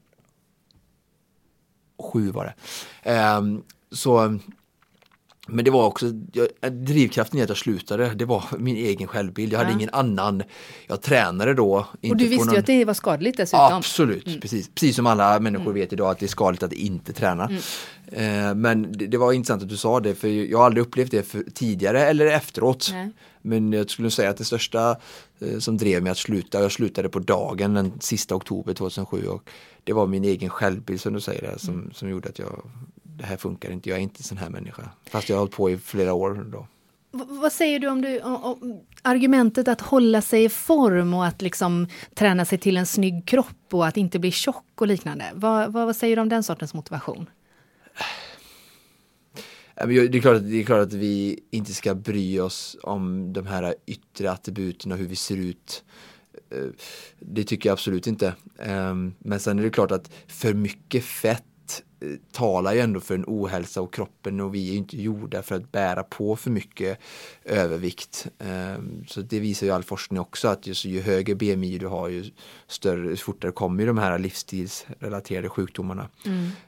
var 2.31 2.45
det. 2.45 2.53
Ehm, 3.11 3.63
så 3.91 4.39
men 5.47 5.65
det 5.65 5.71
var 5.71 5.85
också, 5.85 6.05
jag, 6.33 6.73
drivkraften 6.73 7.39
i 7.39 7.43
att 7.43 7.49
jag 7.49 7.57
slutade, 7.57 8.13
det 8.15 8.25
var 8.25 8.43
min 8.57 8.75
egen 8.75 9.07
självbild. 9.07 9.53
Jag 9.53 9.57
hade 9.57 9.71
Ja. 9.71 9.75
ingen 9.75 9.89
annan, 9.89 10.43
jag 10.87 11.01
tränade 11.01 11.53
då. 11.53 11.85
Och 12.09 12.17
du 12.17 12.27
visste 12.27 12.45
någon, 12.45 12.53
ju 12.53 12.59
att 12.59 12.65
det 12.65 12.85
var 12.85 12.93
skadligt 12.93 13.37
dessutom. 13.37 13.73
Absolut, 13.73 14.41
precis. 14.41 14.69
precis 14.69 14.95
som 14.95 15.05
alla 15.07 15.39
människor 15.39 15.73
vet 15.73 15.93
idag 15.93 16.11
att 16.11 16.19
det 16.19 16.25
är 16.25 16.27
skadligt 16.27 16.63
att 16.63 16.73
inte 16.73 17.13
träna. 17.13 17.49
Eh, 18.11 18.55
men 18.55 18.91
det, 18.91 19.07
det 19.07 19.17
var 19.17 19.33
intressant 19.33 19.63
att 19.63 19.69
du 19.69 19.77
sa 19.77 19.99
det 19.99 20.15
för 20.15 20.27
jag 20.27 20.57
har 20.57 20.65
aldrig 20.65 20.81
upplevt 20.85 21.11
det 21.11 21.23
för, 21.23 21.43
tidigare 21.53 22.05
eller 22.05 22.25
efteråt. 22.25 22.89
Nej. 22.93 23.09
Men 23.41 23.73
jag 23.73 23.89
skulle 23.89 24.11
säga 24.11 24.29
att 24.29 24.37
det 24.37 24.45
största 24.45 24.95
eh, 25.39 25.59
som 25.59 25.77
drev 25.77 26.03
mig 26.03 26.11
att 26.11 26.17
sluta, 26.17 26.61
jag 26.61 26.71
slutade 26.71 27.09
på 27.09 27.19
dagen 27.19 27.73
den 27.73 27.91
sista 27.99 28.35
oktober 28.35 28.73
2007 28.73 29.27
och 29.27 29.49
det 29.83 29.93
var 29.93 30.07
min 30.07 30.23
egen 30.23 30.49
självbild 30.49 31.01
som 31.01 31.13
du 31.13 31.21
säger 31.21 31.53
som, 31.57 31.91
som 31.93 32.09
gjorde 32.09 32.29
att 32.29 32.39
jag 32.39 32.61
det 33.17 33.25
här 33.25 33.37
funkar 33.37 33.71
inte, 33.71 33.89
jag 33.89 33.97
är 33.97 34.01
inte 34.03 34.19
en 34.19 34.23
sån 34.23 34.37
här 34.37 34.49
människa. 34.49 34.89
Fast 35.09 35.29
jag 35.29 35.35
har 35.35 35.39
hållit 35.39 35.55
på 35.55 35.69
i 35.69 35.77
flera 35.77 36.13
år 36.13 36.45
då. 36.51 36.67
V- 37.11 37.23
vad 37.27 37.51
säger 37.51 37.79
du 37.79 37.87
om, 37.87 38.01
du 38.01 38.19
om, 38.21 38.43
om 38.43 38.81
argumentet 39.01 39.67
att 39.67 39.81
hålla 39.81 40.21
sig 40.21 40.43
i 40.43 40.49
form 40.49 41.13
och 41.13 41.25
att 41.25 41.41
liksom 41.41 41.87
träna 42.13 42.45
sig 42.45 42.57
till 42.57 42.77
en 42.77 42.85
snygg 42.85 43.25
kropp 43.27 43.73
och 43.73 43.87
att 43.87 43.97
inte 43.97 44.19
bli 44.19 44.31
tjock 44.31 44.65
och 44.81 44.87
liknande? 44.87 45.25
Vad, 45.33 45.73
vad, 45.73 45.85
vad 45.85 45.95
säger 45.95 46.15
du 46.15 46.21
om 46.21 46.29
den 46.29 46.43
sortens 46.43 46.73
motivation? 46.73 47.29
Det 49.75 49.81
är, 50.17 50.21
klart 50.21 50.35
att, 50.35 50.49
det 50.49 50.59
är 50.61 50.63
klart 50.63 50.87
att 50.87 50.93
vi 50.93 51.39
inte 51.51 51.73
ska 51.73 51.95
bry 51.95 52.39
oss 52.39 52.77
om 52.83 53.33
de 53.33 53.47
här 53.47 53.75
yttre 53.85 54.31
attributen 54.31 54.91
och 54.91 54.97
hur 54.97 55.05
vi 55.07 55.15
ser 55.15 55.37
ut. 55.37 55.83
Eh, 56.51 56.65
Det 57.19 57.43
tycker 57.43 57.69
jag 57.69 57.73
absolut 57.73 58.07
inte. 58.07 58.33
Ehm, 58.59 59.13
Men 59.19 59.39
sen 59.39 59.59
är 59.59 59.63
det 59.63 59.69
klart 59.69 59.91
att 59.91 60.11
för 60.27 60.53
mycket 60.53 61.03
fett 61.03 61.43
talar 62.31 62.73
ju 62.73 62.79
ändå 62.79 62.99
för 62.99 63.15
en 63.15 63.23
ohälsa 63.27 63.81
och 63.81 63.93
kroppen 63.93 64.39
och 64.39 64.55
vi 64.55 64.71
är 64.73 64.77
inte 64.77 65.01
gjorda 65.01 65.41
för 65.43 65.55
att 65.55 65.71
bära 65.71 66.03
på 66.03 66.35
för 66.35 66.51
mycket 66.51 66.99
övervikt. 67.45 68.27
Ehm, 68.39 69.05
Så 69.07 69.21
det 69.21 69.39
visar 69.39 69.67
ju 69.67 69.73
all 69.73 69.83
forskning 69.83 70.19
också 70.19 70.47
att 70.47 70.67
just, 70.67 70.85
ju 70.85 71.01
högre 71.01 71.35
BMI 71.35 71.77
du 71.77 71.87
har 71.87 72.07
ju 72.07 72.25
större, 72.67 73.15
fortare 73.15 73.51
kommer 73.51 73.85
de 73.85 73.97
här 73.97 74.19
livsstilsrelaterade 74.19 75.49
sjukdomarna. 75.49 76.09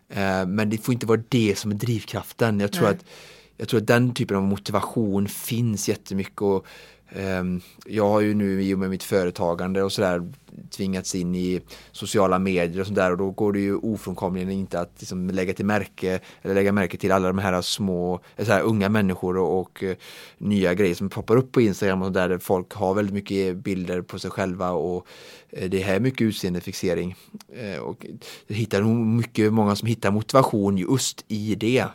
Eh, 0.09 0.45
Men 0.47 0.69
det 0.69 0.77
får 0.77 0.93
inte 0.93 1.05
vara 1.05 1.21
det 1.29 1.57
som 1.57 1.71
är 1.71 1.75
drivkraften. 1.75 2.59
Jag 2.59 2.71
tror, 2.71 2.83
Nej. 2.85 2.91
att, 2.93 3.05
jag 3.57 3.67
tror 3.67 3.79
att 3.81 3.87
den 3.87 4.13
typen 4.13 4.37
av 4.37 4.43
motivation 4.43 5.27
finns 5.27 5.89
jättemycket. 5.89 6.41
Och, 6.41 6.55
ehm, 6.55 6.63
jag 7.85 8.09
har 8.09 8.21
ju 8.21 8.33
nu 8.33 8.63
i 8.63 8.73
och 8.73 8.79
med 8.79 8.89
mitt 8.89 9.03
företagande 9.03 9.83
och 9.83 9.91
sådär 9.91 10.31
tvingats 10.69 11.15
in 11.15 11.35
i 11.35 11.61
sociala 11.91 12.39
medier 12.39 12.81
och 12.81 12.87
sådär 12.87 13.11
och 13.11 13.17
då 13.17 13.31
går 13.31 13.53
det 13.53 13.59
ju 13.59 13.75
ofrånkomligen 13.75 14.49
inte 14.49 14.79
att 14.79 14.91
liksom 14.99 15.29
lägga 15.29 15.53
till 15.53 15.65
märke 15.65 16.19
eller 16.41 16.55
lägga 16.55 16.71
märke 16.71 16.97
till 16.97 17.11
alla 17.11 17.27
de 17.27 17.37
här 17.37 17.61
små, 17.61 18.19
eh, 18.35 18.45
så 18.45 18.51
här, 18.51 18.61
unga 18.61 18.89
människor 18.89 19.37
och, 19.37 19.59
och 19.59 19.83
eh, 19.83 19.97
nya 20.37 20.73
grejer 20.73 20.95
som 20.95 21.09
poppar 21.09 21.37
upp 21.37 21.51
på 21.51 21.61
Instagram 21.61 22.01
och 22.01 22.11
där 22.11 22.37
folk 22.37 22.73
har 22.73 22.93
väldigt 22.93 23.13
mycket 23.13 23.57
bilder 23.57 24.01
på 24.01 24.19
sig 24.19 24.31
själva 24.31 24.71
och 24.71 25.07
eh, 25.49 25.69
det 25.69 25.79
här 25.79 25.95
är 25.95 25.99
mycket 25.99 26.21
utseendefixering. 26.21 27.15
Och 27.81 28.05
hittar 28.47 28.81
nog 28.81 28.95
mycket, 28.95 29.53
många 29.53 29.75
som 29.75 29.87
hittar 29.87 30.11
motivation 30.11 30.77
just 30.77 31.25
i 31.27 31.55
det. 31.55 31.85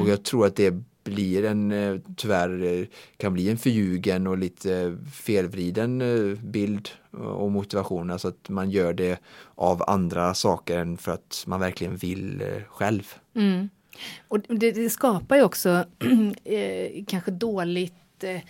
Och 0.00 0.08
jag 0.08 0.22
tror 0.22 0.46
att 0.46 0.56
det 0.56 0.74
blir 1.06 1.44
en, 1.44 1.72
eh, 1.72 1.96
tyvärr 2.16 2.62
eh, 2.62 2.86
kan 3.16 3.32
bli 3.32 3.50
en 3.50 3.58
förljugen 3.58 4.26
och 4.26 4.38
lite 4.38 4.96
felvriden 5.12 6.00
eh, 6.00 6.38
bild 6.38 6.88
och 7.10 7.52
motivation. 7.52 8.10
Alltså 8.10 8.28
att 8.28 8.48
man 8.48 8.70
gör 8.70 8.92
det 8.92 9.20
av 9.54 9.82
andra 9.86 10.34
saker 10.34 10.78
än 10.78 10.96
för 10.96 11.12
att 11.12 11.44
man 11.46 11.60
verkligen 11.60 11.96
vill 11.96 12.42
själv. 12.68 13.14
Mm. 13.34 13.68
Och 14.28 14.40
det, 14.48 14.72
det 14.72 14.90
skapar 14.90 15.36
ju 15.36 15.42
också 15.42 15.84
kanske 17.06 17.30
dåligt 17.30 18.24
eh, 18.24 18.40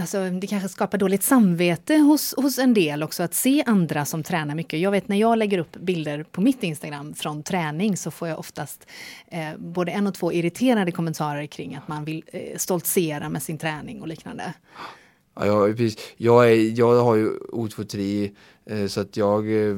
Alltså, 0.00 0.30
det 0.30 0.46
kanske 0.46 0.68
skapar 0.68 0.98
dåligt 0.98 1.22
samvete 1.22 1.94
hos, 1.96 2.34
hos 2.36 2.58
en 2.58 2.74
del 2.74 3.02
också 3.02 3.22
att 3.22 3.34
se 3.34 3.62
andra 3.66 4.04
som 4.04 4.22
tränar 4.22 4.54
mycket. 4.54 4.80
Jag 4.80 4.90
vet 4.90 5.08
när 5.08 5.16
jag 5.16 5.38
lägger 5.38 5.58
upp 5.58 5.76
bilder 5.76 6.22
på 6.22 6.40
mitt 6.40 6.62
Instagram 6.62 7.14
från 7.14 7.42
träning 7.42 7.96
så 7.96 8.10
får 8.10 8.28
jag 8.28 8.38
oftast 8.38 8.86
eh, 9.28 9.48
både 9.58 9.92
en 9.92 10.06
och 10.06 10.14
två 10.14 10.32
irriterade 10.32 10.92
kommentarer 10.92 11.46
kring 11.46 11.74
att 11.74 11.88
man 11.88 12.04
vill 12.04 12.22
eh, 12.32 12.56
stoltsera 12.56 13.28
med 13.28 13.42
sin 13.42 13.58
träning 13.58 14.00
och 14.02 14.08
liknande. 14.08 14.54
Ja, 15.36 15.46
jag, 15.46 15.76
precis. 15.76 15.98
Jag, 16.16 16.50
är, 16.52 16.78
jag 16.78 17.04
har 17.04 17.14
ju 17.16 17.30
otfotri 17.52 18.32
eh, 18.70 18.86
så 18.86 19.00
att 19.00 19.16
jag 19.16 19.68
eh, 19.68 19.76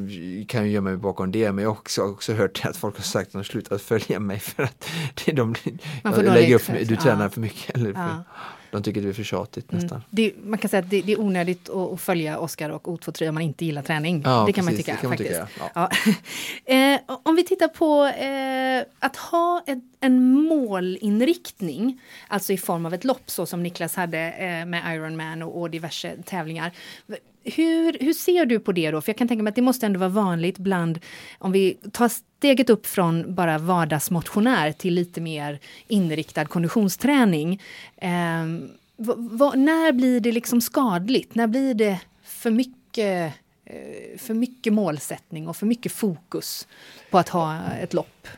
kan 0.49 0.64
ju 0.64 0.71
gömma 0.71 0.90
mig 0.90 0.99
bakom 0.99 1.33
det 1.33 1.53
men 1.53 1.62
jag 1.62 1.71
har 1.71 1.77
också, 1.77 2.03
också 2.03 2.33
hört 2.33 2.61
att 2.64 2.77
folk 2.77 2.97
har 2.97 3.03
sagt 3.03 3.27
att 3.29 3.33
de 3.33 3.45
slutat 3.45 3.83
följa 3.83 4.21
mig 4.21 4.38
för 4.40 4.62
att 4.62 4.88
de, 5.27 5.55
Man 6.03 6.14
får 6.14 6.25
jag 6.25 6.35
lägger 6.35 6.55
upp, 6.55 6.61
exercis. 6.61 6.88
du 6.88 6.97
tränar 6.97 7.25
Ja. 7.25 7.31
för 7.31 7.40
mycket. 7.40 7.75
Eller 7.77 7.92
för, 7.92 8.01
Ja. 8.01 8.25
De 8.70 8.83
tycker 8.83 9.02
det 9.02 9.09
är 9.09 9.12
för 9.12 9.22
tjatigt 9.22 9.72
Mm. 9.72 9.83
nästan. 9.83 10.02
Det, 10.11 10.33
man 10.44 10.59
kan 10.59 10.68
säga 10.68 10.83
att 10.83 10.90
det, 10.90 11.00
det 11.02 11.12
är 11.12 11.20
onödigt 11.20 11.68
att, 11.68 11.92
att 11.92 12.00
följa 12.00 12.38
Oscar 12.38 12.70
och 12.70 12.87
O23 12.87 13.29
om 13.29 13.35
man 13.35 13.42
inte 13.42 13.64
gillar 13.64 13.83
träning. 13.83 14.22
Ja, 14.24 14.44
det 14.46 14.52
kan 14.52 14.64
man 14.64 14.72
precis, 14.74 14.87
tycka. 14.87 14.96
det 14.96 15.00
kan 15.00 15.11
man 15.11 15.18
faktiskt. 15.18 15.55
tycka, 15.55 15.70
Ja. 15.74 15.90
eh, 16.94 17.00
om 17.22 17.37
vi 17.37 17.44
tittar 17.44 17.68
på 17.68 18.05
eh, 18.05 19.07
att 19.07 19.16
ha 19.16 19.62
ett, 19.66 19.79
en 20.00 20.33
målinriktning, 20.33 22.00
alltså 22.29 22.52
i 22.52 22.57
form 22.59 22.87
av 22.87 22.94
ett 22.94 23.05
lopp 23.05 23.31
så 23.31 23.46
som 23.46 23.62
Niklas 23.62 23.94
hade 23.96 24.18
eh, 24.18 24.66
med 24.66 24.94
Ironman 24.94 25.42
och, 25.42 25.61
och 25.61 25.70
diverse 25.70 26.16
tävlingar. 26.24 26.72
Hur, 27.44 27.96
hur 28.00 28.12
ser 28.12 28.46
du 28.46 28.59
på 28.61 28.72
det 28.72 28.90
då? 28.90 29.00
För 29.00 29.11
jag 29.11 29.16
kan 29.18 29.29
tänka 29.29 29.42
mig 29.42 29.50
att 29.50 29.57
det 29.57 29.62
måste 29.62 29.87
ändå 29.87 30.00
vara 30.00 30.09
vanligt 30.11 30.59
bland, 30.59 30.98
om 31.38 31.52
vi 31.52 31.79
tar 31.92 32.11
steget 32.38 32.70
upp 32.70 32.87
från 32.87 33.35
bara 33.35 33.59
vardagsmotionär 33.59 34.72
till 34.72 34.94
lite 34.94 35.20
mer 35.20 35.59
inriktad 35.88 36.44
konditionsträning. 36.44 37.62
Eh, 37.96 38.44
när 39.55 39.92
blir 39.92 40.20
det 40.20 40.33
liksom 40.33 40.61
skadligt? 40.61 41.35
När 41.35 41.46
blir 41.46 41.75
det 41.75 42.01
för 42.22 42.51
mycket, 42.51 43.33
eh, 43.64 44.18
för 44.18 44.35
mycket 44.35 44.72
målsättning 44.72 45.49
och 45.49 45.57
för 45.57 45.66
mycket 45.66 45.92
fokus 45.92 46.68
på 47.11 47.18
att 47.18 47.29
ha 47.29 47.61
ett 47.83 47.94
lopp? 47.94 48.29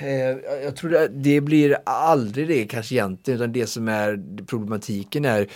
Eh, 0.00 0.62
jag 0.64 0.76
tror 0.76 1.08
det 1.08 1.40
blir 1.40 1.76
aldrig 1.86 2.48
det 2.48 2.64
kanske 2.64 2.94
egentligen, 2.94 3.40
utan 3.40 3.52
det 3.52 3.66
som 3.66 3.88
är 3.88 4.22
problematiken 4.46 5.24
är 5.24 5.48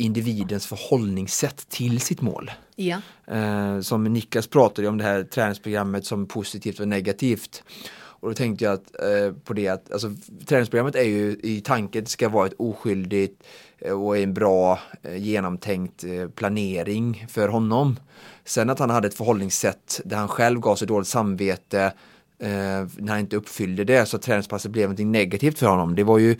individens 0.00 0.66
förhållningssätt 0.66 1.68
till 1.68 2.00
sitt 2.00 2.20
mål. 2.20 2.50
Ja. 2.76 3.00
Eh, 3.26 3.80
som 3.80 4.04
Niklas 4.04 4.46
pratade 4.46 4.88
om 4.88 4.98
det 4.98 5.04
här 5.04 5.22
träningsprogrammet 5.24 6.06
som 6.06 6.26
positivt 6.26 6.80
och 6.80 6.88
negativt. 6.88 7.62
Och 8.20 8.28
då 8.28 8.34
tänkte 8.34 8.64
jag 8.64 8.74
att, 8.74 9.00
eh, 9.00 9.32
på 9.44 9.52
det 9.52 9.68
att 9.68 9.92
alltså, 9.92 10.14
träningsprogrammet 10.46 10.94
är 10.94 11.02
ju 11.04 11.36
i 11.42 11.60
tanken 11.60 12.06
ska 12.06 12.28
vara 12.28 12.46
ett 12.46 12.54
oskyldigt 12.58 13.42
eh, 13.78 14.02
och 14.02 14.18
en 14.18 14.34
bra 14.34 14.78
eh, 15.02 15.16
genomtänkt 15.16 16.04
eh, 16.04 16.28
planering 16.28 17.26
för 17.28 17.48
honom. 17.48 18.00
Sen 18.44 18.70
att 18.70 18.78
han 18.78 18.90
hade 18.90 19.08
ett 19.08 19.14
förhållningssätt 19.14 20.00
där 20.04 20.16
han 20.16 20.28
själv 20.28 20.60
gav 20.60 20.76
sig 20.76 20.88
dåligt 20.88 21.08
samvete 21.08 21.92
eh, 22.38 22.48
när 22.96 23.08
han 23.08 23.20
inte 23.20 23.36
uppfyllde 23.36 23.84
det 23.84 24.06
så 24.06 24.18
träningspasset 24.18 24.70
blev 24.70 24.90
något 24.90 24.98
negativt 24.98 25.58
för 25.58 25.66
honom. 25.66 25.94
Det 25.94 26.04
var 26.04 26.18
ju 26.18 26.36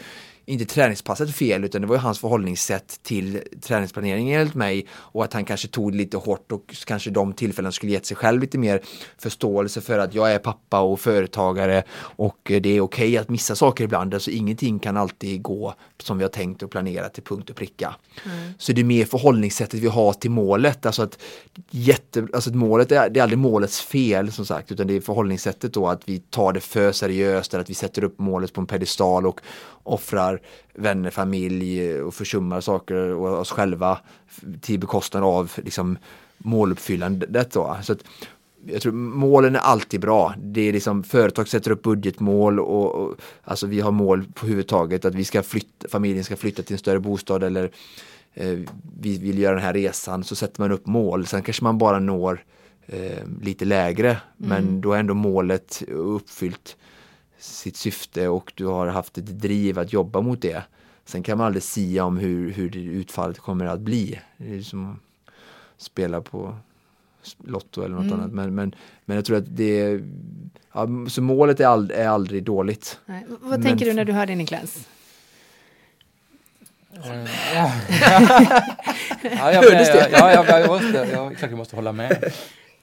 inte 0.50 0.64
träningspasset 0.64 1.34
fel 1.34 1.64
utan 1.64 1.80
det 1.80 1.86
var 1.86 1.96
ju 1.96 2.00
hans 2.00 2.18
förhållningssätt 2.18 3.00
till 3.02 3.42
träningsplanering 3.60 4.30
enligt 4.30 4.54
mig 4.54 4.86
och 4.92 5.24
att 5.24 5.32
han 5.32 5.44
kanske 5.44 5.68
tog 5.68 5.94
lite 5.94 6.16
hårt 6.16 6.52
och 6.52 6.76
kanske 6.84 7.10
de 7.10 7.32
tillfällen 7.32 7.72
skulle 7.72 7.92
gett 7.92 8.06
sig 8.06 8.16
själv 8.16 8.40
lite 8.40 8.58
mer 8.58 8.80
förståelse 9.18 9.80
för 9.80 9.98
att 9.98 10.14
jag 10.14 10.32
är 10.32 10.38
pappa 10.38 10.80
och 10.80 11.00
företagare 11.00 11.82
och 12.00 12.38
det 12.44 12.56
är 12.56 12.60
okej 12.60 12.80
okay 12.80 13.16
att 13.16 13.28
missa 13.28 13.54
saker 13.54 13.84
ibland. 13.84 14.14
Alltså 14.14 14.30
ingenting 14.30 14.78
kan 14.78 14.96
alltid 14.96 15.42
gå 15.42 15.74
som 16.02 16.18
vi 16.18 16.24
har 16.24 16.30
tänkt 16.30 16.62
och 16.62 16.70
planerat 16.70 17.14
till 17.14 17.22
punkt 17.22 17.50
och 17.50 17.56
pricka. 17.56 17.94
Mm. 18.24 18.52
Så 18.58 18.72
det 18.72 18.80
är 18.80 18.84
mer 18.84 19.04
förhållningssättet 19.04 19.80
vi 19.80 19.86
har 19.86 20.12
till 20.12 20.30
målet. 20.30 20.86
Alltså 20.86 21.02
att, 21.02 21.18
jätte, 21.70 22.26
alltså 22.34 22.50
att 22.50 22.56
målet 22.56 22.92
är, 22.92 23.10
det 23.10 23.20
är 23.20 23.22
aldrig 23.22 23.38
målets 23.38 23.80
fel 23.80 24.32
som 24.32 24.46
sagt 24.46 24.72
utan 24.72 24.86
det 24.86 24.96
är 24.96 25.00
förhållningssättet 25.00 25.74
då 25.74 25.88
att 25.88 26.02
vi 26.04 26.18
tar 26.18 26.52
det 26.52 26.60
för 26.60 26.92
seriöst 26.92 27.54
eller 27.54 27.62
att 27.62 27.70
vi 27.70 27.74
sätter 27.74 28.04
upp 28.04 28.18
målet 28.18 28.52
på 28.52 28.60
en 28.60 28.66
pedestal 28.66 29.26
och 29.26 29.40
offrar 29.82 30.39
vänner, 30.74 31.10
familj 31.10 32.00
och 32.02 32.14
försummar 32.14 32.60
saker 32.60 32.96
och 32.96 33.38
oss 33.38 33.50
själva 33.50 33.98
till 34.60 34.80
bekostnad 34.80 35.24
av 35.24 35.52
liksom, 35.56 35.98
måluppfyllandet. 36.38 37.52
Då. 37.52 37.76
Så 37.82 37.92
att, 37.92 38.04
jag 38.66 38.82
tror 38.82 38.92
målen 38.92 39.56
är 39.56 39.60
alltid 39.60 40.00
bra. 40.00 40.34
Det 40.38 40.68
är 40.68 40.72
liksom 40.72 41.02
företag 41.02 41.48
sätter 41.48 41.70
upp 41.70 41.82
budgetmål 41.82 42.60
och, 42.60 42.94
och 42.94 43.16
alltså 43.44 43.66
vi 43.66 43.80
har 43.80 43.90
mål 43.90 44.24
på 44.34 44.46
huvudtaget 44.46 45.04
att 45.04 45.14
vi 45.14 45.24
ska 45.24 45.42
flytta, 45.42 45.88
familjen 45.88 46.24
ska 46.24 46.36
flytta 46.36 46.62
till 46.62 46.74
en 46.74 46.78
större 46.78 47.00
bostad 47.00 47.42
eller 47.42 47.70
eh, 48.34 48.58
vi 49.00 49.18
vill 49.18 49.38
göra 49.38 49.54
den 49.54 49.64
här 49.64 49.74
resan 49.74 50.24
så 50.24 50.36
sätter 50.36 50.60
man 50.60 50.72
upp 50.72 50.86
mål. 50.86 51.26
Sen 51.26 51.42
kanske 51.42 51.64
man 51.64 51.78
bara 51.78 51.98
når 51.98 52.44
eh, 52.86 53.26
lite 53.42 53.64
lägre 53.64 54.10
mm. 54.10 54.20
men 54.36 54.80
då 54.80 54.92
är 54.92 54.98
ändå 54.98 55.14
målet 55.14 55.82
uppfyllt 55.88 56.76
sitt 57.40 57.76
syfte 57.76 58.28
och 58.28 58.52
du 58.54 58.66
har 58.66 58.86
haft 58.86 59.18
ett 59.18 59.40
driv 59.40 59.78
att 59.78 59.92
jobba 59.92 60.20
mot 60.20 60.42
det. 60.42 60.62
Sen 61.04 61.22
kan 61.22 61.38
man 61.38 61.46
aldrig 61.46 61.62
sia 61.62 62.04
om 62.04 62.18
hur, 62.18 62.52
hur 62.52 62.76
utfallet 62.76 63.38
kommer 63.38 63.66
att 63.66 63.80
bli. 63.80 64.20
Det 64.36 64.54
är 64.54 64.62
som 64.62 64.90
att 64.90 64.98
spela 65.76 66.20
på 66.20 66.56
Lotto 67.44 67.82
eller 67.82 67.94
något 67.94 68.04
mm. 68.04 68.20
annat. 68.20 68.32
Men, 68.32 68.54
men, 68.54 68.74
men 69.04 69.16
jag 69.16 69.24
tror 69.24 69.36
att 69.36 69.56
det 69.56 70.00
ja, 70.72 70.88
så 71.08 71.22
målet 71.22 71.60
är, 71.60 71.66
ald 71.66 71.92
är 71.92 72.08
aldrig 72.08 72.44
dåligt. 72.44 73.00
Nej. 73.06 73.26
Vad 73.28 73.50
men, 73.50 73.62
tänker 73.62 73.86
du 73.86 73.92
när 73.92 74.04
du 74.04 74.12
hör 74.12 74.26
det 74.26 74.34
Niklas? 74.34 74.88
Ja. 76.92 77.02
ja, 79.22 79.52
jag, 79.52 79.64
jag, 79.64 80.10
ja, 80.12 80.32
jag, 80.32 80.60
jag, 80.60 80.66
måste, 80.66 81.08
jag, 81.12 81.36
klart 81.36 81.50
jag 81.50 81.58
måste 81.58 81.76
hålla 81.76 81.92
med. 81.92 82.32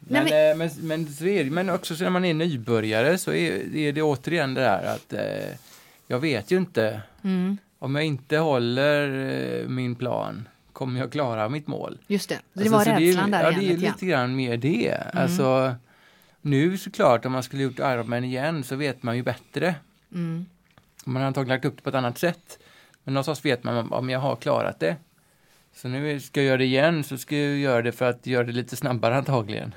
Men, 0.10 0.26
Nej, 0.26 0.56
men, 0.56 0.70
men, 0.78 0.88
men, 0.88 1.14
så 1.14 1.26
är 1.26 1.44
det, 1.44 1.50
men 1.50 1.70
också 1.70 1.96
så 1.96 2.04
när 2.04 2.10
man 2.10 2.26
är 2.26 2.34
nybörjare 2.34 3.18
så 3.18 3.32
är, 3.32 3.76
är 3.76 3.94
det 3.94 4.02
återigen 4.02 4.54
det 4.54 4.62
där 4.62 4.96
att 4.96 5.14
eh, 5.14 5.56
jag 6.08 6.20
vet 6.20 6.52
ju 6.52 6.58
inte 6.58 7.02
mm. 7.24 7.58
om 7.80 7.96
jag 7.96 8.06
inte 8.06 8.38
håller 8.38 9.30
eh, 9.62 9.68
min 9.68 9.96
plan 9.96 10.48
kommer 10.74 11.00
jag 11.00 11.12
klara 11.12 11.50
mitt 11.50 11.68
mål? 11.68 11.98
Just 12.08 12.30
det, 12.30 12.40
det 12.54 12.62
alltså, 12.62 12.76
var 12.78 12.86
rädslan 12.86 13.32
det 13.32 13.38
är, 13.38 13.44
där 13.44 13.52
Ja, 13.52 13.60
det 13.60 13.74
är 13.74 13.78
lite 13.78 14.06
grann 14.06 14.36
mer 14.36 14.58
det. 14.58 14.92
Mm. 14.92 15.24
Alltså, 15.24 15.76
nu 16.42 16.78
såklart, 16.78 17.26
om 17.26 17.32
man 17.32 17.44
skulle 17.44 17.64
gjort 17.64 17.80
Ironman 17.80 18.24
igen 18.24 18.64
så 18.64 18.76
vet 18.76 19.04
man 19.04 19.18
ju 19.18 19.24
bättre. 19.24 19.76
Mm. 20.14 20.46
Man 21.06 21.22
har 21.22 21.28
antagligen 21.28 21.56
lagt 21.56 21.66
upp 21.66 21.76
det 21.76 21.84
på 21.84 21.90
ett 21.90 21.96
annat 21.96 22.18
sätt. 22.18 22.60
Men 23.04 23.14
någonstans 23.14 23.46
vet 23.46 23.64
man 23.64 23.92
om 23.92 24.10
jag 24.10 24.20
har 24.20 24.36
klarat 24.36 24.80
det. 24.80 24.96
Så 25.76 25.88
nu 25.88 26.20
ska 26.20 26.40
jag 26.40 26.48
göra 26.48 26.58
det 26.58 26.66
igen 26.66 27.04
så 27.04 27.18
ska 27.18 27.38
jag 27.38 27.58
göra 27.58 27.82
det 27.82 27.92
för 27.92 28.10
att 28.10 28.26
göra 28.28 28.44
det 28.44 28.52
lite 28.52 28.76
snabbare 28.76 29.18
antagligen. 29.18 29.74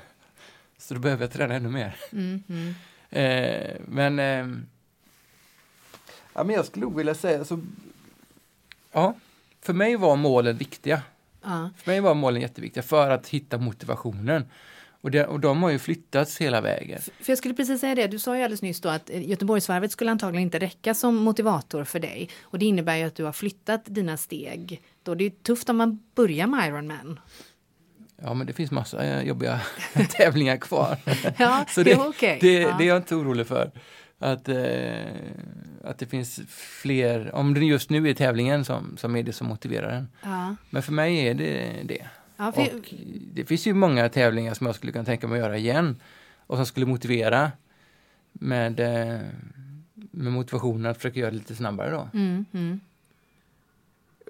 Så 0.81 0.93
då 0.93 0.99
behöver 0.99 1.23
jag 1.23 1.31
träna 1.31 1.55
ännu 1.55 1.69
mer. 1.69 1.95
Mm, 2.11 2.43
mm. 2.49 2.73
Eh, 3.13 3.75
men, 3.87 4.19
eh, 4.19 4.47
ja, 6.33 6.43
men 6.43 6.49
jag 6.49 6.65
skulle 6.65 6.85
nog 6.85 6.95
vilja 6.95 7.15
säga 7.15 7.45
så, 7.45 7.59
ja, 8.91 9.15
för 9.61 9.73
mig 9.73 9.95
var 9.95 10.15
målen 10.15 10.57
viktiga. 10.57 11.01
Uh. 11.45 11.67
För 11.77 11.91
mig 11.91 11.99
var 11.99 12.13
målen 12.13 12.41
jätteviktiga 12.41 12.83
för 12.83 13.09
att 13.09 13.27
hitta 13.27 13.57
motivationen. 13.57 14.45
Och, 15.01 15.11
det, 15.11 15.25
och 15.25 15.39
de 15.39 15.63
har 15.63 15.69
ju 15.69 15.79
flyttats 15.79 16.37
hela 16.37 16.61
vägen. 16.61 17.01
För 17.01 17.31
jag 17.31 17.37
skulle 17.37 17.53
precis 17.53 17.81
säga 17.81 17.95
det, 17.95 18.07
du 18.07 18.19
sa 18.19 18.37
ju 18.37 18.43
alldeles 18.43 18.61
nyss 18.61 18.81
då 18.81 18.89
att 18.89 19.09
eh, 19.09 19.29
Göteborgsvarvet 19.29 19.91
skulle 19.91 20.11
antagligen 20.11 20.43
inte 20.43 20.59
räcka 20.59 20.93
som 20.93 21.15
motivator 21.15 21.83
för 21.83 21.99
dig. 21.99 22.29
Och 22.41 22.59
det 22.59 22.65
innebär 22.65 22.95
ju 22.95 23.03
att 23.03 23.15
du 23.15 23.23
har 23.23 23.31
flyttat 23.31 23.81
dina 23.85 24.17
steg. 24.17 24.81
Då 25.03 25.15
det 25.15 25.25
är 25.25 25.29
tufft 25.29 25.69
om 25.69 25.77
man 25.77 25.99
börjar 26.15 26.47
med 26.47 26.67
Ironman. 26.67 27.19
Ja, 28.23 28.33
men 28.33 28.47
det 28.47 28.53
finns 28.53 28.71
massa 28.71 29.03
eh, 29.03 29.27
jobbiga 29.27 29.61
tävlingar 30.09 30.57
kvar. 30.57 30.97
ja, 31.37 31.65
Så 31.69 31.83
det, 31.83 31.91
är 31.91 32.07
okay. 32.07 32.37
det, 32.41 32.53
ja. 32.61 32.75
det 32.77 32.83
är 32.83 32.87
jag 32.87 32.97
inte 32.97 33.15
orolig 33.15 33.47
för. 33.47 33.71
Att, 34.19 34.49
eh, 34.49 34.55
att 35.83 35.97
det 35.97 36.05
finns 36.05 36.39
fler, 36.81 37.35
om 37.35 37.53
det 37.53 37.59
just 37.59 37.89
nu 37.89 38.09
är 38.09 38.13
tävlingen 38.13 38.65
som, 38.65 38.97
som 38.97 39.15
är 39.15 39.23
det 39.23 39.33
som 39.33 39.47
motiverar 39.47 39.89
en. 39.89 40.07
Ja. 40.23 40.55
Men 40.69 40.83
för 40.83 40.91
mig 40.91 41.27
är 41.27 41.33
det 41.33 41.71
det. 41.83 42.05
Ja, 42.37 42.51
för... 42.51 42.61
Och 42.61 42.93
det 43.33 43.45
finns 43.45 43.67
ju 43.67 43.73
många 43.73 44.09
tävlingar 44.09 44.53
som 44.53 44.65
jag 44.65 44.75
skulle 44.75 44.91
kunna 44.91 45.05
tänka 45.05 45.27
mig 45.27 45.39
att 45.39 45.45
göra 45.45 45.57
igen 45.57 45.99
och 46.47 46.57
som 46.57 46.65
skulle 46.65 46.85
motivera 46.85 47.51
med, 48.33 48.79
eh, 48.79 49.19
med 50.11 50.33
motivationen 50.33 50.91
att 50.91 50.97
försöka 50.97 51.19
göra 51.19 51.31
det 51.31 51.37
lite 51.37 51.55
snabbare 51.55 51.91
då. 51.91 52.09
Mm, 52.13 52.45
mm. 52.53 52.79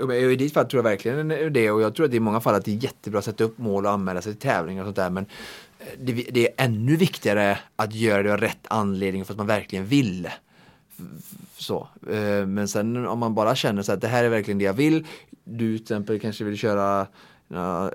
I 0.09 0.35
ditt 0.35 0.53
fall 0.53 0.65
tror 0.65 0.77
jag 0.77 0.83
verkligen 0.83 1.53
det 1.53 1.71
och 1.71 1.81
jag 1.81 1.95
tror 1.95 2.05
att 2.05 2.11
det 2.11 2.17
i 2.17 2.19
många 2.19 2.41
fall 2.41 2.55
att 2.55 2.65
det 2.65 2.71
är 2.71 2.83
jättebra 2.83 3.19
att 3.19 3.25
sätta 3.25 3.43
upp 3.43 3.57
mål 3.57 3.85
och 3.85 3.91
anmäla 3.91 4.21
sig 4.21 4.33
till 4.33 4.41
tävlingar 4.41 4.81
och 4.81 4.87
sånt 4.87 4.95
där 4.95 5.09
men 5.09 5.25
eh, 5.79 5.85
det, 5.99 6.13
det 6.13 6.47
är 6.47 6.65
ännu 6.65 6.95
viktigare 6.95 7.59
att 7.75 7.93
göra 7.93 8.23
det 8.23 8.33
av 8.33 8.37
rätt 8.37 8.65
anledning 8.67 9.25
för 9.25 9.33
att 9.33 9.37
man 9.37 9.47
verkligen 9.47 9.85
vill. 9.85 10.29
Så. 11.57 11.87
Eh, 12.09 12.45
men 12.45 12.67
sen 12.67 13.07
om 13.07 13.19
man 13.19 13.35
bara 13.35 13.55
känner 13.55 13.81
så 13.81 13.91
att 13.91 14.01
det 14.01 14.07
här 14.07 14.23
är 14.23 14.29
verkligen 14.29 14.57
det 14.57 14.65
jag 14.65 14.73
vill. 14.73 15.05
Du 15.43 15.77
till 15.77 15.83
exempel 15.83 16.19
kanske 16.19 16.43
vill 16.43 16.57
köra 16.57 17.07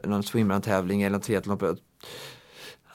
någon 0.03 0.23
swimrun-tävling 0.23 1.03
eller 1.03 1.19
triathlon 1.19 1.79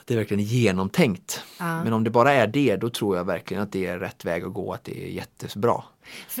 det 0.04 0.14
är 0.14 0.18
verkligen 0.18 0.44
genomtänkt. 0.44 1.42
Ja. 1.58 1.84
Men 1.84 1.92
om 1.92 2.04
det 2.04 2.10
bara 2.10 2.32
är 2.32 2.46
det, 2.46 2.76
då 2.76 2.90
tror 2.90 3.16
jag 3.16 3.24
verkligen 3.24 3.62
att 3.62 3.72
det 3.72 3.86
är 3.86 3.98
rätt 3.98 4.24
väg 4.24 4.44
att 4.44 4.52
gå, 4.52 4.72
att 4.72 4.84
det 4.84 5.04
är 5.04 5.08
jättebra. 5.08 5.82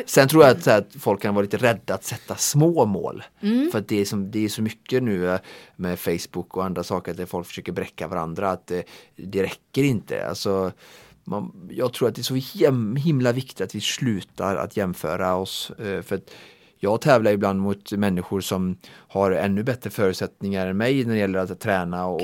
Sen 0.06 0.28
tror 0.28 0.44
jag 0.44 0.50
att, 0.50 0.66
att, 0.66 0.94
folk 1.00 1.22
kan 1.22 1.34
vara 1.34 1.42
lite 1.42 1.56
rädda 1.56 1.94
att 1.94 2.04
sätta 2.04 2.36
små 2.36 2.84
mål. 2.84 3.22
Mm. 3.40 3.70
För 3.72 3.78
att 3.78 3.88
det 3.88 4.00
är, 4.00 4.04
som, 4.04 4.30
det 4.30 4.44
är 4.44 4.48
så 4.48 4.62
mycket 4.62 5.02
nu 5.02 5.28
eh, 5.28 5.40
med 5.76 5.98
Facebook 5.98 6.56
och 6.56 6.64
andra 6.64 6.82
saker 6.82 7.14
där 7.14 7.26
folk 7.26 7.46
försöker 7.46 7.72
bräcka 7.72 8.08
varandra 8.08 8.50
att 8.50 8.66
det, 8.66 8.84
det 9.16 9.42
räcker 9.42 9.82
inte. 9.82 10.28
Alltså, 10.28 10.72
man, 11.24 11.68
jag 11.70 11.92
tror 11.92 12.08
att 12.08 12.14
det 12.14 12.20
är 12.20 12.40
så 12.52 12.98
himla 12.98 13.32
viktigt 13.32 13.60
att 13.60 13.74
vi 13.74 13.80
slutar 13.80 14.56
att 14.56 14.76
jämföra 14.76 15.34
oss. 15.34 15.70
Eh, 15.70 16.02
för 16.02 16.16
att 16.16 16.30
jag 16.84 17.00
tävlar 17.00 17.30
ibland 17.32 17.60
mot 17.60 17.92
människor 17.92 18.40
som 18.40 18.76
har 18.88 19.30
ännu 19.30 19.62
bättre 19.62 19.90
förutsättningar 19.90 20.66
än 20.66 20.76
mig 20.76 21.04
när 21.04 21.12
det 21.12 21.20
gäller 21.20 21.38
att 21.38 21.60
träna 21.60 22.06
och, 22.06 22.22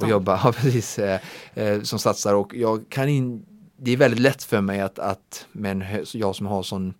och 0.00 0.08
jobba. 0.08 0.40
Ja, 0.44 0.52
precis, 0.52 0.98
eh, 0.98 1.20
eh, 1.54 1.82
som 1.82 1.98
satsar 1.98 2.34
och 2.34 2.54
jag 2.54 2.84
kan 2.88 3.08
in, 3.08 3.46
det 3.76 3.90
är 3.90 3.96
väldigt 3.96 4.20
lätt 4.20 4.42
för 4.42 4.60
mig 4.60 4.80
att, 4.80 4.98
att 4.98 5.46
men 5.52 5.84
jag 6.12 6.36
som 6.36 6.46
har 6.46 6.62
sån 6.62 6.94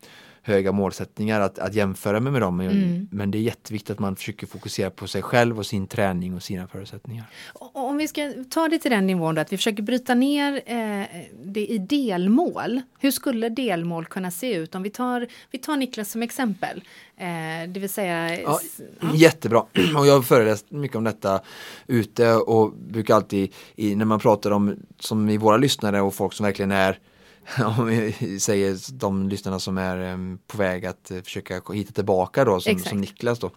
höga 0.47 0.73
målsättningar 0.73 1.41
att, 1.41 1.59
att 1.59 1.75
jämföra 1.75 2.21
mig 2.21 2.33
med 2.33 2.41
dem. 2.43 2.61
Mm. 2.61 3.09
Men 3.11 3.31
det 3.31 3.39
är 3.39 3.43
jätteviktigt 3.43 3.91
att 3.91 3.99
man 3.99 4.17
försöker 4.17 4.47
fokusera 4.47 4.91
på 4.91 5.07
sig 5.07 5.23
själv 5.23 5.59
och 5.59 5.67
sin 5.67 5.87
träning 5.87 6.35
och 6.35 6.43
sina 6.43 6.67
förutsättningar. 6.67 7.25
Om 7.73 7.97
vi 7.97 8.09
ska 8.09 8.33
ta 8.51 8.69
det 8.69 8.79
till 8.79 8.91
den 8.91 9.07
nivån 9.07 9.35
då, 9.35 9.41
att 9.41 9.53
vi 9.53 9.57
försöker 9.57 9.83
bryta 9.83 10.15
ner 10.15 10.53
eh, 10.67 11.07
det 11.45 11.67
i 11.67 11.79
delmål. 11.79 12.81
Hur 12.99 13.11
skulle 13.11 13.49
delmål 13.49 14.05
kunna 14.07 14.31
se 14.31 14.55
ut? 14.55 14.75
Om 14.75 14.83
vi 14.83 14.91
tar, 14.91 15.27
vi 15.51 15.59
tar 15.59 15.77
Niklas 15.77 16.11
som 16.11 16.23
exempel. 16.23 16.83
Eh, 17.17 17.69
det 17.69 17.81
vill 17.81 17.89
säga... 17.91 18.41
Ja, 18.41 18.61
s- 18.63 18.81
Jättebra. 19.15 19.59
Och 19.99 20.07
jag 20.07 20.15
har 20.15 20.23
föreläst 20.23 20.71
mycket 20.71 20.97
om 20.97 21.05
detta 21.05 21.41
ute 21.87 22.33
och 22.35 22.73
brukar 22.73 23.15
alltid 23.15 23.53
i, 23.77 23.95
när 23.97 24.05
man 24.05 24.21
pratar 24.21 24.51
om 24.51 24.77
som 24.99 25.29
i 25.29 25.37
våra 25.37 25.57
lyssnare 25.57 26.01
och 26.01 26.15
folk 26.15 26.33
som 26.33 26.45
verkligen 26.47 26.71
är 26.73 26.99
om 27.79 27.87
vi 27.87 28.41
säger 28.41 28.99
de 28.99 29.29
lyssnarna 29.29 29.59
som 29.61 29.79
är 29.79 30.37
på 30.47 30.59
väg 30.59 30.87
att 30.87 31.11
eh, 31.11 31.23
försöka 31.23 31.63
hitta 31.73 31.93
tillbaka 31.93 32.45
då 32.45 32.61
som, 32.61 32.79
som 32.79 33.01
Niklas 33.01 33.39
då. 33.39 33.51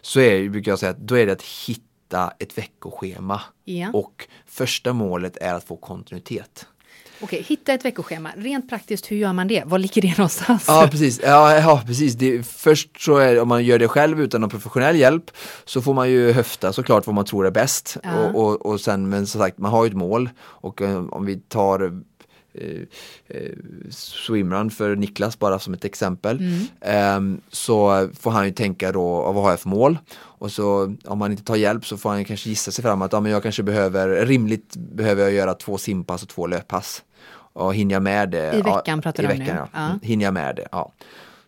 Så 0.00 0.20
är, 0.20 0.48
brukar 0.48 0.72
jag 0.72 0.78
säga 0.78 0.90
att 0.90 0.98
då 0.98 1.18
är 1.18 1.26
det 1.26 1.32
att 1.32 1.42
hitta 1.42 2.32
ett 2.38 2.58
veckoschema. 2.58 3.40
Ja. 3.64 3.90
Och 3.92 4.28
första 4.46 4.92
målet 4.92 5.36
är 5.36 5.54
att 5.54 5.64
få 5.64 5.76
kontinuitet. 5.76 6.66
Okej, 7.20 7.42
hitta 7.48 7.72
ett 7.72 7.84
veckoschema. 7.84 8.30
Rent 8.36 8.68
praktiskt, 8.68 9.10
hur 9.10 9.16
gör 9.16 9.32
man 9.32 9.48
det? 9.48 9.62
Var 9.66 9.78
ligger 9.78 10.02
det 10.02 10.18
någonstans? 10.18 10.64
Ja 10.66 10.88
precis, 10.90 11.20
ja, 11.22 11.54
ja, 11.54 11.82
precis. 11.86 12.14
Det, 12.14 12.46
först 12.46 13.00
så 13.00 13.16
är 13.16 13.40
om 13.40 13.48
man 13.48 13.64
gör 13.64 13.78
det 13.78 13.88
själv 13.88 14.20
utan 14.20 14.40
någon 14.40 14.50
professionell 14.50 14.96
hjälp 14.96 15.30
så 15.64 15.82
får 15.82 15.94
man 15.94 16.10
ju 16.10 16.32
höfta 16.32 16.72
såklart 16.72 17.06
vad 17.06 17.14
man 17.14 17.24
tror 17.24 17.46
är 17.46 17.50
bäst. 17.50 17.96
Ja. 18.02 18.28
Och, 18.28 18.44
och, 18.44 18.66
och 18.66 18.80
sen, 18.80 19.08
men 19.08 19.26
som 19.26 19.40
sagt, 19.40 19.58
man 19.58 19.70
har 19.70 19.84
ju 19.84 19.88
ett 19.88 19.96
mål 19.96 20.30
och 20.40 20.82
eh, 20.82 21.06
om 21.08 21.26
vi 21.26 21.36
tar 21.36 22.02
swimrun 23.90 24.70
för 24.70 24.96
Niklas 24.96 25.38
bara 25.38 25.58
som 25.58 25.74
ett 25.74 25.84
exempel. 25.84 26.42
ehm, 26.80 27.40
så 27.50 28.08
får 28.20 28.30
han 28.30 28.44
ju 28.46 28.52
tänka 28.52 28.92
då, 28.92 29.22
"Ja, 29.26 29.32
vad 29.32 29.42
har 29.44 29.50
jag 29.50 29.60
för 29.60 29.68
mål? 29.68 29.98
Och 30.18 30.52
så 30.52 30.96
om 31.04 31.18
man 31.18 31.30
inte 31.30 31.44
tar 31.44 31.56
hjälp 31.56 31.86
så 31.86 31.96
får 31.96 32.10
han 32.10 32.24
kanske 32.24 32.48
gissa 32.48 32.70
sig 32.70 32.82
fram 32.84 33.02
att 33.02 33.12
ja, 33.12 33.20
men 33.20 33.32
jag 33.32 33.42
kanske 33.42 33.62
behöver, 33.62 34.26
rimligt 34.26 34.76
behöver 34.76 35.22
jag 35.22 35.32
göra 35.32 35.54
två 35.54 35.78
simpass 35.78 36.22
och 36.22 36.28
två 36.28 36.46
löppass. 36.46 37.02
Och 37.52 37.74
hinner 37.74 37.94
jag 37.94 38.02
med 38.02 38.30
det? 38.30 38.54
I 38.54 38.62
veckan 38.62 39.00
pratar 39.02 39.22
du 39.22 39.28
om 39.32 39.38
veckan, 39.38 39.54
nu. 39.56 39.60
Ja. 39.60 39.68
Ja. 39.72 39.86
Mm, 39.86 40.00
Hinner 40.02 40.24
jag 40.24 40.34
med 40.34 40.56
det? 40.56 40.68
Ja. 40.72 40.92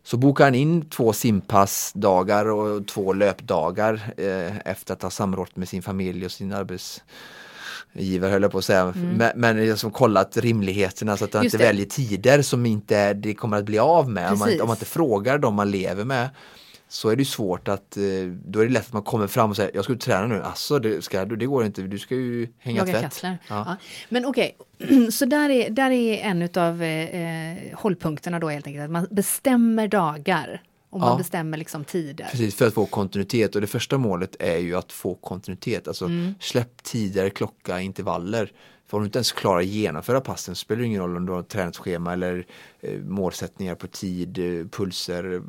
Så 0.02 0.16
bokar 0.16 0.44
han 0.44 0.54
in 0.54 0.88
två 0.90 1.12
simpassdagar 1.12 2.46
och 2.50 2.86
två 2.86 3.12
löpdagar 3.12 4.00
eh, 4.16 4.56
efter 4.64 4.94
att 4.94 5.02
ha 5.02 5.10
samrått 5.10 5.56
med 5.56 5.68
sin 5.68 5.82
familj 5.82 6.24
och 6.24 6.32
sin 6.32 6.52
arbetsgivare 7.94 8.30
höll 8.30 8.42
jag 8.42 8.52
på 8.52 8.58
att 8.58 8.64
säga. 8.64 8.94
Men, 8.96 9.32
men 9.34 9.56
liksom 9.56 9.90
kollat 9.90 10.36
rimligheterna 10.36 11.16
så 11.16 11.24
att 11.24 11.34
Mm. 11.34 11.44
Just 11.44 11.54
inte 11.54 11.64
det. 11.64 11.68
väljer 11.68 11.86
tider 11.86 12.42
som 12.42 12.66
inte 12.66 13.14
det 13.14 13.34
kommer 13.34 13.56
att 13.56 13.64
bli 13.64 13.78
av 13.78 14.10
med. 14.10 14.32
Om 14.32 14.38
man, 14.38 14.60
om 14.60 14.66
man 14.66 14.76
inte 14.76 14.84
frågar 14.84 15.38
dem 15.38 15.54
man 15.54 15.70
lever 15.70 16.04
med 16.04 16.28
så 16.88 17.08
är 17.08 17.16
det 17.16 17.24
svårt 17.24 17.68
att, 17.68 17.96
eh, 17.96 18.02
då 18.46 18.60
är 18.60 18.64
det 18.66 18.72
lätt 18.72 18.86
att 18.86 18.92
man 18.92 19.02
kommer 19.02 19.26
fram 19.26 19.50
och 19.50 19.56
säger 19.56 19.70
jag 19.74 19.84
ska 19.84 19.92
ut 19.92 20.00
träna 20.00 20.26
nu, 20.26 20.42
alltså 20.42 20.78
det, 20.78 21.04
ska 21.04 21.24
det 21.24 21.46
går 21.46 21.64
inte, 21.64 21.82
du 21.82 21.98
ska 21.98 22.14
ju 22.14 22.48
hänga 22.58 22.86
Jaga 22.86 23.00
tvätt. 23.00 23.20
Ja. 23.22 23.36
Ja. 23.48 23.76
Men 24.08 24.24
okej, 24.24 24.56
så 25.12 25.24
där 25.24 25.50
är, 25.50 25.70
där 25.70 25.90
är 25.90 26.18
en 26.18 26.48
av 26.54 26.82
eh, 26.82 27.78
hållpunkterna 27.78 28.38
då 28.38 28.48
helt 28.48 28.66
enkelt, 28.66 28.84
att 28.84 28.90
man 28.90 29.06
bestämmer 29.10 29.88
dagar 29.88 30.62
och 30.90 31.00
man 31.00 31.08
Ja. 31.12 31.16
bestämmer 31.18 31.58
liksom 31.58 31.84
tider. 31.84 32.24
Precis, 32.30 32.54
för 32.54 32.66
att 32.66 32.74
få 32.74 32.86
kontinuitet 32.86 33.54
och 33.54 33.60
det 33.60 33.66
första 33.66 33.98
målet 33.98 34.36
är 34.38 34.58
ju 34.58 34.76
att 34.76 34.92
få 34.92 35.14
kontinuitet. 35.14 35.88
Alltså 35.88 36.04
Mm. 36.04 36.34
släpp 36.40 36.82
tider, 36.82 37.28
klocka, 37.30 37.80
intervaller. 37.80 38.52
För 38.86 38.96
om 38.96 39.02
du 39.02 39.06
inte 39.06 39.18
ens 39.18 39.32
klarar 39.32 39.58
att 39.60 39.66
genomföra 39.66 40.20
passen 40.20 40.56
spelar 40.56 40.80
det 40.80 40.86
ingen 40.86 41.00
roll 41.02 41.16
om 41.16 41.26
du 41.26 41.32
har 41.32 41.40
ett 41.40 41.48
träningsschema 41.48 42.12
eller 42.12 42.46
eh, 42.80 42.98
målsättningar 43.00 43.74
på 43.74 43.86
tid, 43.86 44.38
eh, 44.38 44.66
pulser, 44.68 45.42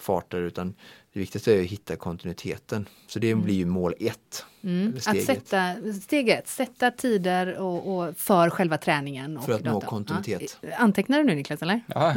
farter 0.00 0.40
utan 0.40 0.74
det 1.12 1.20
viktigaste 1.20 1.52
är 1.52 1.60
att 1.60 1.66
hitta 1.66 1.96
kontinuiteten. 1.96 2.88
Så 3.06 3.18
det 3.18 3.34
blir 3.34 3.54
ju 3.54 3.66
mål 3.66 3.94
ett. 4.00 4.44
Mm. 4.64 4.96
Att 4.96 5.22
sätta, 5.22 5.74
steg 6.02 6.28
ett, 6.28 6.48
sätta 6.48 6.90
tider 6.90 7.58
och, 7.58 7.98
och 7.98 8.16
för 8.16 8.50
själva 8.50 8.78
träningen. 8.78 9.36
Och 9.36 9.44
För 9.44 9.52
att 9.52 9.64
nå 9.64 9.80
kontinuitet. 9.80 10.58
Ja. 10.60 10.68
Antecknar 10.76 11.18
du 11.18 11.24
nu 11.24 11.34
Niklas 11.34 11.62
eller? 11.62 11.80
Ja. 11.86 12.14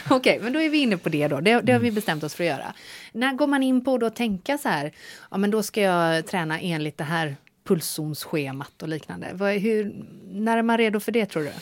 Okej, 0.10 0.40
men 0.42 0.52
då 0.52 0.60
är 0.60 0.70
vi 0.70 0.78
inne 0.78 0.96
på 0.96 1.08
det 1.08 1.28
då. 1.28 1.40
Det, 1.40 1.60
det 1.60 1.72
har 1.72 1.80
vi 1.80 1.90
bestämt 1.90 2.24
oss 2.24 2.34
för 2.34 2.44
att 2.44 2.50
göra. 2.50 2.74
När 3.12 3.34
går 3.34 3.46
man 3.46 3.62
in 3.62 3.84
på 3.84 3.98
då 3.98 4.06
att 4.06 4.16
tänka 4.16 4.58
så 4.58 4.68
här, 4.68 4.92
ja 5.30 5.36
men 5.36 5.50
då 5.50 5.62
ska 5.62 5.80
jag 5.80 6.26
träna 6.26 6.60
enligt 6.60 6.98
det 6.98 7.04
här 7.04 7.36
pulszonsschemat 7.64 8.82
och 8.82 8.88
liknande. 8.88 9.28
Vad, 9.32 9.52
hur, 9.52 10.04
när 10.32 10.58
är 10.58 10.62
man 10.62 10.78
redo 10.78 11.00
för 11.00 11.12
det 11.12 11.26
tror 11.26 11.42
du? 11.42 11.52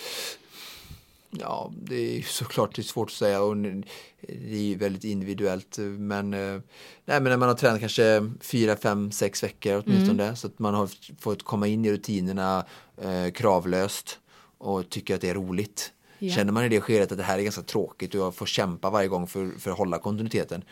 Ja, 1.41 1.73
det 1.83 2.19
är 2.19 2.23
såklart 2.27 2.75
det 2.75 2.81
är 2.83 2.85
svårt 2.85 3.09
att 3.09 3.13
säga 3.15 3.43
och 3.43 3.57
det 3.57 4.73
är 4.73 4.77
väldigt 4.77 5.05
individuellt. 5.05 5.79
Men, 5.79 6.35
eh, 6.35 6.61
nej, 7.05 7.21
men 7.21 7.25
när 7.25 7.37
man 7.37 7.49
har 7.49 7.57
tränat 7.57 7.81
kanske 7.81 8.31
fyra, 8.41 8.77
fem, 8.77 9.13
sex 9.13 9.43
veckor 9.43 9.83
åtminstone 9.87 10.23
Mm. 10.25 10.37
så 10.37 10.47
att 10.47 10.59
man 10.59 10.75
har 10.75 10.91
fått 11.21 11.43
komma 11.43 11.67
in 11.67 11.85
i 11.85 11.93
rutinerna 11.93 12.67
eh, 13.03 13.33
kravlöst 13.33 14.19
och 14.59 14.91
tycker 14.91 15.15
att 15.15 15.21
det 15.21 15.31
är 15.31 15.35
roligt. 15.35 15.93
Ja. 16.19 16.35
Känner 16.35 16.53
man 16.53 16.65
i 16.65 16.69
det 16.69 16.81
skedet 16.81 17.13
att 17.13 17.19
det 17.19 17.25
här 17.25 17.39
är 17.39 17.43
ganska 17.43 17.63
tråkigt 17.63 18.15
och 18.15 18.21
jag 18.21 18.35
får 18.35 18.47
kämpa 18.47 18.91
varje 18.91 19.09
gång 19.09 19.27
för, 19.27 19.51
för 19.59 19.71
att 19.71 19.79
hålla 19.79 19.99
kontinuiteten 19.99 20.65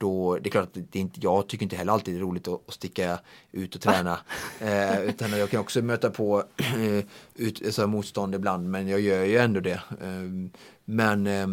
då, 0.00 0.38
det 0.38 0.48
är 0.48 0.50
klart 0.50 0.64
att 0.64 0.92
det 0.92 0.98
inte, 0.98 1.20
jag 1.22 1.48
tycker 1.48 1.62
inte 1.62 1.76
heller 1.76 1.92
alltid 1.92 2.14
det 2.14 2.18
är 2.18 2.22
roligt 2.22 2.48
att, 2.48 2.68
att 2.68 2.74
sticka 2.74 3.18
ut 3.52 3.74
och 3.74 3.80
träna. 3.80 4.18
Eh, 4.60 5.00
utan 5.00 5.30
jag 5.30 5.50
kan 5.50 5.60
också 5.60 5.82
möta 5.82 6.10
på 6.10 6.44
eh, 6.58 7.04
ut, 7.34 7.74
så 7.74 7.86
motstånd 7.86 8.34
ibland 8.34 8.70
men 8.70 8.88
jag 8.88 9.00
gör 9.00 9.24
ju 9.24 9.38
ändå 9.38 9.60
det. 9.60 9.80
Eh, 10.00 10.50
men 10.84 11.26
eh, 11.26 11.46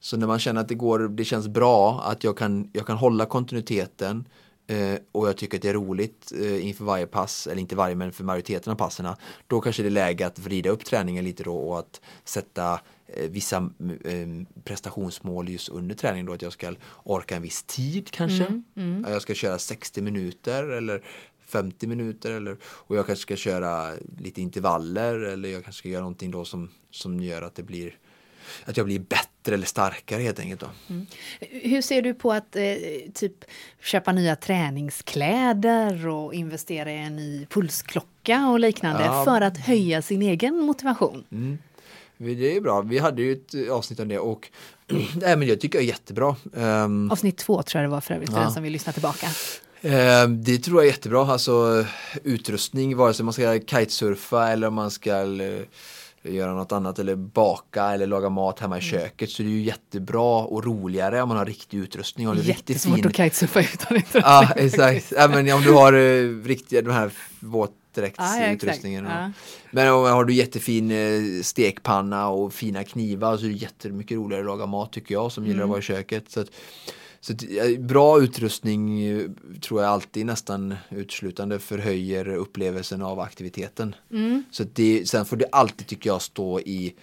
så 0.00 0.16
när 0.16 0.26
man 0.26 0.38
känner 0.38 0.60
att 0.60 0.68
det 0.68 0.74
går, 0.74 0.98
det 0.98 1.24
känns 1.24 1.48
bra 1.48 2.02
att 2.04 2.24
jag 2.24 2.36
kan, 2.36 2.70
jag 2.72 2.86
kan 2.86 2.96
hålla 2.96 3.26
kontinuiteten 3.26 4.24
eh, 4.66 4.98
och 5.12 5.28
jag 5.28 5.36
tycker 5.36 5.58
att 5.58 5.62
det 5.62 5.68
är 5.68 5.74
roligt 5.74 6.32
eh, 6.40 6.66
inför 6.66 6.84
varje 6.84 7.06
pass, 7.06 7.46
eller 7.46 7.60
inte 7.60 7.76
varje 7.76 7.94
men 7.94 8.12
för 8.12 8.24
majoriteten 8.24 8.72
av 8.72 8.76
passerna. 8.76 9.16
Då 9.46 9.60
kanske 9.60 9.82
det 9.82 9.88
är 9.88 9.90
läge 9.90 10.26
att 10.26 10.38
vrida 10.38 10.70
upp 10.70 10.84
träningen 10.84 11.24
lite 11.24 11.42
då 11.42 11.56
och 11.56 11.78
att 11.78 12.00
sätta 12.24 12.80
vissa 13.28 13.56
eh, 14.04 14.28
prestationsmål 14.64 15.48
just 15.48 15.68
under 15.68 15.94
träningen 15.94 16.26
då 16.26 16.32
att 16.32 16.42
jag 16.42 16.52
ska 16.52 16.74
orka 17.02 17.36
en 17.36 17.42
viss 17.42 17.62
tid 17.62 18.10
kanske. 18.10 18.62
Ja, 18.74 19.10
Jag 19.10 19.22
ska 19.22 19.34
köra 19.34 19.58
60 19.58 20.02
minuter 20.02 20.64
eller 20.64 21.02
50 21.46 21.86
minuter 21.86 22.30
eller, 22.30 22.56
och 22.62 22.96
jag 22.96 23.06
kanske 23.06 23.22
ska 23.22 23.36
köra 23.36 23.92
lite 24.18 24.40
intervaller 24.40 25.14
eller 25.14 25.48
jag 25.48 25.64
kanske 25.64 25.78
ska 25.78 25.88
göra 25.88 26.00
någonting 26.02 26.30
då 26.30 26.44
som, 26.44 26.68
som 26.90 27.20
gör 27.20 27.42
att 27.42 27.54
det 27.54 27.62
blir 27.62 27.96
att 28.64 28.76
jag 28.76 28.86
blir 28.86 28.98
bättre 28.98 29.54
eller 29.54 29.66
starkare 29.66 30.22
helt 30.22 30.38
enkelt. 30.40 30.60
Då. 30.60 30.66
Hur 31.40 31.82
ser 31.82 32.02
du 32.02 32.14
på 32.14 32.32
att 32.32 32.56
eh, 32.56 32.62
typ 33.14 33.44
köpa 33.82 34.12
nya 34.12 34.36
träningskläder 34.36 36.08
och 36.08 36.34
investera 36.34 36.92
i 36.92 36.96
en 36.98 37.16
ny 37.16 37.46
pulsklocka 37.46 38.46
och 38.48 38.60
liknande 38.60 39.04
Ja. 39.04 39.24
för 39.24 39.40
att 39.40 39.58
höja 39.58 40.02
sin 40.02 40.22
egen 40.22 40.58
motivation? 40.58 41.24
Mm. 41.32 41.58
Det 42.22 42.56
är 42.56 42.60
bra, 42.60 42.80
vi 42.80 42.98
hade 42.98 43.22
ju 43.22 43.32
ett 43.32 43.54
eh, 43.54 43.74
avsnitt 43.74 44.00
om 44.00 44.08
det 44.08 44.18
och 44.18 44.48
nej, 45.14 45.36
men 45.36 45.48
jag 45.48 45.60
tycker 45.60 45.78
det 45.78 45.84
är 45.84 45.88
jättebra. 45.88 46.36
Ehm, 46.56 47.10
Avsnitt 47.10 47.36
två 47.38 47.62
tror 47.62 47.82
jag 47.82 47.90
det 47.90 47.94
var 47.94 48.00
för 48.00 48.14
övrigt, 48.14 48.30
Ja. 48.32 48.38
den 48.38 48.52
som 48.52 48.62
vill 48.62 48.72
lyssna 48.72 48.92
tillbaka. 48.92 49.26
Eh, 49.80 50.28
Det 50.28 50.58
tror 50.58 50.76
jag 50.80 50.86
är 50.86 50.90
jättebra, 50.90 51.26
alltså 51.26 51.84
utrustning, 52.24 52.96
vare 52.96 53.14
sig 53.14 53.24
man 53.24 53.32
ska 53.32 53.58
kitesurfa 53.66 54.48
eller 54.48 54.66
om 54.66 54.74
man 54.74 54.90
ska 54.90 55.10
eh, 55.42 55.60
göra 56.22 56.54
något 56.54 56.72
annat 56.72 56.98
eller 56.98 57.14
baka 57.16 57.84
eller 57.84 58.06
laga 58.06 58.28
mat 58.28 58.58
hemma 58.60 58.74
Mm. 58.76 58.86
i 58.86 58.90
köket 58.90 59.30
så 59.30 59.42
det 59.42 59.48
är 59.48 59.50
ju 59.50 59.62
jättebra 59.62 60.36
och 60.44 60.64
roligare 60.64 61.22
om 61.22 61.28
man 61.28 61.38
har 61.38 61.46
riktig 61.46 61.78
utrustning 61.78 62.28
och 62.28 62.36
riktigt 62.36 62.82
fin 62.82 63.06
att 63.06 63.16
kitesurfa 63.16 63.60
utan 63.60 63.96
utrustning. 63.96 64.22
Ja 64.26 64.48
exakt, 64.56 65.12
ja, 65.16 65.28
men 65.28 65.52
om 65.52 65.62
du 65.62 65.72
har 65.72 65.92
uh, 65.92 66.44
riktiga 66.44 66.82
de 66.82 66.90
här 66.90 67.10
Ja, 67.96 68.02
ja, 68.02 68.10
våtdräktsutrustningen. 68.52 69.06
exakt. 69.06 69.18
och- 69.18 69.24
Ja. 69.24 69.32
Men 69.70 69.92
om 69.92 70.04
har 70.04 70.24
du 70.24 70.32
jättefin 70.34 70.90
eh, 70.90 71.42
stekpanna 71.42 72.28
och 72.28 72.52
fina 72.52 72.84
knivar 72.84 73.36
så 73.36 73.44
är 73.44 73.48
det 73.48 73.54
jättemycket 73.54 74.16
roligare 74.16 74.40
att 74.42 74.46
laga 74.46 74.66
mat 74.66 74.92
tycker 74.92 75.14
jag 75.14 75.32
som 75.32 75.44
Mm. 75.44 75.50
gillar 75.52 75.64
att 75.64 75.68
vara 75.70 75.78
i 75.78 75.82
köket. 75.82 76.30
Så 76.30 76.40
att, 76.40 76.48
så 77.20 77.32
eh, 77.32 77.80
bra 77.80 78.20
utrustning 78.20 79.02
eh, 79.02 79.30
tror 79.60 79.82
jag 79.82 79.90
alltid 79.90 80.26
nästan 80.26 80.76
uteslutande 80.90 81.58
förhöjer 81.58 82.28
upplevelsen 82.28 83.02
av 83.02 83.20
aktiviteten. 83.20 83.94
Mm. 84.10 84.44
Så 84.50 84.64
det, 84.64 85.08
sen 85.08 85.24
får 85.24 85.36
det 85.36 85.46
alltid 85.52 85.86
tycker 85.86 86.10
jag 86.10 86.22
stå 86.22 86.60
i 86.60 86.94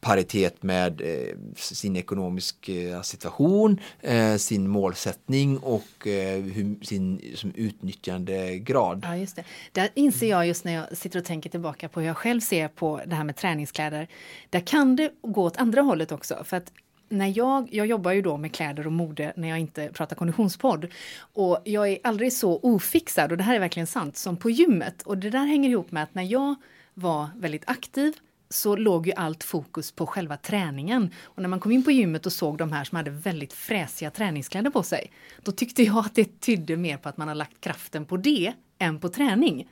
paritet 0.00 0.62
med 0.62 1.00
eh, 1.00 1.36
sin 1.56 1.96
ekonomiska 1.96 3.02
situation, 3.02 3.80
eh, 4.00 4.36
sin 4.36 4.68
målsättning 4.68 5.58
och 5.58 6.06
eh, 6.06 6.42
hur, 6.42 6.84
sin 6.84 7.34
som 7.34 7.52
utnyttjandegrad. 7.54 9.04
Ja, 9.04 9.16
just 9.16 9.36
det. 9.36 9.44
Där 9.72 9.88
inser 9.94 10.30
jag 10.30 10.46
just 10.46 10.64
när 10.64 10.72
jag 10.72 10.96
sitter 10.96 11.18
och 11.18 11.24
tänker 11.24 11.50
tillbaka 11.50 11.88
på 11.88 12.00
hur 12.00 12.06
jag 12.06 12.16
själv 12.16 12.40
ser 12.40 12.68
på 12.68 13.00
det 13.06 13.14
här 13.14 13.24
med 13.24 13.36
träningskläder. 13.36 14.08
Där 14.50 14.60
kan 14.60 14.96
det 14.96 15.12
gå 15.22 15.44
åt 15.44 15.56
andra 15.56 15.82
hållet 15.82 16.12
också. 16.12 16.44
För 16.44 16.56
att 16.56 16.72
när 17.10 17.38
jag, 17.38 17.68
jag 17.72 17.86
jobbar 17.86 18.12
ju 18.12 18.22
då 18.22 18.36
med 18.36 18.52
kläder 18.52 18.86
och 18.86 18.92
mode 18.92 19.32
när 19.36 19.48
jag 19.48 19.58
inte 19.58 19.88
pratar 19.88 20.16
konditionspodd. 20.16 20.86
Och 21.20 21.58
jag 21.64 21.88
är 21.88 21.98
aldrig 22.04 22.32
så 22.32 22.60
ofixad, 22.62 23.30
och 23.32 23.38
det 23.38 23.44
här 23.44 23.54
är 23.54 23.60
verkligen 23.60 23.86
sant, 23.86 24.16
som 24.16 24.36
på 24.36 24.50
gymmet. 24.50 25.02
Och 25.02 25.18
det 25.18 25.30
där 25.30 25.46
hänger 25.46 25.70
ihop 25.70 25.92
med 25.92 26.02
att 26.02 26.14
när 26.14 26.22
jag 26.22 26.54
var 26.94 27.28
väldigt 27.36 27.64
aktiv 27.66 28.12
så 28.48 28.76
låg 28.76 29.06
ju 29.06 29.12
allt 29.12 29.44
fokus 29.44 29.92
på 29.92 30.06
själva 30.06 30.36
träningen. 30.36 31.10
Och 31.22 31.42
när 31.42 31.48
man 31.48 31.60
kom 31.60 31.72
in 31.72 31.84
på 31.84 31.90
gymmet 31.90 32.26
och 32.26 32.32
såg 32.32 32.58
de 32.58 32.72
här 32.72 32.84
som 32.84 32.96
hade 32.96 33.10
väldigt 33.10 33.52
fräsiga 33.52 34.10
träningskläder 34.10 34.70
på 34.70 34.82
sig, 34.82 35.12
då 35.42 35.52
tyckte 35.52 35.82
jag 35.82 35.98
att 35.98 36.14
det 36.14 36.40
tydde 36.40 36.76
mer 36.76 36.96
på 36.96 37.08
att 37.08 37.16
man 37.16 37.28
har 37.28 37.34
lagt 37.34 37.60
kraften 37.60 38.04
på 38.04 38.16
det 38.16 38.52
än 38.78 38.98
på 38.98 39.08
träning. 39.08 39.68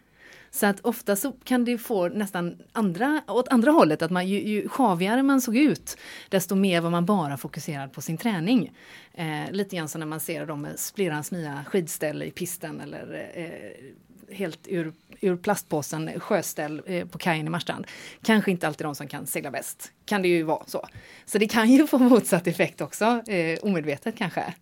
Så 0.51 0.67
att 0.67 0.81
ofta 0.81 1.17
så 1.17 1.33
kan 1.45 1.65
det 1.65 1.79
få 1.79 2.09
nästan 2.09 2.59
andra, 2.73 3.23
åt 3.27 3.49
andra 3.49 3.71
hållet, 3.71 4.03
att 4.03 4.11
man, 4.11 4.29
ju, 4.29 4.49
ju 4.49 4.69
sjavigare 4.69 5.23
man 5.23 5.41
såg 5.41 5.57
ut, 5.57 5.97
desto 6.29 6.55
mer 6.55 6.81
var 6.81 6.91
man 6.91 7.07
bara 7.07 7.37
fokuserad 7.37 7.93
på 7.93 8.03
sin 8.03 8.19
träning. 8.19 8.73
Eh, 9.15 9.51
lite 9.51 9.77
grann 9.77 9.89
som 9.89 9.99
när 9.99 10.07
man 10.07 10.21
ser 10.21 10.47
dem 10.47 10.63
med 10.63 10.79
splirrans 10.79 11.31
nya 11.31 11.65
skidställ 11.65 12.23
i 12.23 12.31
pisten 12.31 12.81
eller 12.81 13.31
eh, 13.35 14.35
helt 14.37 14.69
ur, 14.69 14.93
ur 15.21 15.37
plastpåsen 15.37 16.21
sjöställ 16.21 16.83
eh, 16.87 17.07
på 17.07 17.19
kajen 17.19 17.47
i 17.47 17.51
Marstrand. 17.51 17.87
Kanske 18.23 18.51
inte 18.51 18.67
alltid 18.67 18.87
de 18.87 18.95
som 18.95 19.09
kan 19.09 19.27
segla 19.27 19.51
bäst, 19.51 19.93
kan 20.05 20.23
det 20.23 20.29
ju 20.29 20.43
vara 20.43 20.65
så. 20.67 20.87
Så 21.27 21.39
det 21.39 21.49
kan 21.49 21.71
ju 21.71 21.87
få 21.87 21.99
motsatt 21.99 22.47
effekt 22.47 22.81
också, 22.81 23.23
eh, 23.27 23.59
omedvetet 23.63 24.17
kanske. 24.17 24.55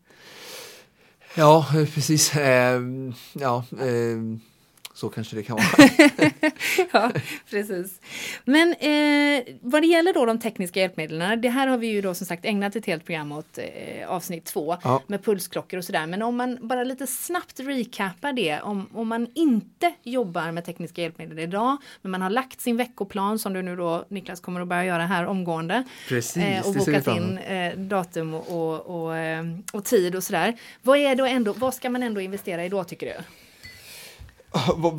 Ja, 1.35 1.67
eh, 1.77 1.89
precis. 1.95 2.37
Eh, 2.37 2.81
ja, 3.33 3.65
eh 3.81 4.17
så 4.97 5.09
kanske 5.09 5.37
det 5.37 5.43
kan 5.43 5.57
vara. 5.57 5.91
ja, 6.93 7.11
precis. 7.51 8.01
Men 8.45 8.73
eh, 8.73 9.55
vad 9.61 9.83
det 9.83 9.87
gäller 9.87 10.15
då 10.15 10.27
de 10.27 10.39
tekniska 10.39 10.81
hjälpmedlen, 10.81 11.41
det 11.41 11.49
här 11.49 11.67
har 11.67 11.79
vi 11.79 11.87
ju 11.87 12.01
då 12.01 12.15
som 12.15 12.27
sagt 12.27 12.45
ägnat 12.45 12.77
ett 12.77 12.87
helt 12.87 13.05
program 13.05 13.33
åt 13.33 13.59
eh, 13.59 14.09
avsnitt 14.09 14.45
två 14.45 14.77
ja. 14.83 15.03
med 15.07 15.25
pulsklockor 15.25 15.79
och 15.79 15.85
sådär. 15.85 16.07
Men 16.07 16.23
om 16.23 16.37
man 16.37 16.69
bara 16.69 16.85
lite 16.85 17.07
snabbt 17.07 17.61
recapar 17.61 18.33
det, 18.33 18.61
om, 18.61 18.89
om 18.93 19.09
man 19.09 19.27
inte 19.35 19.93
jobbar 20.03 20.53
med 20.53 20.65
tekniska 20.65 21.03
hjälpmedel 21.03 21.39
idag, 21.39 21.77
men 22.03 22.11
man 22.11 22.23
har 22.23 22.31
lagt 22.31 22.61
sin 22.61 22.77
veckoplan 22.77 23.39
som 23.39 23.53
du 23.53 23.63
nu 23.63 23.77
då 23.77 24.05
Niklas 24.09 24.41
kommer 24.41 24.61
att 24.61 24.69
börja 24.69 24.85
göra 24.85 25.07
här 25.07 25.27
omgående. 25.27 25.85
Precis, 26.09 26.37
eh, 26.37 26.67
och 26.67 26.75
bokat 26.75 27.07
in 27.07 27.39
eh, 27.39 27.79
datum 27.79 28.35
och, 28.35 28.49
och, 28.49 29.05
och, 29.05 29.17
eh, 29.17 29.45
och 29.73 29.85
tid 29.85 30.17
och 30.17 30.23
sådär. 30.23 30.57
Vad, 30.83 30.99
är 30.99 31.15
då 31.15 31.25
ändå, 31.25 31.53
vad 31.53 31.75
ska 31.75 31.91
man 31.91 32.03
ändå 32.03 32.21
investera 32.21 32.65
i 32.65 32.69
då 32.69 32.85
tycker 32.85 33.07
du? 33.07 33.25
vad, 34.77 34.93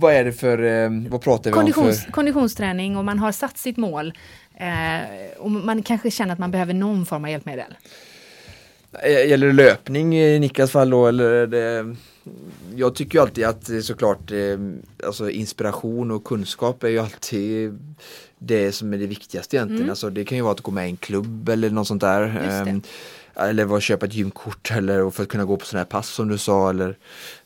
vad, 0.00 0.14
är 0.14 0.24
det 0.24 0.32
för, 0.32 0.62
eh, 0.62 0.90
vad 1.08 1.22
pratar 1.22 1.50
vi 1.50 1.54
Konditions, 1.54 1.98
om 1.98 2.04
för? 2.04 2.12
Konditionsträning 2.12 2.96
och 2.96 3.04
man 3.04 3.18
har 3.18 3.32
satt 3.32 3.58
sitt 3.58 3.76
mål. 3.76 4.12
Eh, 4.54 5.38
och 5.38 5.50
man 5.50 5.82
kanske 5.82 6.10
känner 6.10 6.32
att 6.32 6.38
man 6.38 6.50
behöver 6.50 6.74
någon 6.74 7.06
form 7.06 7.24
av 7.24 7.30
hjälpmedel. 7.30 7.74
Eh, 9.02 9.28
gäller 9.28 9.46
det 9.46 9.52
löpning 9.52 10.18
i 10.18 10.38
Niklas 10.38 10.70
fall 10.70 10.90
då 10.90 11.06
eller 11.06 11.46
det, 11.46 11.96
Jag 12.76 12.94
tycker 12.94 13.18
ju 13.18 13.22
alltid 13.22 13.44
att 13.44 13.70
såklart 13.82 14.32
alltså 15.06 15.30
inspiration 15.30 16.10
och 16.10 16.24
kunskap 16.24 16.84
är 16.84 16.88
ju 16.88 16.98
alltid 16.98 17.78
det 18.38 18.72
som 18.72 18.92
är 18.92 18.98
det 18.98 19.06
viktigaste 19.06 19.56
egentligen. 19.56 19.82
Mm. 19.82 19.90
Alltså 19.90 20.10
det 20.10 20.24
kan 20.24 20.38
ju 20.38 20.42
vara 20.42 20.52
att 20.52 20.60
gå 20.60 20.70
med 20.70 20.86
i 20.86 20.90
en 20.90 20.96
klubb 20.96 21.48
eller 21.48 21.70
något 21.70 21.86
sånt 21.86 22.00
där. 22.00 22.22
Ehm, 22.66 22.82
eller 23.34 23.64
vara 23.64 23.80
köpa 23.80 24.06
ett 24.06 24.14
gymkort 24.14 24.70
eller 24.70 25.10
för 25.10 25.22
att 25.22 25.28
kunna 25.28 25.44
gå 25.44 25.56
på 25.56 25.66
sådana 25.66 25.80
här 25.80 25.90
pass 25.90 26.08
som 26.08 26.28
du 26.28 26.38
sa 26.38 26.70
eller 26.70 26.96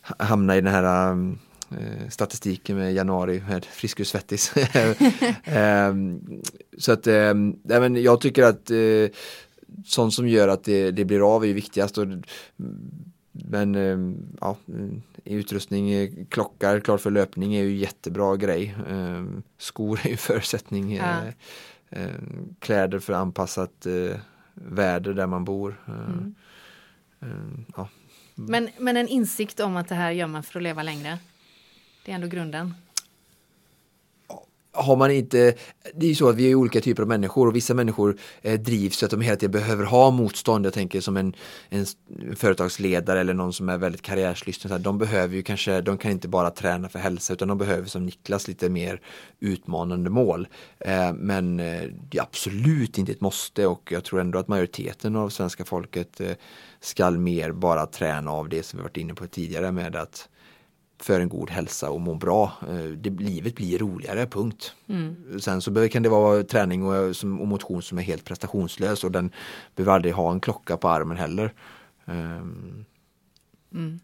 hamna 0.00 0.56
i 0.56 0.60
den 0.60 0.74
här 0.74 1.10
um, 1.10 1.38
Eh, 1.49 1.49
statistiken 2.08 2.76
med 2.76 2.94
januari 2.94 3.42
med 3.48 3.64
Frisk 3.64 4.06
Svettis. 4.06 4.52
Ehm, 5.44 6.20
så 6.78 6.92
att 6.92 7.06
äh, 7.06 7.34
men 7.62 8.02
jag 8.02 8.20
tycker 8.20 8.42
att 8.42 8.70
äh, 8.70 9.08
sånt 9.84 10.14
som 10.14 10.28
gör 10.28 10.48
att 10.48 10.64
det, 10.64 10.90
det 10.90 11.04
blir 11.04 11.34
av 11.36 11.44
är 11.44 11.54
viktigast. 11.54 11.98
Och, 11.98 12.06
men 13.32 13.74
äh, 13.74 13.98
ja, 14.40 14.56
utrustning, 15.24 16.26
klockar, 16.26 16.80
klart 16.80 17.00
för 17.00 17.10
löpning 17.10 17.54
är 17.54 17.62
ju 17.62 17.76
jättebra 17.76 18.36
grej. 18.36 18.76
Ehm, 18.88 19.42
skor 19.58 20.00
är 20.04 20.08
ju 20.08 20.16
förutsättning. 20.30 20.96
Ja. 20.96 21.20
kläder 22.58 22.98
för 22.98 23.12
anpassat 23.12 23.86
väder 24.54 25.12
där 25.12 25.26
man 25.26 25.44
bor. 25.44 25.80
Mm. 25.88 26.34
Ja. 27.76 27.88
Men, 28.34 28.68
men 28.78 28.96
en 28.96 29.08
insikt 29.08 29.60
om 29.60 29.76
att 29.76 29.88
det 29.88 29.94
här 29.94 30.10
gör 30.10 30.26
man 30.26 30.42
för 30.42 30.58
att 30.58 30.62
leva 30.62 30.82
längre? 30.82 31.18
Det 32.04 32.10
är 32.10 32.14
ändå 32.14 32.26
grunden. 32.26 32.74
Har 34.72 34.96
man 34.96 35.10
inte, 35.10 35.54
det 35.94 36.06
är 36.06 36.08
ju 36.08 36.14
så 36.14 36.28
att 36.28 36.36
vi 36.36 36.50
är 36.50 36.54
olika 36.54 36.80
typer 36.80 37.02
av 37.02 37.08
människor 37.08 37.46
och 37.46 37.56
vissa 37.56 37.74
människor 37.74 38.18
eh, 38.42 38.60
drivs 38.60 38.96
så 38.96 39.04
att 39.04 39.10
de 39.10 39.20
hela 39.20 39.36
tiden 39.36 39.52
behöver 39.52 39.84
ha 39.84 40.10
motstånd. 40.10 40.66
Jag 40.66 40.72
tänker 40.72 41.00
som 41.00 41.16
en, 41.16 41.34
en 41.68 41.86
företagsledare 42.36 43.20
eller 43.20 43.34
någon 43.34 43.52
som 43.52 43.68
är 43.68 43.78
väldigt 43.78 44.02
karriärslysten. 44.02 44.82
De 44.82 44.98
behöver 44.98 45.36
ju 45.36 45.42
kanske, 45.42 45.80
de 45.80 45.98
kan 45.98 46.10
inte 46.10 46.28
bara 46.28 46.50
träna 46.50 46.88
för 46.88 46.98
hälsa 46.98 47.32
utan 47.32 47.48
de 47.48 47.58
behöver 47.58 47.86
som 47.86 48.06
Niklas 48.06 48.48
lite 48.48 48.68
mer 48.68 49.00
utmanande 49.40 50.10
mål. 50.10 50.48
Eh, 50.78 51.12
men 51.12 51.60
eh, 51.60 51.82
det 52.10 52.18
är 52.18 52.22
absolut 52.22 52.98
inte 52.98 53.12
ett 53.12 53.20
måste 53.20 53.66
och 53.66 53.92
jag 53.92 54.04
tror 54.04 54.20
ändå 54.20 54.38
att 54.38 54.48
majoriteten 54.48 55.16
av 55.16 55.28
svenska 55.28 55.64
folket 55.64 56.20
skall 56.80 57.18
mer 57.18 57.52
bara 57.52 57.86
träna 57.86 58.30
av 58.30 58.48
det 58.48 58.62
som 58.62 58.76
vi 58.76 58.82
varit 58.82 58.96
inne 58.96 59.14
på 59.14 59.26
tidigare 59.26 59.72
med 59.72 59.96
att 59.96 60.28
för 61.00 61.20
en 61.20 61.28
god 61.28 61.50
hälsa 61.50 61.90
och 61.90 62.00
må 62.00 62.14
bra. 62.14 62.52
Eh, 62.68 62.84
det, 62.84 63.10
livet 63.10 63.54
blir 63.54 63.78
roligare, 63.78 64.26
punkt. 64.26 64.74
Mm. 64.88 65.40
Sen 65.40 65.60
så 65.60 65.88
kan 65.88 66.02
det 66.02 66.08
vara 66.08 66.42
träning 66.42 66.84
och, 66.84 67.08
och 67.40 67.48
motion 67.48 67.82
som 67.82 67.98
är 67.98 68.02
helt 68.02 68.24
prestationslös 68.24 69.04
och 69.04 69.12
den 69.12 69.30
behöver 69.76 69.92
aldrig 69.92 70.14
ha 70.14 70.32
en 70.32 70.40
klocka 70.40 70.76
på 70.76 70.88
armen 70.88 71.16
heller. 71.16 71.54
Um. 72.04 72.84
Mm. 73.74 74.00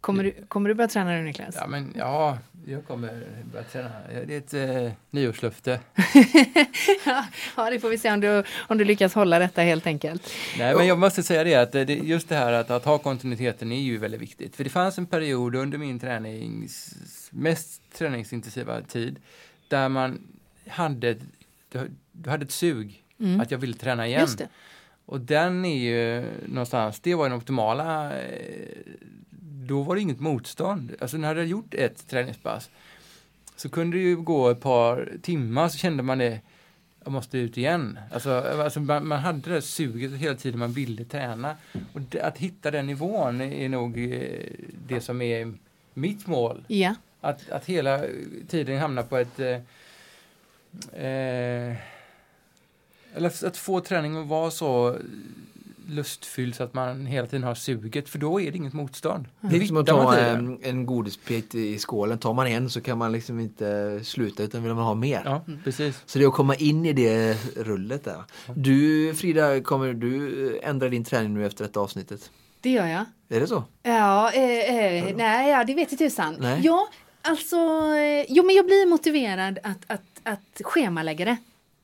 Kommer, 0.00 0.24
du, 0.24 0.34
kommer 0.48 0.68
du 0.68 0.74
börja 0.74 0.88
träna 0.88 1.10
nu 1.10 1.22
Niklas? 1.22 1.56
Ja, 1.60 1.66
men, 1.66 1.92
ja 1.96 2.38
jag 2.66 2.86
kommer 2.86 3.26
börja 3.52 3.64
träna. 3.64 3.90
Det 4.26 4.34
är 4.34 4.38
ett 4.38 4.86
eh, 4.86 4.92
nyårslöfte. 5.10 5.80
ja, 7.56 7.70
det 7.70 7.80
får 7.80 7.88
vi 7.88 7.98
se 7.98 8.12
om 8.12 8.20
du, 8.20 8.44
om 8.58 8.78
du 8.78 8.84
lyckas 8.84 9.14
hålla 9.14 9.38
detta 9.38 9.62
helt 9.62 9.86
enkelt. 9.86 10.32
Nej, 10.58 10.74
men 10.74 10.86
jag 10.86 10.98
måste 10.98 11.22
säga 11.22 11.44
det 11.44 11.54
att 11.54 11.72
det, 11.72 11.94
just 11.94 12.28
det 12.28 12.34
här 12.34 12.52
att, 12.52 12.70
att 12.70 12.84
ha 12.84 12.98
kontinuiteten 12.98 13.72
är 13.72 13.80
ju 13.80 13.98
väldigt 13.98 14.20
viktigt. 14.20 14.56
För 14.56 14.64
det 14.64 14.70
fanns 14.70 14.98
en 14.98 15.06
period 15.06 15.54
under 15.54 15.78
min 15.78 15.98
tränings, 15.98 16.94
mest 17.30 17.82
träningsintensiva 17.92 18.82
tid 18.82 19.18
där 19.68 19.88
man 19.88 20.18
hade, 20.68 21.16
du, 21.68 22.30
hade 22.30 22.44
ett 22.44 22.52
sug 22.52 23.04
mm. 23.20 23.40
att 23.40 23.50
jag 23.50 23.58
ville 23.58 23.74
träna 23.74 24.06
igen. 24.06 24.28
Och 25.08 25.20
den 25.20 25.64
är 25.64 25.78
ju 25.78 26.24
någonstans, 26.46 27.00
det 27.00 27.14
var 27.14 27.28
den 27.28 27.38
optimala 27.38 28.18
eh, 28.20 28.68
då 29.68 29.82
var 29.82 29.94
det 29.94 30.00
inget 30.00 30.20
motstånd. 30.20 30.94
Alltså 31.00 31.16
när 31.16 31.28
jag 31.28 31.34
hade 31.34 31.48
gjort 31.48 31.74
ett 31.74 32.08
träningspass 32.08 32.70
så 33.56 33.68
kunde 33.68 33.96
det 33.96 34.02
ju 34.02 34.16
gå 34.16 34.50
ett 34.50 34.60
par 34.60 35.12
timmar 35.22 35.68
så 35.68 35.78
kände 35.78 36.02
man 36.02 36.18
det, 36.18 36.40
jag 37.04 37.12
måste 37.12 37.38
ut 37.38 37.58
igen. 37.58 37.98
Alltså, 38.12 38.30
alltså 38.30 38.80
man, 38.80 39.06
man, 39.06 39.18
hade 39.18 39.54
det 39.54 39.62
suget 39.62 40.12
hela 40.12 40.34
tiden 40.34 40.58
man 40.58 40.72
ville 40.72 41.04
träna. 41.04 41.56
Och 41.92 42.00
det, 42.00 42.20
att 42.20 42.38
hitta 42.38 42.70
den 42.70 42.86
nivån 42.86 43.40
är 43.40 43.68
nog 43.68 43.98
eh, 43.98 44.42
det 44.88 45.00
som 45.00 45.22
är 45.22 45.54
mitt 45.94 46.26
mål. 46.26 46.64
Ja. 46.66 46.94
Att, 47.20 47.50
att 47.50 47.64
hela 47.64 48.02
tiden 48.48 48.78
hamna 48.78 49.02
på 49.02 49.16
ett 49.16 49.40
eh, 49.40 51.04
eh, 51.04 51.76
eller 53.18 53.46
att 53.46 53.56
få 53.56 53.80
träningen 53.80 54.22
att 54.22 54.28
vara 54.28 54.50
så 54.50 54.96
lustfylld 55.88 56.54
så 56.54 56.62
att 56.62 56.74
man 56.74 57.06
hela 57.06 57.26
tiden 57.26 57.42
har 57.42 57.54
suget 57.54 58.08
för 58.08 58.18
då 58.18 58.40
är 58.40 58.50
det 58.50 58.56
inget 58.56 58.72
motstånd. 58.72 59.28
Det 59.40 59.56
är 59.56 59.64
som 59.64 59.76
att 59.76 59.86
ta 59.86 60.16
en, 60.16 60.58
en 60.62 60.86
godisbit 60.86 61.54
i 61.54 61.78
skålen. 61.78 62.18
Tar 62.18 62.34
man 62.34 62.46
en 62.46 62.70
så 62.70 62.80
kan 62.80 62.98
man 62.98 63.12
liksom 63.12 63.40
inte 63.40 64.00
sluta 64.04 64.42
utan 64.42 64.62
vill 64.62 64.74
man 64.74 64.84
ha 64.84 64.94
mer. 64.94 65.22
Ja, 65.24 65.44
precis. 65.64 66.02
Så 66.06 66.18
det 66.18 66.24
är 66.24 66.28
att 66.28 66.34
komma 66.34 66.54
in 66.54 66.86
i 66.86 66.92
det 66.92 67.36
rullet 67.56 68.04
där. 68.04 68.24
Du 68.54 69.14
Frida, 69.14 69.60
kommer 69.60 69.92
du 69.92 70.60
ändra 70.62 70.88
din 70.88 71.04
träning 71.04 71.34
nu 71.34 71.46
efter 71.46 71.64
detta 71.64 71.80
avsnittet? 71.80 72.30
Det 72.60 72.70
gör 72.70 72.86
jag. 72.86 73.04
Är 73.28 73.40
det 73.40 73.46
så? 73.46 73.64
Ja, 73.82 74.32
eh, 74.32 74.76
eh, 74.76 75.16
nej, 75.16 75.50
ja, 75.50 75.64
det 75.64 75.74
vet 75.74 75.92
jag 75.92 75.98
tusan. 75.98 76.36
Nej. 76.38 76.60
Ja, 76.64 76.88
alltså, 77.22 77.56
eh, 77.96 78.26
jo 78.28 78.44
men 78.44 78.56
jag 78.56 78.66
blir 78.66 78.86
motiverad 78.86 79.58
att, 79.62 79.84
att, 79.86 80.20
att 80.22 80.60
schemalägga 80.64 81.24
det. 81.24 81.36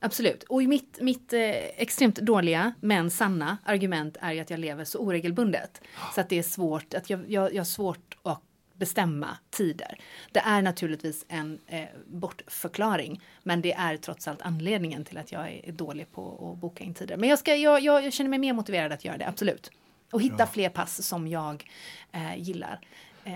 Absolut. 0.05 0.43
Och 0.43 0.63
mitt, 0.63 0.97
mitt 1.01 1.33
eh, 1.33 1.39
extremt 1.77 2.15
dåliga 2.15 2.73
men 2.79 3.11
sanna 3.11 3.57
argument 3.63 4.17
är 4.21 4.33
ju 4.33 4.39
att 4.39 4.49
jag 4.49 4.59
lever 4.59 4.85
så 4.85 4.99
oregelbundet. 4.99 5.81
Så 6.15 6.21
att 6.21 6.29
det 6.29 6.39
är 6.39 6.43
svårt, 6.43 6.93
att 6.93 7.09
jag, 7.09 7.31
jag, 7.31 7.53
jag 7.53 7.59
har 7.59 7.65
svårt 7.65 8.17
att 8.23 8.41
bestämma 8.73 9.37
tider. 9.49 9.99
Det 10.31 10.39
är 10.39 10.61
naturligtvis 10.61 11.25
en 11.27 11.59
eh, 11.67 11.83
bortförklaring 12.07 13.21
men 13.43 13.61
det 13.61 13.73
är 13.73 13.97
trots 13.97 14.27
allt 14.27 14.41
anledningen 14.41 15.05
till 15.05 15.17
att 15.17 15.31
jag 15.31 15.61
är 15.63 15.71
dålig 15.71 16.11
på 16.11 16.51
att 16.53 16.61
boka 16.61 16.83
in 16.83 16.93
tider. 16.93 17.17
Men 17.17 17.29
jag, 17.29 17.39
ska, 17.39 17.55
jag, 17.55 17.81
jag, 17.81 18.05
jag 18.05 18.13
känner 18.13 18.29
mig 18.29 18.39
mer 18.39 18.53
motiverad 18.53 18.91
att 18.91 19.05
göra 19.05 19.17
det, 19.17 19.27
absolut. 19.27 19.71
Och 20.11 20.21
hitta 20.21 20.35
ja. 20.39 20.47
fler 20.47 20.69
pass 20.69 21.07
som 21.07 21.27
jag 21.27 21.69
eh, 22.11 22.37
gillar. 22.37 22.79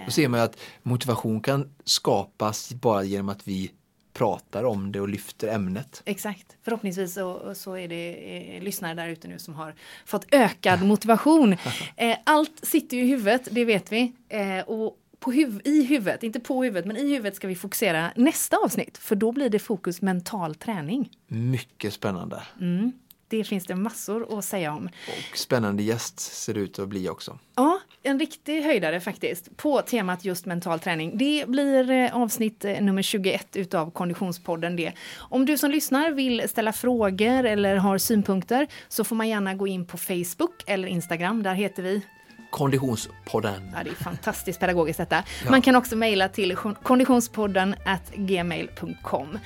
Då 0.05 0.11
ser 0.11 0.27
man 0.27 0.39
att 0.39 0.59
motivation 0.83 1.41
kan 1.41 1.75
skapas 1.83 2.73
bara 2.73 3.03
genom 3.03 3.29
att 3.29 3.47
vi 3.47 3.71
pratar 4.13 4.63
om 4.63 4.91
det 4.91 5.01
och 5.01 5.09
lyfter 5.09 5.47
ämnet. 5.47 6.01
Exakt. 6.05 6.57
Förhoppningsvis 6.63 7.13
så, 7.13 7.55
så 7.55 7.77
är 7.77 7.87
det 7.87 8.55
eh, 8.55 8.63
lyssnare 8.63 8.93
där 8.93 9.07
ute 9.07 9.27
nu 9.27 9.39
som 9.39 9.53
har 9.53 9.75
fått 10.05 10.25
ökad 10.31 10.83
motivation. 10.83 11.55
Eh, 11.95 12.17
allt 12.23 12.65
sitter 12.65 12.97
ju 12.97 13.03
i 13.03 13.07
huvudet, 13.07 13.47
det 13.51 13.65
vet 13.65 13.91
vi. 13.91 14.13
Eh, 14.29 14.59
och 14.59 14.97
på 15.19 15.31
huv 15.31 15.61
i 15.65 15.83
huvudet, 15.83 16.23
inte 16.23 16.39
på 16.39 16.63
huvudet, 16.63 16.85
men 16.85 16.97
i 16.97 17.09
huvudet 17.09 17.35
ska 17.35 17.47
vi 17.47 17.55
fokusera 17.55 18.11
nästa 18.15 18.57
avsnitt. 18.57 18.97
För 18.97 19.15
då 19.15 19.31
blir 19.31 19.49
det 19.49 19.59
fokus 19.59 20.01
mental 20.01 20.55
träning. 20.55 21.09
Mycket 21.27 21.93
spännande. 21.93 22.43
Mm. 22.59 22.91
Det 23.29 23.43
finns 23.43 23.65
det 23.65 23.75
massor 23.75 24.37
att 24.37 24.45
säga 24.45 24.73
om. 24.73 24.89
Och 25.07 25.37
spännande 25.37 25.83
gäst 25.83 26.19
ser 26.19 26.53
det 26.53 26.59
ut 26.59 26.79
att 26.79 26.89
bli 26.89 27.09
också. 27.09 27.39
Ja, 27.55 27.79
en 28.03 28.19
riktig 28.19 28.61
höjdare 28.61 28.99
faktiskt 28.99 29.57
på 29.57 29.81
temat 29.81 30.25
just 30.25 30.45
mental 30.45 30.79
träning. 30.79 31.17
Det 31.17 31.45
blir 31.47 31.91
eh, 31.91 32.15
avsnitt 32.15 32.65
eh, 32.65 32.81
nummer 32.81 33.01
21 33.01 33.55
utav 33.55 33.91
Konditionspodden 33.91 34.75
det. 34.75 34.93
Om 35.17 35.45
du 35.45 35.57
som 35.57 35.71
lyssnar 35.71 36.11
vill 36.11 36.49
ställa 36.49 36.73
frågor 36.73 37.43
eller 37.43 37.75
har 37.75 37.97
synpunkter 37.97 38.67
så 38.87 39.03
får 39.03 39.15
man 39.15 39.29
gärna 39.29 39.53
gå 39.53 39.67
in 39.67 39.85
på 39.85 39.97
Facebook 39.97 40.63
eller 40.67 40.87
Instagram. 40.87 41.43
Där 41.43 41.53
heter 41.53 41.83
vi 41.83 42.01
Konditionspodden. 42.49 43.71
Ja, 43.75 43.83
det 43.83 43.89
är 43.89 43.95
fantastiskt 43.95 44.59
pedagogiskt 44.59 44.97
detta. 44.97 45.23
Ja. 45.43 45.51
Man 45.51 45.61
kan 45.61 45.75
också 45.75 45.95
mejla 45.95 46.29
till 46.29 46.55
konditionspodden 46.83 47.75
gmail.com. 48.15 49.39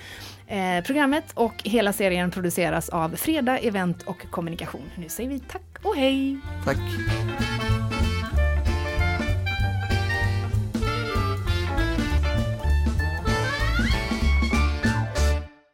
Eh, 0.48 0.84
programmet 0.84 1.32
och 1.34 1.54
hela 1.64 1.94
serien 1.94 2.32
produceras 2.32 2.90
av 2.90 3.10
Freda 3.16 3.58
Event 3.58 4.04
och 4.04 4.32
Kommunikation. 4.32 4.92
Nu 4.96 5.10
säger 5.10 5.30
vi 5.30 5.40
tack 5.40 5.78
och 5.82 5.96
hej! 5.96 6.38
Tack! 6.66 6.78